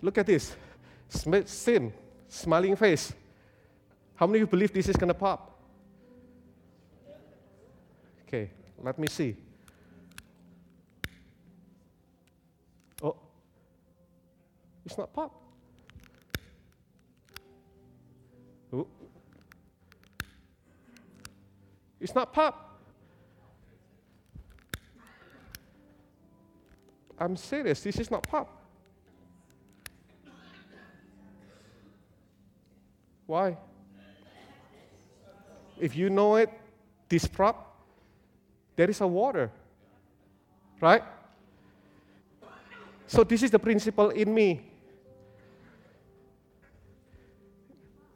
Look 0.00 0.16
at 0.16 0.26
this. 0.26 0.56
Sin, 1.12 1.92
smiling 2.28 2.74
face. 2.74 3.12
How 4.14 4.26
many 4.26 4.38
of 4.38 4.40
you 4.40 4.46
believe 4.46 4.72
this 4.72 4.88
is 4.88 4.96
going 4.96 5.08
to 5.08 5.14
pop? 5.14 5.60
Okay, 8.26 8.50
let 8.82 8.98
me 8.98 9.06
see. 9.08 9.36
Oh, 13.02 13.16
it's 14.86 14.96
not 14.96 15.12
pop. 15.12 15.38
Oh. 18.72 18.86
It's 22.00 22.14
not 22.14 22.32
pop. 22.32 22.80
I'm 27.18 27.36
serious, 27.36 27.82
this 27.82 27.98
is 28.00 28.10
not 28.10 28.26
pop. 28.26 28.61
Why? 33.32 33.56
If 35.80 35.96
you 35.96 36.10
know 36.10 36.36
it, 36.36 36.50
prop 37.32 37.56
there 38.76 38.90
is 38.90 39.00
a 39.00 39.06
water. 39.06 39.50
Right? 40.82 41.02
So, 43.06 43.24
this 43.24 43.42
is 43.42 43.50
the 43.50 43.58
principle 43.58 44.10
in 44.10 44.34
me. 44.34 44.60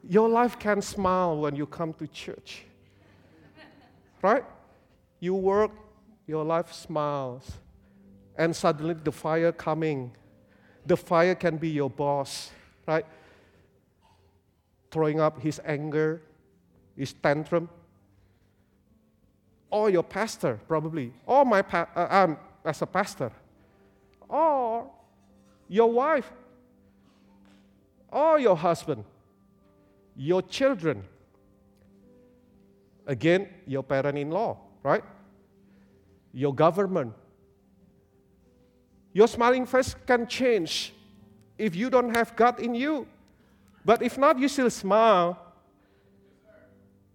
Your 0.07 0.29
life 0.29 0.59
can 0.59 0.83
smile 0.83 1.35
when 1.39 1.55
you 1.55 1.65
come 1.65 1.93
to 1.93 2.05
church. 2.05 2.65
Right? 4.21 4.45
You 5.19 5.33
work, 5.33 5.71
your 6.27 6.45
life 6.45 6.71
smiles. 6.71 7.53
And 8.37 8.55
suddenly 8.55 8.93
the 8.93 9.11
fire 9.11 9.51
coming. 9.51 10.11
The 10.85 10.95
fire 10.95 11.33
can 11.33 11.57
be 11.57 11.69
your 11.69 11.89
boss, 11.89 12.51
right? 12.85 13.05
Throwing 14.91 15.19
up 15.19 15.41
his 15.41 15.59
anger, 15.65 16.21
his 16.95 17.13
tantrum, 17.13 17.69
or 19.69 19.89
your 19.89 20.03
pastor, 20.03 20.59
probably, 20.67 21.13
or 21.25 21.45
my 21.45 21.61
pa- 21.61 21.89
uh, 21.95 22.07
um, 22.09 22.37
as 22.63 22.81
a 22.81 22.85
pastor, 22.85 23.31
or 24.29 24.89
your 25.67 25.91
wife, 25.91 26.31
or 28.11 28.39
your 28.39 28.55
husband, 28.55 29.03
your 30.15 30.41
children, 30.41 31.03
again, 33.05 33.47
your 33.65 33.83
parent 33.83 34.17
in 34.17 34.31
law, 34.31 34.57
right? 34.83 35.03
Your 36.33 36.53
government. 36.53 37.13
Your 39.13 39.27
smiling 39.27 39.65
face 39.65 39.95
can 40.05 40.27
change 40.27 40.93
if 41.57 41.75
you 41.75 41.89
don't 41.89 42.13
have 42.15 42.35
God 42.35 42.59
in 42.59 42.75
you. 42.75 43.07
But 43.87 44.01
if 44.01 44.17
not, 44.17 44.37
you 44.37 44.49
still 44.49 44.69
smile. 44.69 45.39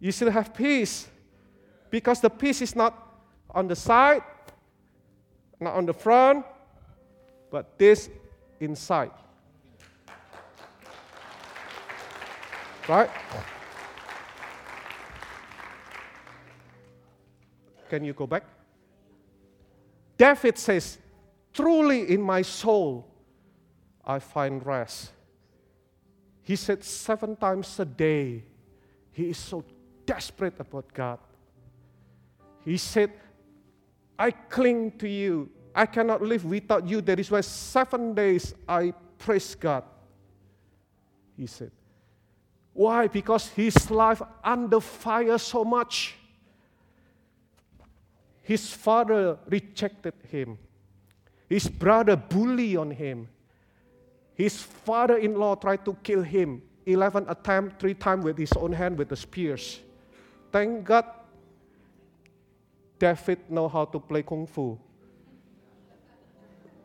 You 0.00 0.10
still 0.10 0.30
have 0.30 0.54
peace 0.54 1.06
because 1.90 2.18
the 2.22 2.30
peace 2.30 2.62
is 2.62 2.74
not 2.74 2.96
on 3.50 3.68
the 3.68 3.76
side, 3.76 4.22
not 5.60 5.74
on 5.74 5.84
the 5.84 5.92
front, 5.92 6.46
but 7.50 7.78
this 7.78 8.08
inside. 8.58 9.10
Right? 12.88 13.10
Can 17.90 18.02
you 18.02 18.14
go 18.14 18.26
back? 18.26 18.44
David 20.16 20.56
says, 20.56 20.96
Truly 21.52 22.10
in 22.14 22.22
my 22.22 22.40
soul 22.40 23.06
I 24.06 24.20
find 24.20 24.64
rest. 24.64 25.12
He 26.42 26.56
said 26.56 26.82
seven 26.82 27.36
times 27.36 27.78
a 27.78 27.84
day, 27.84 28.44
he 29.12 29.30
is 29.30 29.38
so 29.38 29.64
desperate 30.04 30.58
about 30.58 30.92
God. 30.92 31.18
He 32.64 32.76
said, 32.76 33.12
I 34.18 34.30
cling 34.30 34.92
to 34.98 35.08
you. 35.08 35.50
I 35.74 35.86
cannot 35.86 36.22
live 36.22 36.44
without 36.44 36.86
you. 36.86 37.00
That 37.00 37.18
is 37.18 37.30
why 37.30 37.40
seven 37.40 38.14
days 38.14 38.54
I 38.68 38.92
praise 39.18 39.54
God. 39.54 39.84
He 41.36 41.46
said. 41.46 41.70
Why? 42.72 43.06
Because 43.06 43.48
his 43.48 43.90
life 43.90 44.22
under 44.42 44.80
fire 44.80 45.38
so 45.38 45.64
much. 45.64 46.14
His 48.42 48.72
father 48.72 49.38
rejected 49.46 50.14
him. 50.28 50.58
His 51.48 51.68
brother 51.68 52.16
bully 52.16 52.76
on 52.76 52.90
him. 52.90 53.28
His 54.42 54.58
father-in-law 54.58 55.54
tried 55.62 55.84
to 55.84 55.94
kill 56.02 56.22
him. 56.22 56.62
11 56.84 57.26
attempts, 57.28 57.76
three 57.78 57.94
times 57.94 58.24
with 58.24 58.36
his 58.36 58.50
own 58.54 58.72
hand 58.72 58.98
with 58.98 59.08
the 59.08 59.14
spears. 59.14 59.78
Thank 60.50 60.82
God 60.84 61.04
David 62.98 63.38
know 63.48 63.68
how 63.68 63.84
to 63.84 64.00
play 64.00 64.24
kung 64.24 64.48
fu. 64.48 64.76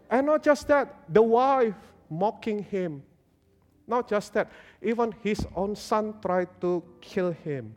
And 0.07 0.27
not 0.27 0.43
just 0.43 0.67
that, 0.67 1.01
the 1.09 1.23
wife 1.23 1.73
mocking 2.11 2.61
him. 2.61 3.01
Not 3.87 4.07
just 4.07 4.35
that, 4.35 4.51
even 4.79 5.15
his 5.23 5.43
own 5.55 5.75
son 5.75 6.13
tried 6.21 6.61
to 6.61 6.83
kill 7.01 7.31
him. 7.31 7.75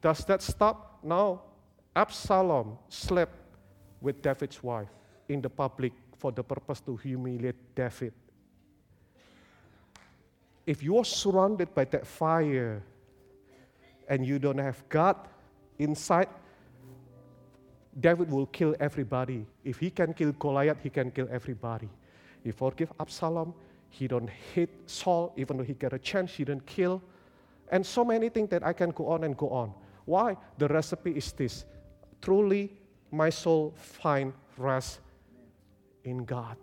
Does 0.00 0.24
that 0.24 0.40
stop? 0.40 1.00
No. 1.02 1.42
Absalom 1.94 2.78
slept 2.88 3.36
with 4.00 4.22
David's 4.22 4.62
wife 4.62 4.88
in 5.28 5.42
the 5.42 5.50
public 5.50 5.92
for 6.20 6.30
the 6.30 6.44
purpose 6.44 6.80
to 6.80 6.96
humiliate 6.96 7.56
David. 7.74 8.12
If 10.66 10.82
you 10.82 10.98
are 10.98 11.04
surrounded 11.04 11.74
by 11.74 11.86
that 11.86 12.06
fire 12.06 12.82
and 14.06 14.26
you 14.26 14.38
don't 14.38 14.58
have 14.58 14.86
God 14.90 15.16
inside, 15.78 16.28
David 17.98 18.30
will 18.30 18.46
kill 18.46 18.76
everybody. 18.78 19.46
If 19.64 19.78
he 19.78 19.90
can 19.90 20.12
kill 20.12 20.32
Goliath, 20.32 20.76
he 20.82 20.90
can 20.90 21.10
kill 21.10 21.26
everybody. 21.30 21.88
He 22.44 22.52
forgive 22.52 22.92
Absalom. 23.00 23.54
He 23.88 24.06
don't 24.06 24.30
hate 24.54 24.70
Saul, 24.86 25.32
even 25.36 25.56
though 25.56 25.64
he 25.64 25.74
get 25.74 25.94
a 25.94 25.98
chance, 25.98 26.32
he 26.32 26.44
didn't 26.44 26.66
kill. 26.66 27.02
And 27.72 27.84
so 27.84 28.04
many 28.04 28.28
things 28.28 28.50
that 28.50 28.64
I 28.64 28.74
can 28.74 28.90
go 28.90 29.08
on 29.08 29.24
and 29.24 29.36
go 29.36 29.48
on. 29.48 29.72
Why? 30.04 30.36
The 30.58 30.68
recipe 30.68 31.12
is 31.12 31.32
this. 31.32 31.64
Truly, 32.20 32.70
my 33.10 33.30
soul 33.30 33.72
find 33.76 34.32
rest 34.58 35.00
in 36.04 36.24
God. 36.24 36.56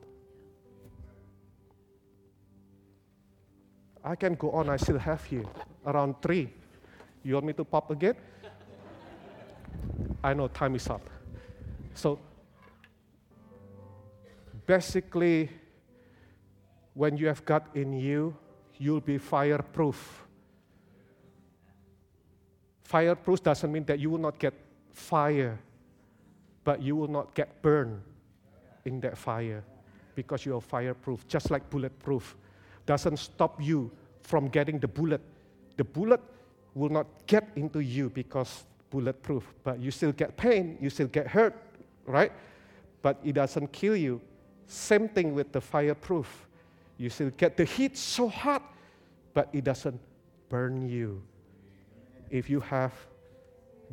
I 4.03 4.15
can 4.15 4.35
go 4.35 4.51
on, 4.51 4.69
I 4.69 4.77
still 4.77 4.97
have 4.97 5.23
here 5.25 5.45
around 5.85 6.15
three. 6.21 6.49
You 7.23 7.33
want 7.33 7.45
me 7.45 7.53
to 7.53 7.65
pop 7.65 7.91
again? 7.91 8.15
I 10.23 10.33
know 10.33 10.47
time 10.47 10.75
is 10.75 10.87
up. 10.87 11.01
So, 11.93 12.19
basically, 14.65 15.49
when 16.93 17.17
you 17.17 17.27
have 17.27 17.43
God 17.43 17.63
in 17.75 17.93
you, 17.93 18.35
you'll 18.77 19.01
be 19.01 19.17
fireproof. 19.17 20.23
Fireproof 22.83 23.43
doesn't 23.43 23.71
mean 23.71 23.83
that 23.85 23.99
you 23.99 24.09
will 24.09 24.19
not 24.19 24.39
get 24.39 24.53
fire, 24.93 25.59
but 26.63 26.81
you 26.81 26.95
will 26.95 27.09
not 27.09 27.33
get 27.33 27.61
burned 27.61 28.01
in 28.87 28.99
that 29.01 29.17
fire 29.17 29.63
because 30.15 30.45
you 30.45 30.55
are 30.55 30.61
fireproof, 30.61 31.27
just 31.27 31.51
like 31.51 31.69
bulletproof. 31.69 32.35
Doesn't 32.85 33.17
stop 33.17 33.61
you 33.61 33.91
from 34.21 34.47
getting 34.47 34.79
the 34.79 34.87
bullet. 34.87 35.21
The 35.75 35.83
bullet 35.83 36.21
will 36.73 36.89
not 36.89 37.05
get 37.27 37.49
into 37.55 37.79
you 37.79 38.09
because 38.09 38.65
bulletproof, 38.89 39.53
but 39.63 39.79
you 39.79 39.91
still 39.91 40.11
get 40.11 40.37
pain, 40.37 40.77
you 40.81 40.89
still 40.89 41.07
get 41.07 41.27
hurt, 41.27 41.55
right? 42.05 42.31
But 43.01 43.19
it 43.23 43.33
doesn't 43.33 43.71
kill 43.71 43.95
you. 43.95 44.21
Same 44.65 45.07
thing 45.09 45.35
with 45.35 45.51
the 45.51 45.61
fireproof. 45.61 46.47
You 46.97 47.09
still 47.09 47.29
get 47.37 47.57
the 47.57 47.65
heat 47.65 47.97
so 47.97 48.27
hot, 48.27 48.63
but 49.33 49.49
it 49.53 49.63
doesn't 49.63 49.99
burn 50.49 50.89
you. 50.89 51.21
If 52.29 52.49
you 52.49 52.59
have 52.61 52.93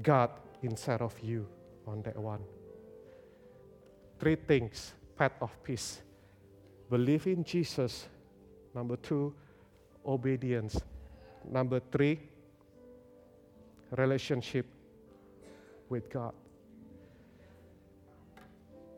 God 0.02 0.30
inside 0.62 1.02
of 1.02 1.14
you 1.20 1.46
on 1.86 2.02
that 2.02 2.16
one. 2.16 2.40
Three 4.24 4.36
things 4.36 4.94
path 5.18 5.36
of 5.42 5.52
peace. 5.62 6.00
Believe 6.88 7.26
in 7.26 7.44
Jesus. 7.44 8.08
Number 8.74 8.96
two, 8.96 9.34
obedience. 10.06 10.80
Number 11.44 11.78
three, 11.92 12.18
relationship 13.90 14.64
with 15.90 16.08
God. 16.08 16.32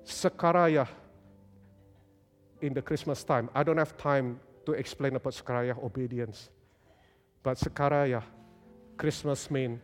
Zechariah 0.07 0.87
in 2.63 2.73
the 2.73 2.83
Christmas 2.83 3.25
time. 3.25 3.51
I 3.53 3.65
don't 3.65 3.79
have 3.79 3.99
time 3.99 4.39
to 4.65 4.75
explain 4.75 5.17
about 5.17 5.35
Zechariah 5.35 5.75
obedience. 5.83 6.51
But 7.43 7.59
Zechariah, 7.59 8.23
Christmas 8.97 9.51
means 9.51 9.81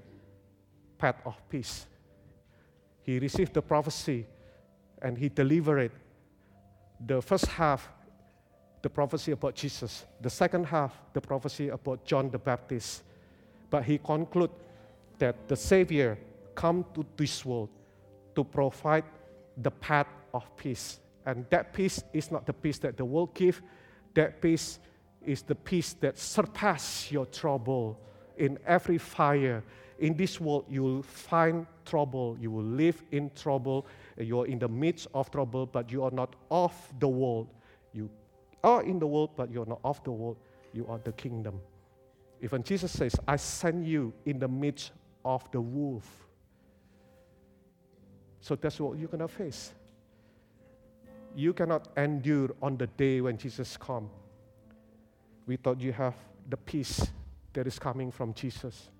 path 0.98 1.20
of 1.26 1.34
peace. 1.48 1.86
He 3.02 3.18
received 3.18 3.54
the 3.54 3.62
prophecy 3.62 4.24
and 5.02 5.18
he 5.18 5.28
delivered. 5.28 5.90
The 7.04 7.20
first 7.20 7.46
half, 7.46 7.88
the 8.80 8.88
prophecy 8.88 9.32
about 9.32 9.54
Jesus. 9.54 10.06
The 10.20 10.30
second 10.30 10.64
half, 10.64 10.92
the 11.12 11.20
prophecy 11.20 11.68
about 11.68 12.04
John 12.04 12.30
the 12.30 12.38
Baptist. 12.38 13.02
But 13.68 13.84
he 13.84 13.98
concluded 13.98 14.56
that 15.18 15.48
the 15.48 15.56
Savior 15.56 16.18
come 16.54 16.84
to 16.94 17.04
this 17.16 17.44
world 17.44 17.68
to 18.34 18.44
provide 18.44 19.04
the 19.56 19.70
path 19.70 20.06
of 20.32 20.56
peace. 20.56 21.00
And 21.26 21.46
that 21.50 21.72
peace 21.72 22.02
is 22.12 22.30
not 22.30 22.46
the 22.46 22.52
peace 22.52 22.78
that 22.78 22.96
the 22.96 23.04
world 23.04 23.34
gives. 23.34 23.60
That 24.14 24.40
peace 24.40 24.78
is 25.24 25.42
the 25.42 25.54
peace 25.54 25.94
that 25.94 26.18
surpasses 26.18 27.10
your 27.12 27.26
trouble. 27.26 27.98
In 28.36 28.58
every 28.66 28.98
fire 28.98 29.62
in 29.98 30.16
this 30.16 30.40
world, 30.40 30.64
you 30.68 30.82
will 30.82 31.02
find 31.02 31.66
trouble. 31.84 32.36
You 32.40 32.50
will 32.50 32.64
live 32.64 33.02
in 33.12 33.30
trouble. 33.36 33.86
You 34.18 34.40
are 34.40 34.46
in 34.46 34.58
the 34.58 34.68
midst 34.68 35.08
of 35.14 35.30
trouble, 35.30 35.66
but 35.66 35.90
you 35.90 36.04
are 36.04 36.10
not 36.10 36.36
of 36.50 36.74
the 36.98 37.08
world. 37.08 37.48
You 37.92 38.10
are 38.62 38.82
in 38.82 38.98
the 38.98 39.06
world, 39.06 39.30
but 39.36 39.50
you 39.50 39.62
are 39.62 39.66
not 39.66 39.80
of 39.84 40.02
the 40.04 40.12
world. 40.12 40.36
You 40.72 40.86
are 40.88 40.98
the 40.98 41.12
kingdom. 41.12 41.60
Even 42.42 42.62
Jesus 42.62 42.90
says, 42.90 43.14
I 43.26 43.36
send 43.36 43.86
you 43.86 44.12
in 44.26 44.38
the 44.38 44.48
midst 44.48 44.92
of 45.24 45.48
the 45.52 45.60
wolf. 45.60 46.08
So 48.40 48.56
that's 48.56 48.80
what 48.80 48.98
you're 48.98 49.08
going 49.08 49.20
to 49.20 49.28
face. 49.28 49.72
You 51.34 51.52
cannot 51.52 51.88
endure 51.96 52.50
on 52.60 52.76
the 52.76 52.88
day 52.88 53.20
when 53.20 53.38
Jesus 53.38 53.76
comes. 53.76 54.10
We 55.46 55.56
thought 55.56 55.80
you 55.80 55.92
have 55.92 56.14
the 56.48 56.56
peace 56.56 57.06
that 57.52 57.66
is 57.66 57.78
coming 57.78 58.10
from 58.10 58.34
Jesus. 58.34 58.90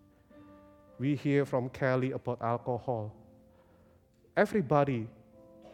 We 0.99 1.17
hear 1.17 1.45
from 1.45 1.69
Kelly 1.71 2.13
about 2.13 2.41
alcohol. 2.41 3.13
Everybody 4.37 5.09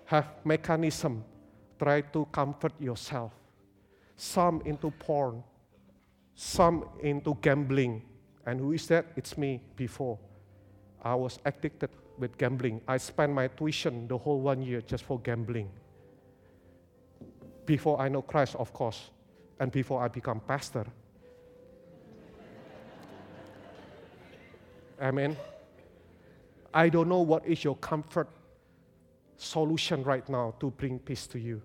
have 0.07 0.27
mechanism 0.45 1.25
try 1.79 2.01
to 2.01 2.27
comfort 2.33 2.73
yourself. 2.81 3.33
Some 4.17 4.63
into 4.65 4.91
porn, 4.91 5.45
some 6.35 6.85
into 7.03 7.37
gambling. 7.41 8.03
And 8.47 8.59
who 8.59 8.73
is 8.73 8.89
that? 8.89 9.07
It's 9.17 9.39
me 9.39 9.63
before. 9.77 10.19
I 11.03 11.15
was 11.15 11.39
addicted 11.45 11.91
with 12.19 12.37
gambling. 12.37 12.81
I 12.89 12.97
spent 12.97 13.33
my 13.33 13.47
tuition 13.47 14.09
the 14.09 14.19
whole 14.19 14.41
one 14.41 14.63
year 14.63 14.81
just 14.81 15.05
for 15.05 15.21
gambling. 15.21 15.71
Before 17.65 18.01
I 18.01 18.09
know 18.09 18.23
Christ, 18.23 18.57
of 18.57 18.73
course, 18.73 19.11
and 19.61 19.71
before 19.71 20.03
I 20.03 20.09
become 20.09 20.41
pastor. 20.41 20.87
Amen. 25.01 25.37
I 26.75 26.89
don't 26.89 27.09
know 27.09 27.21
what 27.21 27.47
is 27.47 27.63
your 27.63 27.77
comfort 27.77 28.29
solution 29.39 30.03
right 30.03 30.28
now 30.28 30.55
to 30.61 30.70
bring 30.70 30.99
peace 30.99 31.26
to 31.28 31.39
you. 31.39 31.62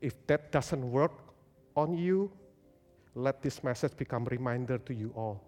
If 0.00 0.14
that 0.28 0.52
doesn't 0.52 0.88
work 0.88 1.12
on 1.74 1.94
you, 1.94 2.30
let 3.14 3.42
this 3.42 3.64
message 3.64 3.96
become 3.96 4.24
reminder 4.26 4.78
to 4.78 4.94
you 4.94 5.12
all 5.16 5.42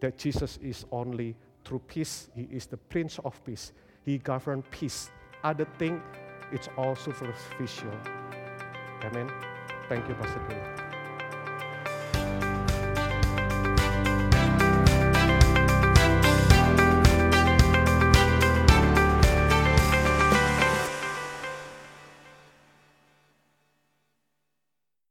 that 0.00 0.18
Jesus 0.18 0.58
is 0.62 0.84
only 0.90 1.36
through 1.64 1.80
peace. 1.80 2.28
He 2.34 2.48
is 2.50 2.66
the 2.66 2.76
Prince 2.76 3.18
of 3.24 3.42
Peace. 3.44 3.72
He 4.04 4.18
governs 4.18 4.64
peace. 4.70 5.10
Other 5.44 5.66
thing, 5.78 6.02
it's 6.52 6.68
all 6.76 6.96
superficial. 6.96 7.92
Amen. 9.04 9.30
Thank 9.88 10.08
you, 10.08 10.14
Pastor 10.14 10.40
Bill. 10.48 10.85